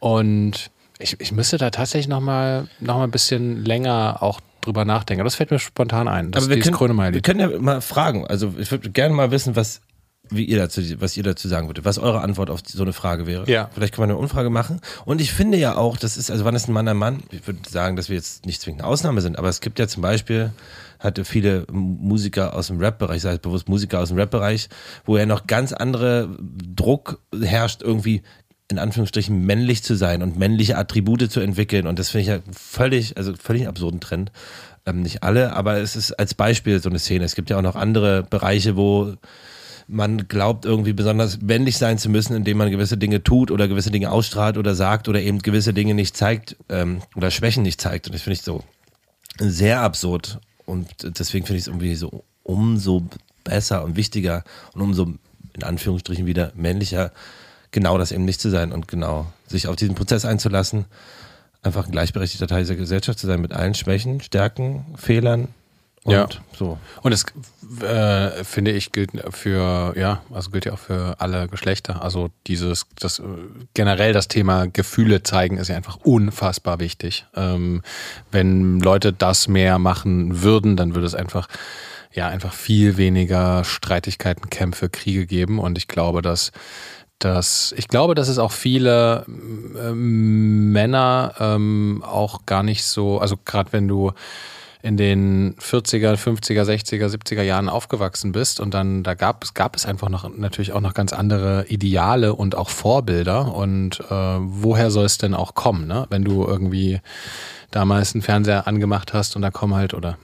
Und 0.00 0.70
ich, 0.98 1.20
ich 1.20 1.32
müsste 1.32 1.58
da 1.58 1.70
tatsächlich 1.70 2.08
nochmal 2.08 2.66
noch 2.80 2.96
mal 2.96 3.04
ein 3.04 3.10
bisschen 3.10 3.62
länger 3.64 4.18
auch 4.20 4.40
drüber 4.62 4.84
nachdenken. 4.84 5.24
Das 5.24 5.34
fällt 5.34 5.50
mir 5.50 5.58
spontan 5.58 6.08
ein. 6.08 6.30
Das 6.30 6.44
Aber 6.44 6.54
wir 6.54 6.62
können, 6.62 7.12
wir 7.12 7.20
können 7.20 7.40
ja 7.40 7.58
mal 7.58 7.80
fragen. 7.82 8.26
Also 8.26 8.54
ich 8.58 8.70
würde 8.70 8.90
gerne 8.90 9.14
mal 9.14 9.30
wissen, 9.30 9.54
was 9.54 9.82
wie 10.32 10.44
ihr 10.44 10.58
dazu, 10.58 10.82
was 10.98 11.16
ihr 11.16 11.22
dazu 11.22 11.48
sagen 11.48 11.68
würdet, 11.68 11.84
was 11.84 11.98
eure 11.98 12.20
Antwort 12.20 12.50
auf 12.50 12.60
so 12.66 12.82
eine 12.82 12.92
Frage 12.92 13.26
wäre. 13.26 13.48
Ja. 13.50 13.70
Vielleicht 13.72 13.94
kann 13.94 14.02
man 14.02 14.10
eine 14.10 14.18
Umfrage 14.18 14.50
machen. 14.50 14.80
Und 15.04 15.20
ich 15.20 15.32
finde 15.32 15.58
ja 15.58 15.76
auch, 15.76 15.96
das 15.96 16.16
ist, 16.16 16.30
also 16.30 16.44
wann 16.44 16.54
ist 16.54 16.68
ein 16.68 16.72
Mann 16.72 16.88
ein 16.88 16.96
Mann? 16.96 17.22
Ich 17.30 17.46
würde 17.46 17.60
sagen, 17.68 17.96
dass 17.96 18.08
wir 18.08 18.16
jetzt 18.16 18.46
nicht 18.46 18.60
zwingend 18.60 18.82
eine 18.82 18.90
Ausnahme 18.90 19.20
sind, 19.20 19.38
aber 19.38 19.48
es 19.48 19.60
gibt 19.60 19.78
ja 19.78 19.86
zum 19.86 20.02
Beispiel, 20.02 20.52
hatte 20.98 21.24
viele 21.24 21.66
Musiker 21.70 22.54
aus 22.54 22.68
dem 22.68 22.78
Rap-Bereich, 22.78 23.22
sei 23.22 23.32
es 23.32 23.38
bewusst 23.40 23.68
Musiker 23.68 24.00
aus 24.00 24.08
dem 24.08 24.18
Rap-Bereich, 24.18 24.68
wo 25.04 25.16
ja 25.16 25.26
noch 25.26 25.46
ganz 25.46 25.72
andere 25.72 26.28
Druck 26.40 27.20
herrscht, 27.40 27.82
irgendwie 27.82 28.22
in 28.68 28.78
Anführungsstrichen 28.78 29.44
männlich 29.44 29.82
zu 29.82 29.94
sein 29.96 30.22
und 30.22 30.38
männliche 30.38 30.78
Attribute 30.78 31.30
zu 31.30 31.40
entwickeln. 31.40 31.86
Und 31.86 31.98
das 31.98 32.10
finde 32.10 32.22
ich 32.22 32.28
ja 32.28 32.38
völlig, 32.52 33.16
also 33.16 33.34
völlig 33.34 33.68
absurden 33.68 34.00
Trend. 34.00 34.32
Ähm, 34.86 35.02
nicht 35.02 35.22
alle, 35.22 35.52
aber 35.52 35.76
es 35.78 35.94
ist 35.94 36.12
als 36.12 36.34
Beispiel 36.34 36.80
so 36.80 36.88
eine 36.88 36.98
Szene. 36.98 37.24
Es 37.24 37.34
gibt 37.34 37.50
ja 37.50 37.58
auch 37.58 37.62
noch 37.62 37.76
andere 37.76 38.22
Bereiche, 38.22 38.76
wo 38.76 39.14
man 39.86 40.28
glaubt, 40.28 40.64
irgendwie 40.64 40.92
besonders 40.92 41.40
männlich 41.40 41.78
sein 41.78 41.98
zu 41.98 42.08
müssen, 42.08 42.34
indem 42.34 42.58
man 42.58 42.70
gewisse 42.70 42.96
Dinge 42.96 43.22
tut 43.22 43.50
oder 43.50 43.68
gewisse 43.68 43.90
Dinge 43.90 44.10
ausstrahlt 44.10 44.58
oder 44.58 44.74
sagt 44.74 45.08
oder 45.08 45.20
eben 45.20 45.40
gewisse 45.40 45.74
Dinge 45.74 45.94
nicht 45.94 46.16
zeigt 46.16 46.56
ähm, 46.68 47.02
oder 47.14 47.30
Schwächen 47.30 47.62
nicht 47.62 47.80
zeigt. 47.80 48.06
Und 48.06 48.14
das 48.14 48.22
finde 48.22 48.34
ich 48.34 48.42
so 48.42 48.62
sehr 49.38 49.80
absurd. 49.80 50.40
Und 50.66 50.88
deswegen 51.18 51.46
finde 51.46 51.58
ich 51.58 51.64
es 51.64 51.68
irgendwie 51.68 51.94
so 51.94 52.24
umso 52.42 53.06
besser 53.44 53.84
und 53.84 53.96
wichtiger 53.96 54.44
und 54.74 54.82
umso 54.82 55.14
in 55.54 55.62
Anführungsstrichen 55.62 56.26
wieder 56.26 56.52
männlicher, 56.54 57.12
genau 57.70 57.98
das 57.98 58.12
eben 58.12 58.24
nicht 58.24 58.40
zu 58.40 58.50
sein 58.50 58.72
und 58.72 58.88
genau 58.88 59.26
sich 59.46 59.66
auf 59.66 59.76
diesen 59.76 59.94
Prozess 59.94 60.24
einzulassen, 60.24 60.86
einfach 61.62 61.86
ein 61.86 61.92
gleichberechtigter 61.92 62.46
Teil 62.46 62.62
dieser 62.62 62.76
Gesellschaft 62.76 63.18
zu 63.18 63.26
sein 63.26 63.40
mit 63.40 63.52
allen 63.52 63.74
Schwächen, 63.74 64.20
Stärken, 64.20 64.86
Fehlern 64.96 65.48
und 66.04 66.12
Ja. 66.12 66.28
so. 66.56 66.78
Und 67.02 67.12
das 67.12 67.24
äh, 67.80 68.44
finde 68.44 68.72
ich 68.72 68.92
gilt 68.92 69.10
für 69.30 69.94
ja, 69.96 70.22
also 70.32 70.50
gilt 70.50 70.64
ja 70.64 70.72
auch 70.72 70.78
für 70.78 71.14
alle 71.18 71.48
Geschlechter. 71.48 72.02
Also 72.02 72.30
dieses, 72.46 72.86
das 72.98 73.20
äh, 73.20 73.22
generell 73.74 74.12
das 74.12 74.28
Thema 74.28 74.66
Gefühle 74.66 75.22
zeigen 75.22 75.58
ist 75.58 75.68
ja 75.68 75.76
einfach 75.76 75.98
unfassbar 76.02 76.80
wichtig. 76.80 77.26
Ähm, 77.36 77.82
wenn 78.30 78.80
Leute 78.80 79.12
das 79.12 79.48
mehr 79.48 79.78
machen 79.78 80.42
würden, 80.42 80.76
dann 80.76 80.94
würde 80.94 81.06
es 81.06 81.14
einfach 81.14 81.48
ja 82.12 82.28
einfach 82.28 82.52
viel 82.52 82.96
weniger 82.96 83.64
Streitigkeiten, 83.64 84.50
Kämpfe, 84.50 84.88
Kriege 84.90 85.26
geben. 85.26 85.58
Und 85.58 85.78
ich 85.78 85.88
glaube, 85.88 86.20
dass 86.20 86.52
dass 87.20 87.72
ich 87.76 87.86
glaube, 87.86 88.16
dass 88.16 88.26
es 88.26 88.38
auch 88.38 88.50
viele 88.50 89.24
ähm, 89.28 90.72
Männer 90.72 91.34
ähm, 91.38 92.02
auch 92.04 92.44
gar 92.46 92.64
nicht 92.64 92.82
so, 92.84 93.20
also 93.20 93.36
gerade 93.44 93.72
wenn 93.72 93.86
du 93.86 94.10
in 94.82 94.96
den 94.96 95.54
40er, 95.54 96.16
50er, 96.16 96.64
60er, 96.64 97.06
70er 97.06 97.42
Jahren 97.42 97.68
aufgewachsen 97.68 98.32
bist 98.32 98.58
und 98.58 98.74
dann 98.74 99.04
da 99.04 99.14
gab 99.14 99.44
es 99.44 99.54
gab 99.54 99.76
es 99.76 99.86
einfach 99.86 100.08
noch 100.08 100.28
natürlich 100.36 100.72
auch 100.72 100.80
noch 100.80 100.92
ganz 100.92 101.12
andere 101.12 101.66
Ideale 101.68 102.34
und 102.34 102.56
auch 102.56 102.68
Vorbilder 102.68 103.54
und 103.54 104.00
äh, 104.00 104.10
woher 104.10 104.90
soll 104.90 105.04
es 105.04 105.18
denn 105.18 105.34
auch 105.34 105.54
kommen, 105.54 105.86
ne? 105.86 106.06
Wenn 106.10 106.24
du 106.24 106.44
irgendwie 106.44 107.00
damals 107.70 108.14
einen 108.14 108.22
Fernseher 108.22 108.66
angemacht 108.66 109.14
hast 109.14 109.36
und 109.36 109.42
da 109.42 109.50
kommen 109.50 109.74
halt 109.74 109.94
oder 109.94 110.18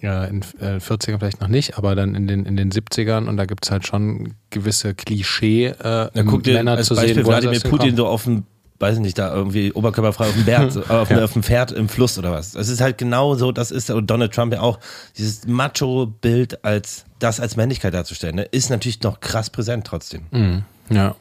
ja, 0.00 0.24
in 0.24 0.40
äh, 0.60 0.78
40ern 0.78 1.18
vielleicht 1.18 1.40
noch 1.42 1.48
nicht, 1.48 1.76
aber 1.76 1.94
dann 1.94 2.14
in 2.14 2.26
den 2.26 2.46
in 2.46 2.56
den 2.56 2.70
70ern 2.70 3.28
und 3.28 3.36
da 3.36 3.44
gibt's 3.44 3.70
halt 3.70 3.86
schon 3.86 4.34
gewisse 4.48 4.94
Klischee 4.94 5.66
äh, 5.66 6.08
Ja, 6.14 6.22
guck 6.24 6.44
dir 6.44 6.54
Männer 6.54 6.72
als 6.72 6.86
zu 6.86 6.94
Beispiel 6.94 7.16
sehen, 7.16 7.26
Wladimir 7.26 7.60
Putin 7.60 7.94
so 7.94 8.06
auf 8.06 8.24
dem, 8.24 8.44
weiß 8.80 8.94
ich 8.96 9.00
nicht, 9.00 9.18
da 9.18 9.34
irgendwie 9.34 9.72
oberkörperfrei 9.72 10.26
auf 10.28 10.34
dem 10.34 10.44
Berg, 10.44 10.70
so, 10.72 10.82
auf, 10.84 11.10
Ja. 11.10 11.24
auf 11.24 11.32
dem 11.32 11.42
Pferd 11.42 11.72
im 11.72 11.88
Fluss 11.88 12.18
oder 12.18 12.32
was. 12.32 12.54
Es 12.54 12.68
ist 12.68 12.80
halt 12.80 12.98
genau 12.98 13.34
so, 13.34 13.52
das 13.52 13.70
ist, 13.70 13.90
und 13.90 14.08
Donald 14.08 14.32
Trump 14.34 14.52
ja 14.52 14.60
auch, 14.60 14.78
dieses 15.16 15.46
Macho-Bild 15.46 16.64
als, 16.64 17.04
das 17.18 17.40
als 17.40 17.56
Männlichkeit 17.56 17.94
darzustellen, 17.94 18.36
ne, 18.36 18.42
ist 18.42 18.70
natürlich 18.70 19.02
noch 19.02 19.20
krass 19.20 19.50
präsent 19.50 19.86
trotzdem. 19.86 20.22
Mhm. 20.30 20.64
Ja. 20.90 21.14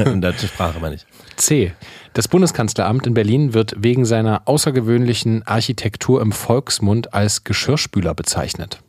In 0.06 0.22
deutscher 0.22 0.47
Sprache 0.47 0.80
meine 0.80 0.93
ich. 0.93 1.08
C. 1.38 1.74
Das 2.14 2.28
Bundeskanzleramt 2.28 3.08
in 3.08 3.16
Berlin 3.16 3.56
wird 3.56 3.74
wegen 3.80 4.06
seiner 4.06 4.47
außergewöhnlichen 4.47 5.41
Architektur 5.47 6.22
im 6.22 6.32
Volksmund 6.32 7.16
als 7.16 7.45
Geschirrspüler 7.45 8.14
bezeichnet. 8.14 8.80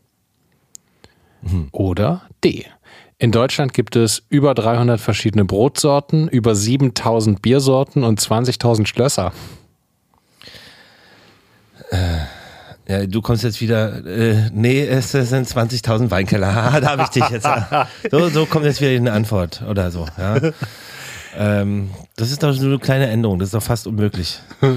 Oder 1.73 2.29
D. 2.45 2.67
In 3.19 3.31
Deutschland 3.31 3.73
gibt 3.73 3.97
es 3.97 4.23
über 4.29 4.55
300 4.55 5.01
verschiedene 5.01 5.45
Brotsorten, 5.45 6.29
über 6.29 6.55
7000 6.55 7.41
Biersorten 7.41 8.03
und 8.05 8.21
20.000 8.21 8.87
Schlösser. 8.87 9.33
Ja, 12.87 13.07
du 13.07 13.23
kommst 13.23 13.45
jetzt 13.45 13.61
wieder, 13.63 14.05
äh, 14.05 14.51
nee, 14.53 14.85
es 14.85 15.13
sind 15.13 15.49
20.000 15.49 16.11
Weinkeller. 16.11 16.55
Haha, 16.55 16.81
da 16.83 16.91
habe 16.91 17.03
ich 17.03 17.09
dich 17.09 17.27
jetzt. 17.31 17.49
So, 18.11 18.29
so 18.29 18.45
kommt 18.47 18.67
jetzt 18.67 18.81
wieder 18.81 18.91
eine 18.91 19.13
Antwort 19.13 19.63
oder 19.69 19.91
so. 19.91 20.07
Ja. 20.19 20.39
Ähm, 21.37 21.91
das 22.17 22.31
ist 22.31 22.43
doch 22.43 22.53
so 22.53 22.67
eine 22.67 22.79
kleine 22.79 23.07
Änderung, 23.09 23.39
das 23.39 23.49
ist 23.49 23.55
doch 23.55 23.63
fast 23.63 23.87
unmöglich. 23.87 24.39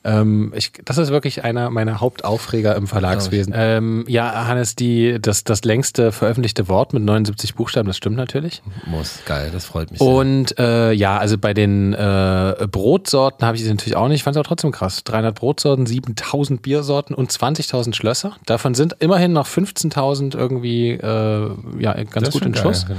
Ähm, 0.04 0.54
ich, 0.56 0.72
das 0.86 0.98
ist 0.98 1.10
wirklich 1.10 1.44
einer 1.44 1.70
meiner 1.70 2.00
Hauptaufreger 2.00 2.76
im 2.76 2.88
Verlagswesen. 2.88 3.54
Ähm, 3.56 4.06
ja, 4.08 4.48
Hannes, 4.48 4.76
die, 4.76 5.18
das, 5.22 5.44
das 5.44 5.64
längste 5.66 6.12
veröffentlichte 6.12 6.68
Wort 6.70 6.94
mit 6.94 7.04
79 7.04 7.56
Buchstaben, 7.56 7.88
das 7.88 7.98
stimmt 7.98 8.16
natürlich. 8.16 8.62
Muss. 8.86 9.20
Geil, 9.26 9.50
das 9.52 9.66
freut 9.66 9.92
mich 9.92 10.00
sehr. 10.00 10.08
Und 10.08 10.58
äh, 10.58 10.92
ja, 10.94 11.18
also 11.18 11.38
bei 11.38 11.54
den 11.54 11.94
äh, 11.94 12.68
Brotsorten 12.72 13.46
habe 13.46 13.58
ich 13.58 13.64
sie 13.64 13.70
natürlich 13.70 13.96
auch 13.98 14.08
nicht. 14.08 14.18
Ich 14.18 14.24
fand 14.24 14.36
es 14.36 14.40
aber 14.40 14.48
trotzdem 14.48 14.72
krass. 14.72 15.04
300 15.04 15.36
Brotsorten, 15.36 15.86
7000 15.86 16.62
Biersorten 16.62 17.16
und 17.16 17.32
20.000 17.32 17.94
Schlösser. 17.94 18.38
Davon 18.46 18.76
sind 18.76 18.96
immerhin 19.00 19.34
noch 19.34 19.48
15.000 19.48 20.38
irgendwie 20.38 20.92
äh, 20.92 21.50
ja, 21.80 21.94
ganz 22.04 22.14
Das 22.26 22.34
gut 22.34 22.46
in 22.46 22.54
geil, 22.54 22.64
Schuss. 22.64 22.86
ich. 22.90 22.96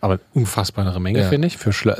Aber 0.00 0.18
unfassbare 0.34 1.00
Menge, 1.00 1.20
Ja. 1.20 1.28
finde 1.30 1.48
ich, 1.48 1.56
für, 1.56 1.72
Schlö 1.72 1.94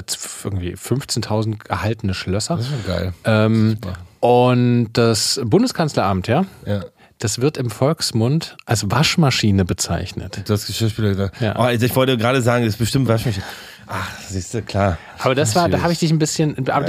irgendwie 0.44 0.74
15.000 0.74 1.70
erhaltene 1.70 2.12
Schlösser. 2.12 2.57
Das 2.57 2.66
ist 2.66 2.70
schon 2.72 2.86
geil. 2.86 3.14
Ähm, 3.24 3.78
Super. 3.80 3.94
Und 4.24 4.88
das 4.94 5.38
Bundeskanzleramt, 5.44 6.28
ja, 6.28 6.46
Ja. 6.64 6.84
das 7.18 7.42
wird 7.42 7.58
im 7.58 7.68
Volksmund 7.68 8.56
als 8.64 8.90
Waschmaschine 8.90 9.66
bezeichnet. 9.66 10.40
Du 10.46 10.54
hast 10.54 10.66
Geschirrspüler 10.66 11.10
gesagt. 11.10 11.40
Ja. 11.42 11.56
Oh, 11.58 11.62
also 11.62 11.84
ich 11.84 11.94
wollte 11.94 12.16
gerade 12.16 12.40
sagen, 12.40 12.64
das 12.64 12.72
ist 12.74 12.78
bestimmt 12.78 13.06
Waschmaschine. 13.06 13.44
Ach, 13.86 14.10
siehst 14.26 14.54
du, 14.54 14.62
klar. 14.62 14.96
Aber 15.18 15.34
das 15.34 15.54
war, 15.54 15.68
da 15.68 15.82
habe 15.82 15.92
ich 15.92 15.98
dich 15.98 16.10
ein 16.10 16.18
bisschen. 16.18 16.56
Aber 16.70 16.86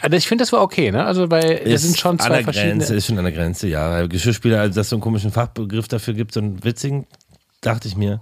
also 0.00 0.16
ich 0.16 0.28
finde, 0.28 0.42
das 0.42 0.52
war 0.52 0.62
okay, 0.62 0.92
ne? 0.92 1.04
Also, 1.04 1.28
weil 1.32 1.64
das 1.64 1.82
sind 1.82 1.98
schon 1.98 2.12
an 2.12 2.18
zwei 2.20 2.28
der 2.36 2.44
verschiedene. 2.44 2.74
Grenze, 2.76 2.94
ist 2.94 3.06
schon 3.06 3.18
an 3.18 3.24
der 3.24 3.32
Grenze, 3.32 3.66
ja. 3.66 4.06
Geschirrspüler, 4.06 4.60
also 4.60 4.76
dass 4.76 4.86
es 4.86 4.90
so 4.90 4.96
einen 4.96 5.00
komischen 5.02 5.32
Fachbegriff 5.32 5.88
dafür 5.88 6.14
gibt, 6.14 6.32
so 6.32 6.38
einen 6.38 6.62
witzigen, 6.62 7.08
dachte 7.60 7.88
ich 7.88 7.96
mir. 7.96 8.20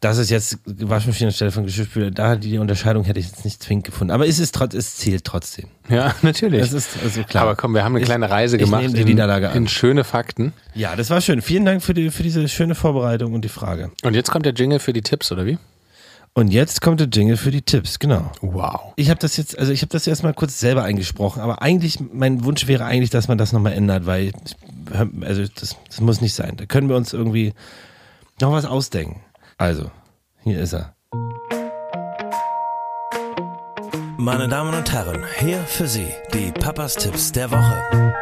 Das 0.00 0.18
ist 0.18 0.30
jetzt 0.30 0.58
Waschmaschine 0.66 1.28
anstelle 1.28 1.50
von 1.50 1.64
Geschirrspüler. 1.64 2.10
Da 2.10 2.36
die 2.36 2.58
Unterscheidung 2.58 3.04
hätte 3.04 3.18
ich 3.18 3.26
jetzt 3.26 3.44
nicht 3.44 3.62
zwingend 3.62 3.84
gefunden. 3.86 4.12
Aber 4.12 4.26
es 4.26 4.38
ist 4.38 4.54
trotz, 4.54 4.74
es 4.74 4.96
zählt 4.96 5.24
trotzdem. 5.24 5.66
Ja, 5.88 6.14
natürlich. 6.22 6.60
Das 6.60 6.72
ist 6.72 6.90
also 7.02 7.22
klar. 7.24 7.44
Aber 7.44 7.56
komm, 7.56 7.74
wir 7.74 7.82
haben 7.84 7.92
eine 7.94 8.00
Ich- 8.00 8.06
kleine 8.06 8.28
Reise 8.30 8.56
ich 8.56 8.62
gemacht 8.64 8.82
nehme 8.82 8.94
die 8.94 9.00
in, 9.02 9.08
Niederlage 9.08 9.50
an. 9.50 9.56
in 9.56 9.68
schöne 9.68 10.04
Fakten. 10.04 10.52
Ja, 10.74 10.96
das 10.96 11.10
war 11.10 11.20
schön. 11.20 11.40
Vielen 11.42 11.64
Dank 11.64 11.82
für, 11.82 11.94
die, 11.94 12.10
für 12.10 12.22
diese 12.22 12.46
schöne 12.48 12.74
Vorbereitung 12.74 13.32
und 13.34 13.42
die 13.44 13.48
Frage. 13.48 13.90
Und 14.02 14.14
jetzt 14.14 14.30
kommt 14.30 14.44
der 14.46 14.52
Jingle 14.54 14.78
für 14.80 14.92
die 14.92 15.02
Tipps, 15.02 15.32
oder 15.32 15.46
wie? 15.46 15.58
Und 16.34 16.48
jetzt 16.48 16.82
kommt 16.82 17.00
der 17.00 17.08
Jingle 17.08 17.38
für 17.38 17.50
die 17.50 17.62
Tipps, 17.62 17.98
genau. 17.98 18.30
Wow. 18.42 18.92
Ich 18.96 19.08
habe 19.08 19.18
das 19.18 19.38
jetzt, 19.38 19.58
also 19.58 19.72
ich 19.72 19.80
habe 19.80 19.88
das 19.92 20.06
erstmal 20.06 20.34
kurz 20.34 20.60
selber 20.60 20.82
eingesprochen, 20.84 21.40
aber 21.40 21.62
eigentlich, 21.62 21.98
mein 22.12 22.44
Wunsch 22.44 22.66
wäre 22.66 22.84
eigentlich, 22.84 23.08
dass 23.08 23.26
man 23.28 23.38
das 23.38 23.52
nochmal 23.54 23.72
ändert, 23.72 24.04
weil, 24.04 24.32
also 25.22 25.44
das, 25.54 25.76
das 25.88 26.00
muss 26.02 26.20
nicht 26.20 26.34
sein. 26.34 26.52
Da 26.58 26.66
können 26.66 26.90
wir 26.90 26.96
uns 26.96 27.14
irgendwie 27.14 27.54
noch 28.38 28.52
was 28.52 28.66
ausdenken. 28.66 29.20
Also, 29.58 29.90
hier 30.42 30.60
ist 30.60 30.74
er. 30.74 30.94
Meine 34.18 34.48
Damen 34.48 34.74
und 34.74 34.92
Herren, 34.92 35.24
hier 35.38 35.60
für 35.60 35.86
Sie 35.86 36.08
die 36.34 36.50
Papas 36.52 36.94
Tipps 36.94 37.32
der 37.32 37.50
Woche. 37.50 38.14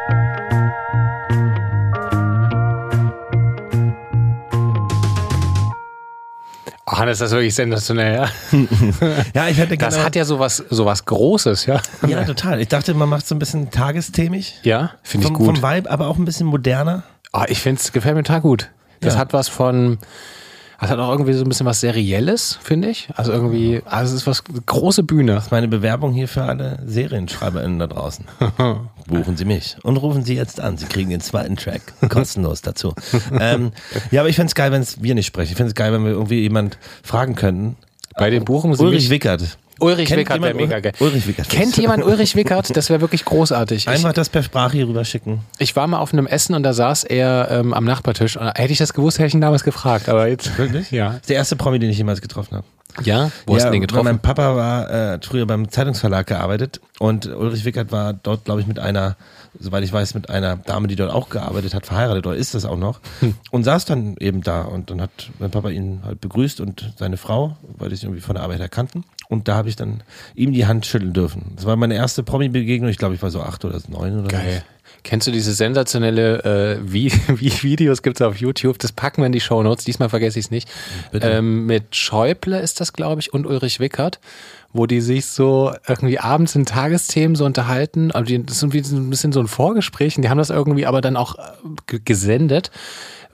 Oh, 6.87 6.99
Hannes, 6.99 7.19
das 7.19 7.31
ist 7.31 7.35
wirklich 7.37 7.55
sensationell, 7.55 8.15
ja. 8.15 8.29
Ja, 9.35 9.49
ich 9.49 9.57
hätte 9.57 9.77
Das 9.79 9.95
gerne. 9.95 10.05
hat 10.07 10.17
ja 10.17 10.25
sowas, 10.25 10.63
sowas 10.69 11.05
Großes, 11.07 11.65
ja. 11.67 11.81
ja, 12.07 12.25
total. 12.25 12.61
Ich 12.61 12.69
dachte, 12.69 12.93
man 12.95 13.09
macht 13.09 13.27
so 13.27 13.35
ein 13.35 13.39
bisschen 13.39 13.71
tagesthemig. 13.71 14.59
Ja, 14.63 14.93
finde 15.03 15.27
ich 15.29 15.33
gut. 15.33 15.47
vom 15.47 15.63
Vibe, 15.63 15.91
aber 15.91 16.09
auch 16.09 16.19
ein 16.19 16.25
bisschen 16.27 16.47
moderner. 16.47 17.03
Oh, 17.33 17.43
ich 17.49 17.61
finde 17.61 17.81
es 17.81 17.91
gefällt 17.93 18.15
mir 18.17 18.23
total 18.23 18.43
gut. 18.43 18.71
Das 19.01 19.15
Ja. 19.15 19.21
hat 19.21 19.33
was 19.33 19.49
von. 19.49 19.99
Das 20.85 20.91
hat 20.91 20.99
auch 20.99 21.13
irgendwie 21.13 21.33
so 21.33 21.47
ein 21.47 21.49
bisschen 21.49 21.65
was 21.65 21.81
Serielles, 21.81 22.59
finde 22.63 22.91
ich. 22.91 23.09
Also 23.15 23.33
irgendwie, 23.33 23.81
also 23.87 24.15
es 24.15 24.21
ist 24.21 24.27
was 24.27 24.45
große 24.45 25.03
Bühne. 25.03 25.43
Meine 25.51 25.67
Bewerbung 25.67 26.13
hier 26.13 26.29
für 26.29 26.43
alle 26.43 26.79
SerienschreiberInnen 26.85 27.79
da 27.79 27.87
draußen. 27.87 28.27
Buchen 29.07 29.39
Sie 29.39 29.47
mich 29.47 29.79
und 29.83 29.97
rufen 29.97 30.25
Sie 30.25 30.35
jetzt 30.35 30.61
an. 30.61 30.77
Sie 30.77 30.85
kriegen 30.85 31.09
den 31.09 31.23
zweiten 31.23 31.57
Track 31.57 31.81
kostenlos 32.11 32.61
dazu. 32.61 32.93
ähm, 33.41 33.73
ja, 34.11 34.21
aber 34.21 34.29
ich 34.29 34.37
fände 34.37 34.49
es 34.49 34.55
geil, 34.55 34.73
wenn 34.73 34.83
es 34.83 35.03
wir 35.03 35.15
nicht 35.15 35.25
sprechen. 35.25 35.53
Ich 35.53 35.57
fände 35.57 35.69
es 35.69 35.75
geil, 35.75 35.91
wenn 35.91 36.05
wir 36.05 36.13
irgendwie 36.13 36.41
jemand 36.41 36.77
fragen 37.03 37.35
könnten. 37.35 37.77
Bei 38.19 38.29
den 38.29 38.45
Buchen 38.45 38.75
Sie 38.75 38.83
Ulrich 38.83 39.05
mich, 39.05 39.11
Wickert. 39.11 39.57
Ulrich 39.81 40.09
Kennt 40.09 40.21
Wickert 40.21 40.41
wäre 40.43 40.53
jemand 40.53 40.71
mega 40.71 40.81
geil. 40.81 40.93
Ulrich 41.01 41.27
Wickert. 41.27 41.49
Kennt 41.49 41.77
jemand 41.77 42.05
Ulrich 42.07 42.37
Wickert? 42.37 42.77
Das 42.77 42.91
wäre 42.91 43.01
wirklich 43.01 43.25
großartig. 43.25 43.79
Ich, 43.79 43.89
Einfach 43.89 44.13
das 44.13 44.29
per 44.29 44.43
Sprache 44.43 44.77
hier 44.77 44.89
rüber 44.89 45.05
schicken. 45.05 45.41
ich 45.59 45.75
war 45.77 45.87
mal 45.87 45.99
auf 45.99 46.13
einem 46.13 46.27
Essen 46.27 46.55
und 46.55 46.63
da 46.63 46.73
saß 46.73 47.05
er 47.05 47.49
ähm, 47.51 47.75
am 47.75 47.85
Nachbartisch. 47.85 48.37
Und 48.37 48.47
hätte 48.47 48.73
ich 48.73 48.79
das 48.79 48.93
gewusst, 48.93 49.19
hätte 49.19 49.29
ich 49.29 49.35
ihn 49.35 49.41
damals 49.41 49.65
gefragt. 49.65 50.09
Aber 50.09 50.29
jetzt. 50.29 50.57
Wirklich? 50.59 50.91
Ja. 50.91 51.09
Das 51.09 51.17
ist 51.17 51.29
der 51.31 51.37
erste 51.37 51.57
Promi, 51.57 51.79
den 51.79 51.91
ich 51.91 51.99
jemals 51.99 52.21
getroffen 52.21 52.57
habe. 52.57 52.67
Ja? 53.03 53.33
Wo 53.47 53.55
hast 53.57 53.63
ja, 53.63 53.69
du 53.71 53.73
den 53.73 53.81
getroffen? 53.81 54.05
Mein 54.05 54.21
Papa 54.21 54.55
war 54.55 54.89
äh, 55.15 55.19
früher 55.21 55.47
beim 55.47 55.69
Zeitungsverlag 55.69 56.29
gearbeitet 56.29 56.81
und 57.01 57.27
Ulrich 57.27 57.65
Wickert 57.65 57.91
war 57.91 58.13
dort, 58.13 58.45
glaube 58.45 58.61
ich, 58.61 58.69
mit 58.69 58.79
einer, 58.79 59.17
soweit 59.59 59.83
ich 59.83 59.93
weiß, 59.93 60.15
mit 60.15 60.31
einer 60.31 60.55
Dame, 60.59 60.87
die 60.87 60.95
dort 60.95 61.11
auch 61.13 61.29
gearbeitet 61.29 61.75
hat, 61.75 61.87
verheiratet 61.87 62.25
oder 62.25 62.37
ist 62.37 62.55
das 62.55 62.65
auch 62.65 62.77
noch 62.77 63.01
Hm. 63.19 63.35
und 63.51 63.65
saß 63.65 63.85
dann 63.87 64.15
eben 64.21 64.43
da 64.43 64.63
und 64.63 64.91
dann 64.91 65.01
hat 65.01 65.11
mein 65.41 65.51
Papa 65.51 65.71
ihn 65.71 66.03
halt 66.05 66.21
begrüßt 66.21 66.61
und 66.61 66.93
seine 66.97 67.17
Frau, 67.17 67.57
weil 67.79 67.89
die 67.89 67.97
sich 67.97 68.05
irgendwie 68.05 68.21
von 68.21 68.37
der 68.37 68.45
Arbeit 68.45 68.61
her 68.61 68.69
kannten 68.69 69.03
und 69.29 69.49
da 69.49 69.57
habe 69.57 69.69
ich 69.69 69.77
dann 69.77 70.03
ihm 70.35 70.53
die 70.53 70.67
Hand 70.67 70.87
schütteln 70.87 71.13
dürfen. 71.13 71.53
Das 71.57 71.67
war 71.67 71.77
meine 71.77 71.95
erste 71.95 72.23
Promi-Begegnung, 72.23 72.91
ich 72.91 72.99
glaube, 72.99 73.15
ich 73.15 73.23
war 73.23 73.31
so 73.31 73.43
acht 73.43 73.65
oder 73.65 73.81
neun 73.89 74.21
oder 74.21 74.29
Geil. 74.29 74.65
Kennst 75.05 75.27
du 75.27 75.31
diese 75.31 75.53
sensationelle 75.53 76.79
äh, 76.79 76.79
wie, 76.83 77.13
wie 77.13 77.53
Videos 77.63 78.03
gibt 78.03 78.21
es 78.21 78.27
auf 78.27 78.37
YouTube? 78.37 78.79
Das 78.79 78.93
packen 78.93 79.21
wir 79.21 79.27
in 79.27 79.33
die 79.33 79.41
Shownotes. 79.41 79.85
Diesmal 79.85 80.09
vergesse 80.09 80.39
ich 80.39 80.47
es 80.47 80.51
nicht. 80.51 80.69
Ähm, 81.13 81.67
mit 81.67 81.95
Schäuble 81.95 82.59
ist 82.59 82.81
das, 82.81 82.95
glaube 82.95 83.21
ich, 83.21 83.33
und 83.35 83.47
Ulrich 83.47 83.81
Wickert, 83.81 84.19
wo 84.73 84.87
die 84.87 85.03
sich 85.03 85.27
so 85.27 85.75
irgendwie 85.87 86.19
abends 86.19 86.55
in 86.55 86.65
Tagesthemen 86.65 87.37
so 87.37 87.45
unterhalten. 87.45 88.13
Also 88.13 88.25
die, 88.27 88.45
das 88.45 88.57
ist 88.57 88.63
irgendwie 88.63 88.83
so 88.83 88.97
ein 88.97 89.11
bisschen 89.11 89.33
so 89.33 89.41
ein 89.41 89.47
Vorgespräch. 89.47 90.17
Und 90.17 90.23
die 90.23 90.31
haben 90.31 90.39
das 90.39 90.49
irgendwie 90.49 90.87
aber 90.87 91.03
dann 91.03 91.17
auch 91.19 91.37
äh, 91.37 91.99
gesendet, 92.03 92.71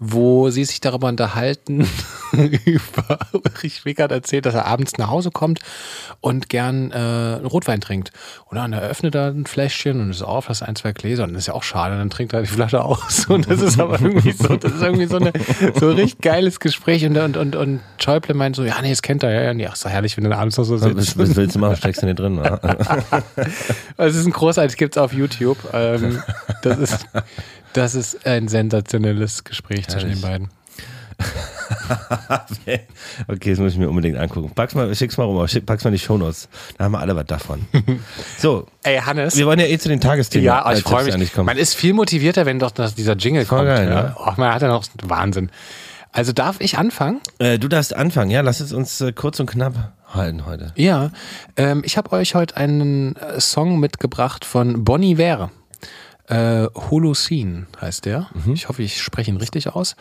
wo 0.01 0.51
sie 0.51 0.65
sich 0.65 0.81
darüber 0.81 1.07
unterhalten, 1.07 1.87
über 2.65 3.19
Ulrich 3.33 3.85
Wickert 3.85 4.13
erzählt, 4.13 4.47
dass 4.47 4.55
er 4.55 4.67
abends 4.67 4.99
nach 4.99 5.09
Hause 5.11 5.31
kommt 5.31 5.61
und 6.21 6.49
gern 6.49 6.91
äh, 6.91 7.35
Rotwein 7.45 7.81
trinkt. 7.81 8.13
Und 8.47 8.57
dann 8.57 8.73
eröffnet 8.73 9.15
er 9.15 9.29
ein 9.29 9.47
Fläschchen 9.47 10.01
und 10.01 10.11
ist 10.11 10.23
auf, 10.23 10.47
das 10.47 10.63
ein, 10.63 10.77
zwei 10.77 10.93
Gläser. 10.93 11.25
Und 11.25 11.35
das 11.35 11.43
ist 11.43 11.47
ja 11.49 11.55
auch 11.55 11.63
schade, 11.63 11.97
dann 11.97 12.11
trinkt 12.11 12.33
er 12.33 12.43
die 12.43 12.47
Flasche 12.49 12.83
aus. 12.85 13.27
Und 13.29 13.49
das 13.51 13.61
ist 13.61 13.79
aber 13.81 14.01
irgendwie 14.01 14.33
so, 14.33 14.57
das 14.57 14.73
ist 14.73 14.83
irgendwie 14.83 15.07
so, 15.07 15.17
eine, 15.17 15.33
so 15.79 15.89
ein 15.91 15.97
richtig 15.97 16.21
geiles 16.21 16.61
Gespräch. 16.61 17.05
Und, 17.05 17.17
und, 17.17 17.37
und, 17.37 17.57
und 17.57 17.81
Schäuble 17.99 18.35
meint 18.35 18.57
so, 18.57 18.65
ja, 18.65 18.81
nee, 18.83 18.91
das 18.91 19.03
kennt 19.03 19.23
er, 19.23 19.33
ja, 19.33 19.43
ja, 19.43 19.55
nee, 19.55 19.67
ach, 19.67 19.75
ist 19.75 19.85
doch 19.85 19.91
herrlich, 19.91 20.17
wenn 20.17 20.25
du 20.25 20.37
abends 20.37 20.57
noch 20.57 20.65
so 20.65 20.75
Was, 20.81 20.83
sitzt. 20.83 21.19
was 21.19 21.37
willst 21.37 21.55
du 21.57 21.61
machen? 21.61 21.77
Steckst 21.77 22.03
du 22.03 22.07
nicht 22.07 22.19
drin? 22.19 22.39
Oder? 22.39 22.61
Also, 23.97 24.11
Es 24.11 24.17
ist 24.17 24.27
ein 24.27 24.33
großartig, 24.33 24.77
gibt's 24.77 24.99
auf 24.99 25.13
YouTube. 25.13 25.59
Ähm, 25.73 26.23
das 26.63 26.79
ist, 26.79 27.07
das 27.73 27.95
ist 27.95 28.27
ein 28.27 28.49
sensationelles 28.49 29.45
Gespräch 29.45 29.89
zwischen 29.89 30.11
den 30.11 30.21
beiden. 30.21 30.49
okay, 33.29 33.51
das 33.51 33.59
muss 33.59 33.73
ich 33.73 33.79
mir 33.79 33.89
unbedingt 33.89 34.17
angucken. 34.19 34.51
Pack's 34.55 34.75
mal, 34.75 34.95
schick's 34.95 35.17
mal 35.17 35.25
rum, 35.25 35.47
pack's 35.67 35.85
mal 35.85 35.89
in 35.89 35.95
die 35.95 35.99
Shownotes. 35.99 36.49
Da 36.79 36.85
haben 36.85 36.93
wir 36.93 37.01
alle 37.01 37.17
was 37.17 37.27
davon. 37.27 37.67
So, 38.39 38.67
Ey, 38.83 38.99
Hannes. 38.99 39.37
wir 39.37 39.47
wollen 39.47 39.61
ja 39.61 39.67
eh 39.67 39.79
zu 39.79 39.89
den 39.89 40.01
Tagesthemen. 40.01 40.45
Ja, 40.45 40.71
ich 40.73 40.83
freue 40.83 41.05
mich. 41.05 41.37
Man 41.37 41.57
ist 41.57 41.75
viel 41.75 41.93
motivierter, 41.93 42.47
wenn 42.47 42.59
doch 42.59 42.71
dieser 42.71 43.17
Jingle 43.17 43.45
Voll 43.45 43.59
kommt. 43.59 43.69
geil, 43.69 43.89
ja. 43.89 44.03
ne? 44.03 44.17
Och, 44.17 44.37
man 44.37 44.55
hat 44.55 44.63
ja 44.63 44.69
noch 44.69 44.85
Wahnsinn. 45.03 45.51
Also 46.13 46.33
darf 46.33 46.57
ich 46.61 46.79
anfangen? 46.79 47.21
Äh, 47.39 47.59
du 47.59 47.69
darfst 47.69 47.95
anfangen, 47.95 48.31
ja? 48.31 48.41
Lass 48.41 48.61
es 48.61 48.73
uns 48.73 49.01
äh, 49.01 49.13
kurz 49.13 49.39
und 49.41 49.47
knapp 49.51 49.93
halten 50.13 50.47
heute. 50.47 50.73
Ja. 50.77 51.11
Ähm, 51.57 51.83
ich 51.85 51.97
habe 51.97 52.13
euch 52.13 52.35
heute 52.35 52.57
einen 52.57 53.17
äh, 53.17 53.41
Song 53.41 53.79
mitgebracht 53.79 54.45
von 54.45 54.85
Bonnie 54.85 55.19
Ware. 55.19 55.51
Äh, 56.31 56.69
Holocene 56.77 57.67
heißt 57.81 58.05
der. 58.05 58.29
Ich 58.55 58.69
hoffe, 58.69 58.85
ich 58.85 59.03
spreche 59.03 59.33
ihn 59.33 59.37
richtig 59.37 59.67
aus. 59.67 59.97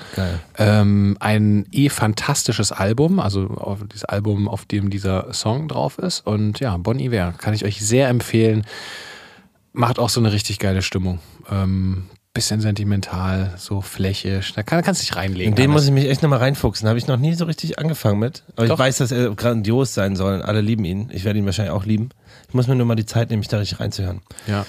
Ähm, 0.57 1.17
ein 1.19 1.65
eh 1.71 1.89
fantastisches 1.89 2.71
Album, 2.71 3.19
also 3.19 3.47
auf 3.47 3.80
dieses 3.91 4.05
Album, 4.05 4.47
auf 4.47 4.65
dem 4.65 4.91
dieser 4.91 5.34
Song 5.34 5.67
drauf 5.67 5.97
ist. 5.97 6.27
Und 6.27 6.59
ja, 6.59 6.77
Bon 6.77 6.99
Iver 6.99 7.34
kann 7.36 7.55
ich 7.55 7.65
euch 7.65 7.84
sehr 7.84 8.09
empfehlen. 8.09 8.63
Macht 9.73 9.97
auch 9.97 10.09
so 10.09 10.19
eine 10.19 10.32
richtig 10.32 10.59
geile 10.59 10.84
Stimmung. 10.84 11.17
Ähm, 11.49 12.05
bisschen 12.32 12.61
sentimental, 12.61 13.55
so 13.57 13.82
flächisch. 13.82 14.53
Da 14.53 14.61
kann, 14.61 14.84
kannst 14.84 15.01
du 15.01 15.05
dich 15.07 15.15
reinlegen. 15.15 15.53
In 15.53 15.55
den 15.55 15.71
muss 15.71 15.86
ich 15.86 15.91
mich 15.91 16.07
echt 16.07 16.21
nochmal 16.21 16.39
reinfuchsen. 16.39 16.88
Habe 16.88 16.99
ich 16.99 17.07
noch 17.07 17.17
nie 17.17 17.34
so 17.34 17.45
richtig 17.45 17.80
angefangen 17.80 18.19
mit. 18.19 18.43
Aber 18.55 18.67
Doch. 18.67 18.75
ich 18.75 18.80
weiß, 18.80 18.97
dass 18.99 19.11
er 19.11 19.34
grandios 19.34 19.95
sein 19.95 20.15
soll. 20.15 20.43
Alle 20.43 20.61
lieben 20.61 20.86
ihn. 20.86 21.09
Ich 21.11 21.23
werde 21.23 21.39
ihn 21.39 21.45
wahrscheinlich 21.45 21.73
auch 21.73 21.86
lieben. 21.86 22.09
Ich 22.47 22.53
muss 22.53 22.67
mir 22.67 22.75
nur 22.75 22.86
mal 22.86 22.95
die 22.95 23.07
Zeit 23.07 23.32
nehmen, 23.32 23.39
mich 23.39 23.47
da 23.47 23.57
richtig 23.57 23.80
reinzuhören. 23.80 24.21
ja. 24.45 24.65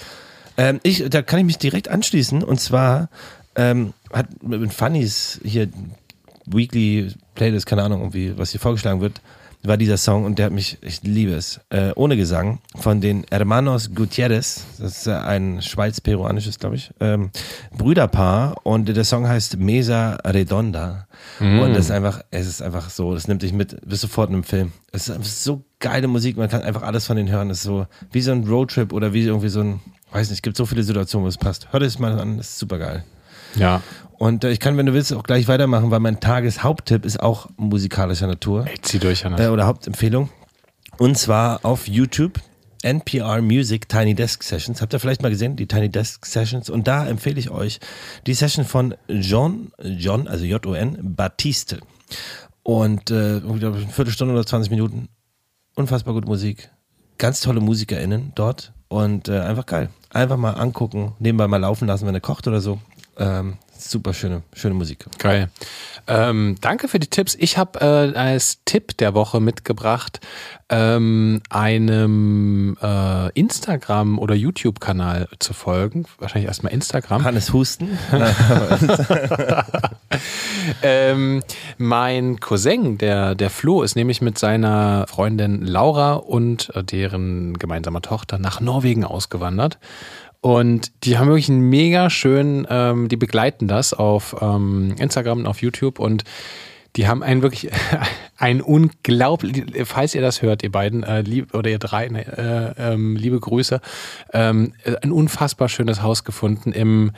Ähm, 0.61 0.79
ich, 0.83 1.03
da 1.09 1.23
kann 1.23 1.39
ich 1.39 1.45
mich 1.45 1.57
direkt 1.57 1.89
anschließen. 1.89 2.43
Und 2.43 2.59
zwar 2.59 3.09
ähm, 3.55 3.93
hat 4.13 4.27
mit 4.43 4.71
Funnys 4.71 5.39
hier 5.43 5.69
Weekly 6.45 7.13
Playlist, 7.33 7.65
keine 7.65 7.81
Ahnung, 7.81 8.01
irgendwie, 8.01 8.37
was 8.37 8.51
hier 8.51 8.59
vorgeschlagen 8.59 9.01
wird, 9.01 9.21
war 9.63 9.77
dieser 9.77 9.97
Song 9.97 10.25
und 10.25 10.39
der 10.39 10.47
hat 10.47 10.53
mich, 10.53 10.77
ich 10.81 11.03
liebe 11.03 11.33
es, 11.33 11.59
äh, 11.69 11.91
ohne 11.95 12.17
Gesang, 12.17 12.59
von 12.75 12.99
den 12.99 13.25
Hermanos 13.29 13.93
Gutierrez, 13.93 14.65
das 14.79 14.97
ist 14.97 15.07
ein 15.07 15.61
schweiz-peruanisches, 15.61 16.57
glaube 16.59 16.75
ich, 16.75 16.91
ähm, 16.99 17.31
Brüderpaar. 17.75 18.57
Und 18.63 18.85
der 18.85 19.03
Song 19.03 19.27
heißt 19.27 19.57
Mesa 19.57 20.17
Redonda. 20.25 21.07
Und 21.63 21.73
das 21.73 21.85
ist 21.85 21.91
einfach, 21.91 22.23
es 22.31 22.47
ist 22.47 22.61
einfach 22.61 22.89
so, 22.89 23.13
das 23.13 23.27
nimmt 23.27 23.41
dich 23.41 23.53
mit, 23.53 23.77
bist 23.87 24.01
sofort 24.01 24.29
in 24.29 24.35
einem 24.35 24.43
Film. 24.43 24.73
Es 24.91 25.07
ist 25.07 25.15
einfach 25.15 25.29
so 25.29 25.63
geile 25.79 26.07
Musik, 26.07 26.37
man 26.37 26.49
kann 26.49 26.61
einfach 26.61 26.83
alles 26.83 27.05
von 27.05 27.17
denen 27.17 27.29
hören, 27.29 27.49
es 27.49 27.59
ist 27.59 27.63
so 27.63 27.87
wie 28.11 28.21
so 28.21 28.31
ein 28.31 28.47
Roadtrip 28.47 28.93
oder 28.93 29.13
wie 29.13 29.23
irgendwie 29.23 29.49
so 29.49 29.61
ein, 29.61 29.79
weiß 30.11 30.29
nicht, 30.29 30.37
es 30.37 30.41
gibt 30.41 30.57
so 30.57 30.65
viele 30.65 30.83
Situationen, 30.83 31.25
wo 31.25 31.29
es 31.29 31.37
passt. 31.37 31.67
Hör 31.71 31.79
das 31.79 31.99
mal 31.99 32.19
an, 32.19 32.37
das 32.37 32.49
ist 32.49 32.59
super 32.59 32.77
geil. 32.77 33.03
Ja. 33.55 33.81
Und 34.17 34.43
äh, 34.43 34.51
ich 34.51 34.59
kann, 34.59 34.77
wenn 34.77 34.85
du 34.85 34.93
willst, 34.93 35.11
auch 35.13 35.23
gleich 35.23 35.47
weitermachen, 35.47 35.91
weil 35.91 35.99
mein 35.99 36.19
Tageshaupttipp 36.19 37.05
ist 37.05 37.19
auch 37.21 37.49
musikalischer 37.57 38.27
Natur 38.27 38.67
Ey, 38.67 38.75
zieh 38.81 38.99
durch, 38.99 39.25
Hannes. 39.25 39.39
äh, 39.39 39.47
oder 39.47 39.65
Hauptempfehlung. 39.65 40.29
Und 40.97 41.17
zwar 41.17 41.65
auf 41.65 41.87
YouTube. 41.87 42.39
NPR 42.83 43.43
Music 43.43 43.87
Tiny 43.89 44.15
Desk 44.15 44.41
Sessions. 44.41 44.81
Habt 44.81 44.91
ihr 44.93 44.99
vielleicht 44.99 45.21
mal 45.21 45.29
gesehen, 45.29 45.55
die 45.55 45.67
Tiny 45.67 45.89
Desk 45.89 46.25
Sessions? 46.25 46.67
Und 46.67 46.87
da 46.87 47.05
empfehle 47.07 47.39
ich 47.39 47.51
euch 47.51 47.79
die 48.25 48.33
Session 48.33 48.65
von 48.65 48.95
John, 49.07 49.71
John, 49.83 50.27
also 50.27 50.45
J-O-N, 50.45 50.97
Batiste. 51.15 51.79
Und 52.63 53.11
äh, 53.11 53.37
irgendwie, 53.37 53.59
glaub 53.59 53.75
ich, 53.75 53.83
eine 53.83 53.91
Viertelstunde 53.91 54.33
oder 54.33 54.45
20 54.47 54.71
Minuten. 54.71 55.09
Unfassbar 55.75 56.15
gute 56.15 56.27
Musik. 56.27 56.71
Ganz 57.19 57.41
tolle 57.41 57.59
MusikerInnen 57.61 58.31
dort. 58.33 58.73
Und 58.87 59.29
äh, 59.29 59.39
einfach 59.41 59.67
geil. 59.67 59.89
Einfach 60.13 60.37
mal 60.37 60.51
angucken, 60.51 61.13
nebenbei 61.19 61.47
mal 61.47 61.57
laufen 61.57 61.87
lassen, 61.87 62.05
wenn 62.05 62.15
er 62.15 62.21
kocht 62.21 62.47
oder 62.47 62.59
so. 62.59 62.79
Ähm, 63.17 63.57
super 63.89 64.13
schöne, 64.13 64.43
schöne 64.53 64.75
Musik. 64.75 65.05
Geil. 65.17 65.49
Ähm, 66.07 66.57
danke 66.61 66.87
für 66.87 66.99
die 66.99 67.07
Tipps. 67.07 67.35
Ich 67.39 67.57
habe 67.57 67.79
äh, 67.79 68.17
als 68.17 68.59
Tipp 68.65 68.97
der 68.97 69.13
Woche 69.13 69.39
mitgebracht 69.39 70.19
ähm, 70.69 71.41
einem 71.49 72.77
äh, 72.81 73.29
Instagram- 73.33 74.19
oder 74.19 74.35
YouTube-Kanal 74.35 75.27
zu 75.39 75.53
folgen. 75.53 76.05
Wahrscheinlich 76.17 76.47
erstmal 76.47 76.73
Instagram. 76.73 77.23
Hannes 77.23 77.53
Husten. 77.53 77.97
Ähm, 80.83 81.41
mein 81.77 82.39
Cousin, 82.39 82.97
der, 82.97 83.35
der 83.35 83.49
Flo, 83.49 83.81
ist 83.83 83.95
nämlich 83.95 84.21
mit 84.21 84.37
seiner 84.37 85.05
Freundin 85.07 85.65
Laura 85.65 86.13
und 86.13 86.71
äh, 86.75 86.83
deren 86.83 87.57
gemeinsamer 87.57 88.01
Tochter 88.01 88.37
nach 88.37 88.61
Norwegen 88.61 89.03
ausgewandert. 89.03 89.79
Und 90.41 90.91
die 91.03 91.19
haben 91.19 91.27
wirklich 91.27 91.49
einen 91.49 91.69
mega 91.69 92.09
schön, 92.09 92.65
ähm, 92.69 93.07
die 93.07 93.15
begleiten 93.15 93.67
das 93.67 93.93
auf 93.93 94.35
ähm, 94.41 94.95
Instagram 94.97 95.39
und 95.39 95.47
auf 95.47 95.61
YouTube. 95.61 95.99
Und 95.99 96.23
die 96.95 97.07
haben 97.07 97.21
einen 97.21 97.43
wirklich, 97.43 97.69
ein 98.37 98.59
unglaublich, 98.59 99.63
falls 99.85 100.15
ihr 100.15 100.21
das 100.21 100.41
hört, 100.41 100.63
ihr 100.63 100.71
beiden, 100.71 101.03
äh, 101.03 101.21
lieb, 101.21 101.53
oder 101.53 101.69
ihr 101.69 101.77
drei, 101.77 102.07
ne, 102.07 102.25
äh, 102.77 102.93
ähm, 102.93 103.15
liebe 103.15 103.39
Grüße, 103.39 103.81
ähm, 104.33 104.73
ein 105.03 105.11
unfassbar 105.11 105.69
schönes 105.69 106.01
Haus 106.01 106.23
gefunden 106.23 106.71
im, 106.71 107.11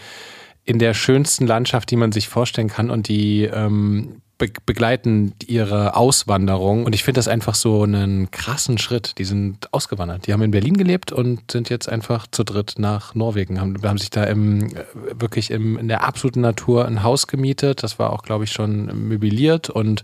in 0.65 0.77
der 0.77 0.93
schönsten 0.93 1.47
Landschaft, 1.47 1.91
die 1.91 1.95
man 1.95 2.11
sich 2.11 2.27
vorstellen 2.27 2.67
kann. 2.67 2.89
Und 2.89 3.07
die 3.07 3.45
ähm, 3.45 4.21
be 4.43 4.53
begleiten 4.65 5.33
ihre 5.45 5.95
Auswanderung 5.95 6.85
und 6.85 6.93
ich 6.93 7.03
finde 7.03 7.19
das 7.19 7.27
einfach 7.27 7.55
so 7.55 7.83
einen 7.83 8.31
krassen 8.31 8.77
Schritt. 8.77 9.17
Die 9.17 9.23
sind 9.23 9.71
ausgewandert. 9.73 10.27
Die 10.27 10.33
haben 10.33 10.41
in 10.41 10.51
Berlin 10.51 10.75
gelebt 10.75 11.11
und 11.11 11.51
sind 11.51 11.69
jetzt 11.69 11.87
einfach 11.87 12.27
zu 12.27 12.43
dritt 12.43 12.75
nach 12.77 13.15
Norwegen. 13.15 13.61
Haben, 13.61 13.81
haben 13.83 13.97
sich 13.97 14.09
da 14.09 14.23
im, 14.23 14.65
äh, 14.65 14.83
wirklich 15.13 15.51
im, 15.51 15.77
in 15.77 15.87
der 15.87 16.03
absoluten 16.03 16.41
Natur 16.41 16.85
ein 16.85 17.03
Haus 17.03 17.27
gemietet. 17.27 17.83
Das 17.83 17.99
war 17.99 18.11
auch, 18.11 18.23
glaube 18.23 18.43
ich, 18.43 18.51
schon 18.51 19.07
möbliert 19.07 19.69
und 19.69 20.03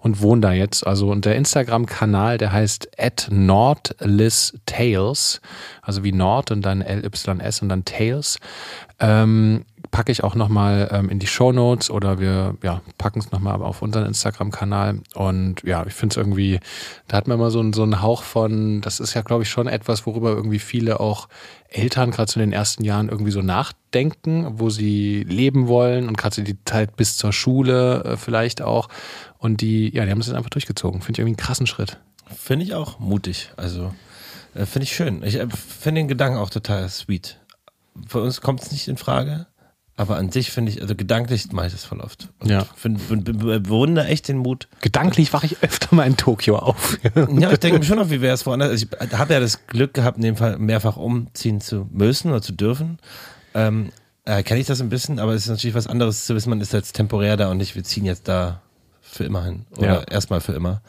und 0.00 0.20
wohnen 0.20 0.42
da 0.42 0.52
jetzt. 0.52 0.86
Also 0.86 1.10
und 1.10 1.24
der 1.24 1.34
Instagram-Kanal, 1.34 2.36
der 2.36 2.52
heißt 2.52 2.90
at 2.98 3.30
Tales, 4.66 5.40
also 5.80 6.04
wie 6.04 6.12
Nord 6.12 6.50
und 6.50 6.60
dann 6.60 6.82
LYS 6.82 7.62
und 7.62 7.70
dann 7.70 7.86
Tales. 7.86 8.38
Ähm, 9.00 9.64
packe 9.94 10.10
ich 10.10 10.24
auch 10.24 10.34
nochmal 10.34 10.88
ähm, 10.90 11.08
in 11.08 11.20
die 11.20 11.28
Show 11.28 11.52
Notes 11.52 11.88
oder 11.88 12.18
wir 12.18 12.56
ja, 12.64 12.82
packen 12.98 13.20
es 13.20 13.30
nochmal 13.30 13.62
auf 13.62 13.80
unseren 13.80 14.06
Instagram-Kanal. 14.06 14.98
Und 15.14 15.62
ja, 15.62 15.86
ich 15.86 15.94
finde 15.94 16.14
es 16.14 16.16
irgendwie, 16.16 16.58
da 17.06 17.16
hat 17.16 17.28
man 17.28 17.38
immer 17.38 17.52
so, 17.52 17.60
einen- 17.60 17.72
so 17.72 17.84
einen 17.84 18.02
Hauch 18.02 18.24
von, 18.24 18.80
das 18.80 18.98
ist 18.98 19.14
ja, 19.14 19.22
glaube 19.22 19.44
ich, 19.44 19.50
schon 19.50 19.68
etwas, 19.68 20.04
worüber 20.04 20.30
irgendwie 20.30 20.58
viele 20.58 20.98
auch 20.98 21.28
Eltern 21.68 22.10
gerade 22.10 22.26
zu 22.26 22.40
den 22.40 22.52
ersten 22.52 22.82
Jahren 22.82 23.08
irgendwie 23.08 23.30
so 23.30 23.40
nachdenken, 23.40 24.58
wo 24.58 24.68
sie 24.68 25.22
leben 25.28 25.68
wollen 25.68 26.08
und 26.08 26.18
gerade 26.18 26.34
so 26.34 26.42
die 26.42 26.58
Zeit 26.64 26.96
bis 26.96 27.16
zur 27.16 27.32
Schule 27.32 28.02
äh, 28.02 28.16
vielleicht 28.16 28.62
auch. 28.62 28.88
Und 29.38 29.60
die, 29.60 29.94
ja, 29.94 30.04
die 30.04 30.10
haben 30.10 30.20
es 30.20 30.26
jetzt 30.26 30.34
einfach 30.36 30.50
durchgezogen. 30.50 31.02
Finde 31.02 31.12
ich 31.12 31.18
irgendwie 31.20 31.40
einen 31.40 31.46
krassen 31.46 31.68
Schritt. 31.68 32.00
Finde 32.36 32.64
ich 32.66 32.74
auch 32.74 32.98
mutig. 32.98 33.52
Also 33.56 33.94
äh, 34.56 34.66
finde 34.66 34.84
ich 34.86 34.96
schön. 34.96 35.22
Ich 35.22 35.36
äh, 35.36 35.46
finde 35.48 36.00
den 36.00 36.08
Gedanken 36.08 36.38
auch 36.38 36.50
total 36.50 36.88
sweet. 36.88 37.38
Für 38.08 38.20
uns 38.22 38.40
kommt 38.40 38.60
es 38.60 38.72
nicht 38.72 38.88
in 38.88 38.96
Frage, 38.96 39.46
aber 39.96 40.16
an 40.16 40.30
sich 40.32 40.50
finde 40.50 40.72
ich, 40.72 40.82
also 40.82 40.94
gedanklich 40.96 41.52
mache 41.52 41.66
ich 41.68 41.72
das 41.72 41.84
voll 41.84 42.00
oft. 42.00 42.28
Und 42.40 42.50
Ja. 42.50 42.66
bewundere 42.82 44.06
echt 44.06 44.28
den 44.28 44.38
Mut. 44.38 44.68
Gedanklich 44.80 45.32
wache 45.32 45.46
ich 45.46 45.62
öfter 45.62 45.94
mal 45.94 46.04
in 46.06 46.16
Tokio 46.16 46.58
auf. 46.58 46.98
Ja, 47.38 47.52
ich 47.52 47.58
denke 47.58 47.78
mir 47.78 47.84
schon 47.84 47.98
noch, 47.98 48.10
wie 48.10 48.20
wäre 48.20 48.34
es 48.34 48.44
woanders. 48.46 48.70
Also 48.70 48.86
ich 49.00 49.12
habe 49.18 49.34
ja 49.34 49.40
das 49.40 49.66
Glück 49.66 49.94
gehabt, 49.94 50.16
in 50.16 50.22
dem 50.24 50.36
Fall 50.36 50.58
mehrfach 50.58 50.96
umziehen 50.96 51.60
zu 51.60 51.88
müssen 51.92 52.30
oder 52.30 52.42
zu 52.42 52.52
dürfen. 52.52 52.98
Ähm, 53.54 53.90
äh, 54.24 54.42
Kenne 54.42 54.60
ich 54.60 54.66
das 54.66 54.80
ein 54.80 54.88
bisschen, 54.88 55.18
aber 55.20 55.32
es 55.34 55.44
ist 55.44 55.50
natürlich 55.50 55.74
was 55.76 55.86
anderes 55.86 56.24
zu 56.26 56.34
wissen, 56.34 56.50
man 56.50 56.60
ist 56.60 56.72
jetzt 56.72 56.94
temporär 56.94 57.36
da 57.36 57.50
und 57.50 57.58
nicht, 57.58 57.74
wir 57.76 57.84
ziehen 57.84 58.04
jetzt 58.04 58.26
da 58.26 58.60
für 59.02 59.24
immer 59.24 59.44
hin. 59.44 59.64
Oder 59.76 59.86
Ja. 59.86 60.02
erstmal 60.10 60.40
für 60.40 60.52
immer. 60.54 60.80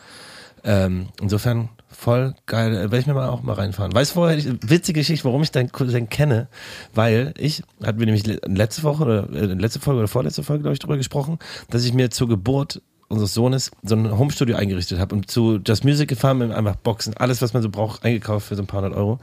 Ähm, 0.63 1.09
insofern 1.21 1.69
voll 1.95 2.35
geil. 2.45 2.73
Äh, 2.73 2.79
Werde 2.81 2.99
ich 2.99 3.07
mir 3.07 3.13
mal 3.13 3.29
auch 3.29 3.41
mal 3.41 3.53
reinfahren. 3.53 3.93
Weißt 3.93 4.11
du, 4.11 4.15
vorher, 4.15 4.37
witzige 4.61 4.99
Geschichte, 4.99 5.25
warum 5.25 5.41
ich 5.43 5.51
deinen 5.51 5.71
Cousin 5.71 6.09
kenne? 6.09 6.47
Weil 6.93 7.33
ich, 7.37 7.63
hatten 7.83 7.99
wir 7.99 8.05
nämlich 8.05 8.25
le- 8.27 8.39
letzte 8.45 8.83
Woche 8.83 9.03
oder 9.03 9.29
äh, 9.33 9.45
letzte 9.45 9.79
Folge 9.79 9.99
oder 9.99 10.07
vorletzte 10.07 10.43
Folge, 10.43 10.63
glaube 10.63 10.73
ich, 10.73 10.79
drüber 10.79 10.97
gesprochen, 10.97 11.39
dass 11.69 11.85
ich 11.85 11.93
mir 11.93 12.09
zur 12.11 12.27
Geburt 12.27 12.81
unseres 13.07 13.33
Sohnes 13.33 13.71
so 13.83 13.95
ein 13.95 14.17
Homestudio 14.17 14.55
eingerichtet 14.55 14.99
habe 14.99 15.15
und 15.15 15.29
zu 15.29 15.59
Just 15.65 15.85
Music 15.85 16.09
gefahren 16.09 16.39
mit 16.39 16.51
einfach 16.51 16.75
Boxen, 16.75 17.15
alles, 17.17 17.41
was 17.41 17.53
man 17.53 17.61
so 17.61 17.69
braucht, 17.69 18.03
eingekauft 18.03 18.47
für 18.47 18.55
so 18.55 18.63
ein 18.63 18.67
paar 18.67 18.81
hundert 18.81 18.97
Euro, 18.97 19.19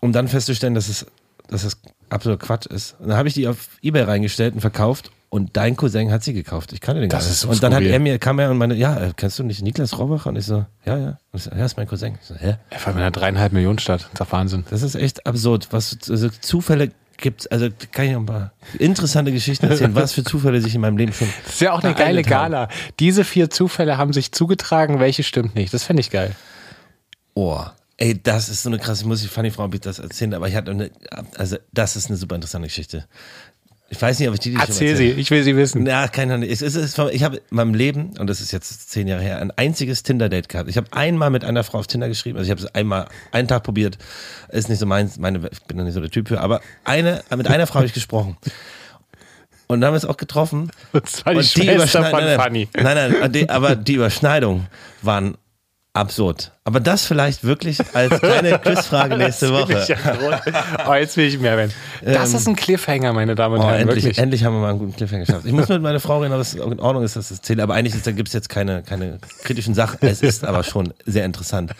um 0.00 0.12
dann 0.12 0.28
festzustellen, 0.28 0.74
dass 0.74 0.88
es, 0.88 1.06
dass 1.48 1.64
es 1.64 1.78
absoluter 2.10 2.44
Quatsch 2.44 2.66
ist. 2.66 3.00
Und 3.00 3.08
dann 3.08 3.16
habe 3.16 3.28
ich 3.28 3.34
die 3.34 3.48
auf 3.48 3.68
Ebay 3.80 4.02
reingestellt 4.02 4.54
und 4.54 4.60
verkauft 4.60 5.10
und 5.30 5.56
dein 5.56 5.76
Cousin 5.76 6.10
hat 6.10 6.24
sie 6.24 6.32
gekauft. 6.32 6.72
Ich 6.72 6.80
kannte 6.80 7.00
den 7.00 7.08
Das 7.08 7.24
gar 7.24 7.30
nicht. 7.30 7.38
so 7.38 7.48
und 7.48 7.62
dann 7.62 7.72
hat 7.72 7.84
er 7.84 7.98
mir, 8.00 8.18
kam 8.18 8.38
er 8.40 8.50
und 8.50 8.58
meine, 8.58 8.74
ja, 8.74 8.96
äh, 8.98 9.12
kennst 9.16 9.38
du 9.38 9.44
nicht 9.44 9.62
Niklas 9.62 9.96
Rohrbach? 9.96 10.26
Und 10.26 10.36
ich 10.36 10.44
so, 10.44 10.66
ja, 10.84 10.98
ja. 10.98 11.18
Und 11.30 11.38
ich 11.38 11.44
so, 11.44 11.50
ja, 11.52 11.64
ist 11.64 11.76
mein 11.76 11.86
Cousin. 11.86 12.18
Ich 12.20 12.26
so, 12.26 12.34
hä? 12.34 12.56
Vor 12.76 12.88
allem 12.88 12.96
in 12.96 13.02
einer 13.02 13.10
dreieinhalb 13.12 13.52
Millionen 13.52 13.78
Stadt. 13.78 14.08
Das 14.14 14.26
ist 14.26 14.32
Wahnsinn. 14.32 14.64
Das 14.70 14.82
ist 14.82 14.96
echt 14.96 15.26
absurd. 15.26 15.68
Was 15.70 15.96
also 16.10 16.28
Zufälle 16.28 16.90
gibt 17.16 17.52
also 17.52 17.68
kann 17.92 18.06
ich 18.06 18.12
noch 18.12 18.20
ein 18.20 18.26
paar 18.26 18.52
interessante 18.78 19.30
Geschichten 19.30 19.66
erzählen, 19.66 19.94
was 19.94 20.12
für 20.12 20.24
Zufälle 20.24 20.60
sich 20.60 20.74
in 20.74 20.80
meinem 20.80 20.96
Leben 20.96 21.12
schon. 21.12 21.28
Das 21.44 21.54
ist 21.54 21.60
ja 21.60 21.72
auch 21.72 21.82
eine 21.82 21.94
geile. 21.94 22.22
Gala. 22.22 22.68
Diese 22.98 23.24
vier 23.24 23.50
Zufälle 23.50 23.98
haben 23.98 24.12
sich 24.12 24.32
zugetragen, 24.32 24.98
welche 25.00 25.22
stimmt 25.22 25.54
nicht. 25.54 25.72
Das 25.72 25.84
fände 25.84 26.00
ich 26.00 26.10
geil. 26.10 26.34
Oh, 27.34 27.62
ey, 27.98 28.20
das 28.20 28.48
ist 28.48 28.62
so 28.62 28.70
eine 28.70 28.78
krasse, 28.78 29.02
ich 29.02 29.06
muss 29.06 29.20
die 29.20 29.28
Funny 29.28 29.50
Frau 29.50 29.68
das 29.68 29.98
erzählen, 29.98 30.34
aber 30.34 30.48
ich 30.48 30.56
hatte 30.56 30.70
eine, 30.72 30.90
also 31.36 31.56
das 31.72 31.94
ist 31.96 32.08
eine 32.08 32.16
super 32.16 32.34
interessante 32.34 32.66
Geschichte. 32.68 33.04
Ich 33.92 34.00
weiß 34.00 34.20
nicht, 34.20 34.28
ob 34.28 34.34
ich 34.34 34.40
die, 34.40 34.50
die 34.50 34.56
Erzähl 34.56 34.94
sie, 34.94 35.08
ich 35.10 35.32
will 35.32 35.42
sie 35.42 35.56
wissen. 35.56 35.84
Ja, 35.84 36.06
keine 36.06 36.34
Ahnung. 36.34 36.48
Es 36.48 36.62
ist, 36.62 36.76
es 36.76 36.96
ist, 36.96 36.98
ich 37.12 37.24
habe 37.24 37.38
in 37.38 37.56
meinem 37.56 37.74
Leben, 37.74 38.12
und 38.20 38.28
das 38.28 38.40
ist 38.40 38.52
jetzt 38.52 38.88
zehn 38.88 39.08
Jahre 39.08 39.22
her, 39.22 39.40
ein 39.40 39.50
einziges 39.56 40.04
Tinder-Date 40.04 40.48
gehabt. 40.48 40.70
Ich 40.70 40.76
habe 40.76 40.86
einmal 40.92 41.30
mit 41.30 41.44
einer 41.44 41.64
Frau 41.64 41.78
auf 41.80 41.88
Tinder 41.88 42.06
geschrieben, 42.08 42.38
also 42.38 42.46
ich 42.46 42.50
habe 42.52 42.60
es 42.62 42.72
einmal, 42.72 43.08
einen 43.32 43.48
Tag 43.48 43.64
probiert, 43.64 43.98
ist 44.48 44.68
nicht 44.68 44.78
so 44.78 44.86
meins, 44.86 45.18
meine, 45.18 45.40
ich 45.50 45.60
bin 45.64 45.76
da 45.76 45.82
nicht 45.82 45.94
so 45.94 46.00
der 46.00 46.10
Typ 46.10 46.28
für, 46.28 46.40
aber 46.40 46.60
eine, 46.84 47.24
mit 47.36 47.48
einer 47.48 47.66
Frau 47.66 47.76
habe 47.76 47.86
ich 47.86 47.92
gesprochen. 47.92 48.36
Und 49.66 49.80
dann 49.80 49.88
haben 49.88 49.94
wir 49.94 49.98
es 49.98 50.04
auch 50.04 50.16
getroffen. 50.16 50.70
Das 50.92 51.26
war 51.26 51.32
die 51.32 51.38
Und 51.40 51.46
Schwester 51.46 51.74
Überschneid- 51.74 52.10
von 52.10 52.24
nein, 52.24 52.38
Fanny. 52.38 52.68
Nein, 52.74 52.84
nein, 52.84 53.16
nein 53.20 53.32
die, 53.32 53.48
aber 53.50 53.74
die 53.74 53.94
Überschneidungen 53.94 54.68
waren 55.02 55.36
absurd. 55.92 56.52
Aber 56.64 56.78
das 56.80 57.04
vielleicht 57.04 57.42
wirklich 57.42 57.78
als 57.94 58.20
kleine 58.20 58.58
Quizfrage 58.62 59.16
nächste 59.16 59.52
Woche. 59.52 59.86
Oh, 60.88 60.94
jetzt 60.94 61.16
will 61.16 61.26
ich 61.26 61.38
mehr 61.38 61.56
werden. 61.56 61.72
Das 62.02 62.32
ist 62.32 62.46
ein 62.46 62.54
Cliffhanger, 62.56 63.12
meine 63.12 63.34
Damen 63.34 63.56
und 63.56 63.60
Oh, 63.62 63.68
Herren. 63.68 63.80
endlich, 63.82 64.04
wirklich. 64.04 64.18
endlich 64.18 64.44
haben 64.44 64.54
wir 64.54 64.60
mal 64.60 64.70
einen 64.70 64.78
guten 64.78 64.94
Cliffhanger 64.94 65.24
geschafft. 65.24 65.46
Ich 65.46 65.52
muss 65.52 65.68
mit 65.68 65.82
meiner 65.82 66.00
Frau 66.00 66.20
reden, 66.20 66.32
ob 66.34 66.40
es 66.40 66.54
in 66.54 66.78
Ordnung 66.80 67.02
ist, 67.02 67.16
dass 67.16 67.30
das 67.30 67.42
zählt. 67.42 67.60
Aber 67.60 67.74
eigentlich 67.74 68.02
gibt 68.02 68.28
es 68.28 68.34
jetzt 68.34 68.48
keine, 68.48 68.82
keine 68.82 69.18
kritischen 69.42 69.74
Sachen. 69.74 69.98
Es 70.02 70.22
ist 70.22 70.44
aber 70.44 70.62
schon 70.62 70.94
sehr 71.06 71.24
interessant. 71.24 71.72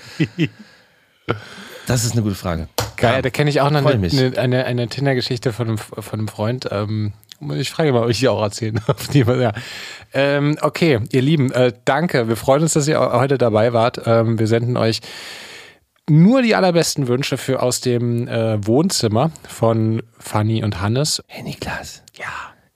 Das 1.86 2.04
ist 2.04 2.12
eine 2.12 2.22
gute 2.22 2.34
Frage. 2.34 2.68
Geil, 2.96 3.22
da 3.22 3.30
kenne 3.30 3.48
ich 3.48 3.60
auch 3.60 3.70
noch 3.70 3.84
eine, 3.84 4.08
eine, 4.08 4.38
eine, 4.38 4.64
eine 4.66 4.88
Tinder-Geschichte 4.88 5.52
von 5.52 5.68
einem, 5.68 5.78
von 5.78 6.18
einem 6.18 6.28
Freund. 6.28 6.68
Ähm, 6.70 7.12
ich 7.56 7.70
frage 7.70 7.92
mal, 7.92 8.02
ob 8.04 8.10
ich 8.10 8.18
die 8.20 8.28
auch 8.28 8.42
erzählen 8.42 8.80
darf. 8.86 9.12
Ja. 9.14 9.52
ähm, 10.12 10.56
okay, 10.60 11.00
ihr 11.12 11.22
Lieben, 11.22 11.50
äh, 11.52 11.72
danke. 11.84 12.28
Wir 12.28 12.36
freuen 12.36 12.62
uns, 12.62 12.74
dass 12.74 12.86
ihr 12.88 12.98
heute 13.00 13.38
dabei 13.38 13.72
wart. 13.72 14.00
Ähm, 14.06 14.38
wir 14.38 14.46
senden 14.46 14.76
euch 14.76 15.00
nur 16.08 16.42
die 16.42 16.54
allerbesten 16.56 17.06
Wünsche 17.08 17.36
für 17.38 17.62
aus 17.62 17.80
dem 17.80 18.26
äh, 18.26 18.64
Wohnzimmer 18.66 19.30
von 19.48 20.02
Fanny 20.18 20.64
und 20.64 20.80
Hannes. 20.80 21.22
Hey 21.28 21.42
Niklas, 21.42 22.02
Ja. 22.18 22.26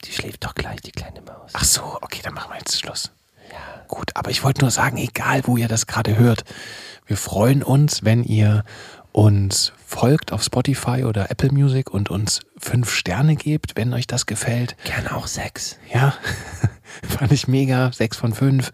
die 0.04 0.12
schläft 0.12 0.44
doch 0.44 0.54
gleich, 0.54 0.80
die 0.82 0.92
kleine 0.92 1.20
Maus. 1.22 1.50
Ach 1.52 1.64
so, 1.64 1.82
okay, 2.00 2.20
dann 2.22 2.34
machen 2.34 2.50
wir 2.52 2.58
jetzt 2.58 2.78
Schluss. 2.78 3.10
Ja. 3.50 3.84
Gut, 3.88 4.12
aber 4.14 4.30
ich 4.30 4.44
wollte 4.44 4.60
nur 4.60 4.70
sagen, 4.70 4.96
egal 4.98 5.42
wo 5.44 5.56
ihr 5.56 5.66
das 5.68 5.86
gerade 5.86 6.16
hört, 6.16 6.44
wir 7.06 7.16
freuen 7.16 7.62
uns, 7.62 8.04
wenn 8.04 8.22
ihr 8.22 8.64
uns 9.14 9.72
folgt 9.86 10.32
auf 10.32 10.42
Spotify 10.42 11.04
oder 11.04 11.30
Apple 11.30 11.52
Music 11.52 11.88
und 11.88 12.10
uns 12.10 12.40
fünf 12.58 12.92
Sterne 12.92 13.36
gebt, 13.36 13.76
wenn 13.76 13.94
euch 13.94 14.08
das 14.08 14.26
gefällt. 14.26 14.74
Gerne 14.82 15.14
auch 15.14 15.28
Sex. 15.28 15.78
Ja, 15.92 16.14
fand 17.08 17.30
ich 17.30 17.46
mega, 17.46 17.92
sechs 17.92 18.16
von 18.16 18.34
fünf. 18.34 18.72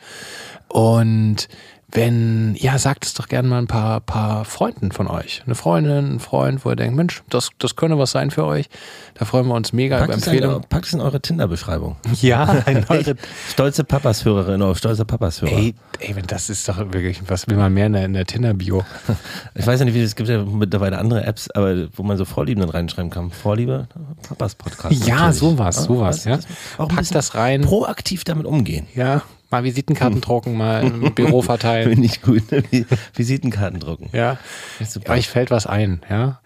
Und 0.69 1.49
wenn, 1.93 2.55
ja, 2.59 2.79
sagt 2.79 3.05
es 3.05 3.15
doch 3.15 3.29
gerne 3.29 3.49
mal 3.49 3.59
ein 3.59 3.67
paar, 3.67 4.01
paar 4.01 4.45
Freunden 4.45 4.93
von 4.93 5.07
euch. 5.09 5.43
Eine 5.45 5.55
Freundin, 5.55 6.17
ein 6.17 6.21
Freund, 6.21 6.65
wo 6.65 6.71
ihr 6.71 6.77
denkt, 6.77 6.97
Mensch, 6.97 7.23
das, 7.29 7.51
das 7.59 7.77
könnte 7.77 7.99
was 7.99 8.11
sein 8.13 8.31
für 8.31 8.45
euch. 8.45 8.69
Da 9.15 9.25
freuen 9.25 9.47
wir 9.49 9.55
uns 9.55 9.73
mega 9.73 9.99
Packt 9.99 10.09
über 10.09 10.17
es, 10.19 10.27
in, 10.27 10.33
Empfehlungen. 10.33 10.65
packt 10.69 10.87
es 10.87 10.93
in 10.93 11.01
eure 11.01 11.21
Tinder-Beschreibung. 11.21 11.97
Ja, 12.21 12.45
ein 12.67 12.85
eure 12.89 13.17
Stolze 13.49 13.85
Papas-Hörerin 13.85 14.61
oder 14.61 14.75
stolze 14.75 15.05
Papas-Hörer. 15.05 15.53
Ey, 15.53 15.75
ey, 16.01 16.15
das 16.27 16.51
ist 16.51 16.69
doch 16.69 16.79
wirklich, 16.79 17.23
was 17.29 17.47
will 17.49 17.57
man 17.57 17.73
mehr 17.73 17.87
in 17.87 17.95
der, 17.95 18.05
in 18.05 18.13
der 18.13 18.27
Tinder-Bio? 18.27 18.85
Ich 19.55 19.67
weiß 19.67 19.81
ja 19.81 19.85
nicht, 19.85 19.95
wie 19.95 20.03
es 20.03 20.15
gibt 20.15 20.29
ja 20.29 20.43
mittlerweile 20.45 20.99
andere 20.99 21.25
Apps, 21.25 21.51
aber 21.51 21.89
wo 21.95 22.03
man 22.03 22.17
so 22.17 22.25
Vorlieben 22.25 22.61
dann 22.61 22.71
reinschreiben 22.71 23.11
kann. 23.11 23.31
Vorliebe, 23.31 23.89
Papas 24.29 24.55
Podcast. 24.55 25.07
Ja, 25.07 25.17
natürlich. 25.17 25.39
sowas, 25.39 25.85
sowas, 25.85 26.25
ja. 26.25 26.39
Auch 26.79 26.85
ein 26.85 26.89
Pack 26.89 26.99
bisschen 26.99 27.15
das 27.15 27.35
rein. 27.35 27.63
Proaktiv 27.63 28.25
damit 28.25 28.47
umgehen. 28.47 28.87
Ja, 28.95 29.23
mal 29.51 29.65
Visitenkarten 29.65 30.21
drucken, 30.21 30.57
mal 30.57 30.85
im 30.85 31.01
Büro 31.15 31.43
verteilen. 31.43 31.91
Finde 31.91 32.07
ich 32.07 32.23
gut. 32.23 32.43
Visitenkarten 33.15 33.81
drucken. 33.81 34.09
Ja, 34.13 34.39
super. 34.87 35.13
euch 35.13 35.29
fällt 35.29 35.51
was 35.51 35.67
ein, 35.67 36.03
ja. 36.09 36.41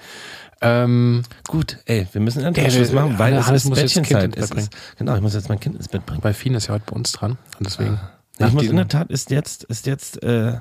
Ähm, 0.61 1.22
Gut, 1.46 1.78
ey, 1.84 2.07
wir 2.12 2.20
müssen 2.22 2.42
einen 2.42 2.55
Ja, 2.55 2.72
wir- 2.72 2.92
machen, 2.94 3.18
weil 3.18 3.34
Hannes 3.34 3.48
es 3.48 3.64
ist 3.64 3.68
muss 3.68 3.80
Bettchenzeit. 3.80 4.34
ins 4.36 4.48
Bett 4.48 4.59
ist, 4.59 4.70
genau, 4.96 5.14
ich 5.14 5.20
muss 5.20 5.34
jetzt 5.34 5.48
mein 5.50 5.61
Kind 5.61 5.76
ins 5.76 5.88
Bett 5.88 6.07
bringen. 6.07 6.20
bei 6.22 6.32
Fien 6.32 6.55
ist 6.55 6.68
ja 6.68 6.74
heute 6.74 6.84
bei 6.86 6.96
uns 6.96 7.12
dran 7.12 7.32
und 7.59 7.66
deswegen. 7.66 8.00
Ich 8.34 8.40
nach 8.40 8.52
muss 8.52 8.62
diesem- 8.62 8.72
in 8.72 8.76
der 8.78 8.88
Tat, 8.88 9.11
ist 9.11 9.30
jetzt, 9.30 9.64
ist 9.64 9.86
jetzt, 9.86 10.22
äh, 10.22 10.59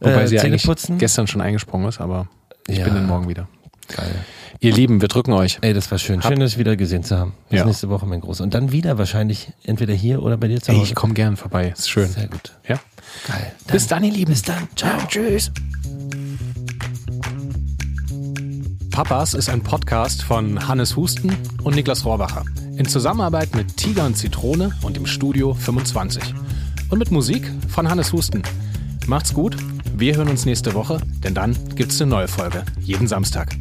wobei 0.00 0.22
äh, 0.22 0.28
sie 0.28 0.38
eigentlich 0.40 0.68
gestern 0.98 1.26
schon 1.26 1.40
eingesprungen 1.40 1.88
ist, 1.88 2.00
aber 2.00 2.28
ich 2.68 2.78
Ja. 2.78 2.84
bin 2.84 2.94
dann 2.94 3.06
morgen 3.06 3.28
wieder. 3.28 3.48
Geil. 3.88 4.14
Ihr 4.60 4.72
Lieben, 4.72 5.00
wir 5.02 5.08
drücken 5.08 5.32
euch. 5.32 5.58
Ey, 5.60 5.74
das 5.74 5.90
war 5.90 5.98
schön. 5.98 6.22
Hab- 6.22 6.30
Schön, 6.32 6.40
das 6.40 6.56
wieder 6.58 6.76
gesehen 6.76 7.04
zu 7.04 7.16
haben. 7.18 7.34
Bis 7.50 7.58
Ja. 7.60 7.66
nächste 7.66 7.88
Woche, 7.90 8.06
mein 8.06 8.20
Großer. 8.22 8.42
Und 8.42 8.54
dann 8.54 8.72
wieder 8.72 8.96
wahrscheinlich 8.98 9.52
entweder 9.64 9.92
hier 9.94 10.22
oder 10.22 10.36
bei 10.38 10.48
dir 10.48 10.60
zu 10.62 10.72
Ey, 10.72 10.78
Hause. 10.78 10.88
ich 10.88 10.94
komme 10.94 11.12
gern 11.14 11.36
vorbei. 11.36 11.68
Ist 11.76 11.90
schön. 11.90 12.08
Sehr 12.08 12.28
gut. 12.28 12.56
Ja. 12.66 12.80
Geil. 13.28 13.52
Bis 13.70 13.86
dann, 13.86 14.02
ihr 14.02 14.12
Lieben. 14.12 14.32
Bis 14.32 14.42
dann. 14.42 14.66
Ciao. 14.74 14.98
Tschüss. 15.08 15.50
Papas 18.90 19.34
ist 19.34 19.50
ein 19.50 19.62
Podcast 19.62 20.22
von 20.22 20.66
Hannes 20.66 20.96
Husten 20.96 21.36
und 21.62 21.74
Niklas 21.74 22.04
Rohrbacher. 22.06 22.44
In 22.78 22.86
Zusammenarbeit 22.86 23.54
mit 23.54 23.76
Tiger 23.76 24.06
und 24.06 24.16
Zitrone 24.16 24.72
und 24.82 24.96
im 24.96 25.06
Studio 25.06 25.52
25. 25.54 26.22
Und 26.88 26.98
mit 26.98 27.10
Musik 27.10 27.50
von 27.68 27.88
Hannes 27.90 28.12
Husten. 28.12 28.42
Macht's 29.06 29.34
gut. 29.34 29.56
Wir 29.94 30.16
hören 30.16 30.28
uns 30.28 30.46
nächste 30.46 30.72
Woche, 30.74 30.98
denn 31.22 31.34
dann 31.34 31.56
gibt's 31.74 32.00
eine 32.00 32.10
neue 32.10 32.28
Folge. 32.28 32.64
Jeden 32.80 33.06
Samstag. 33.06 33.54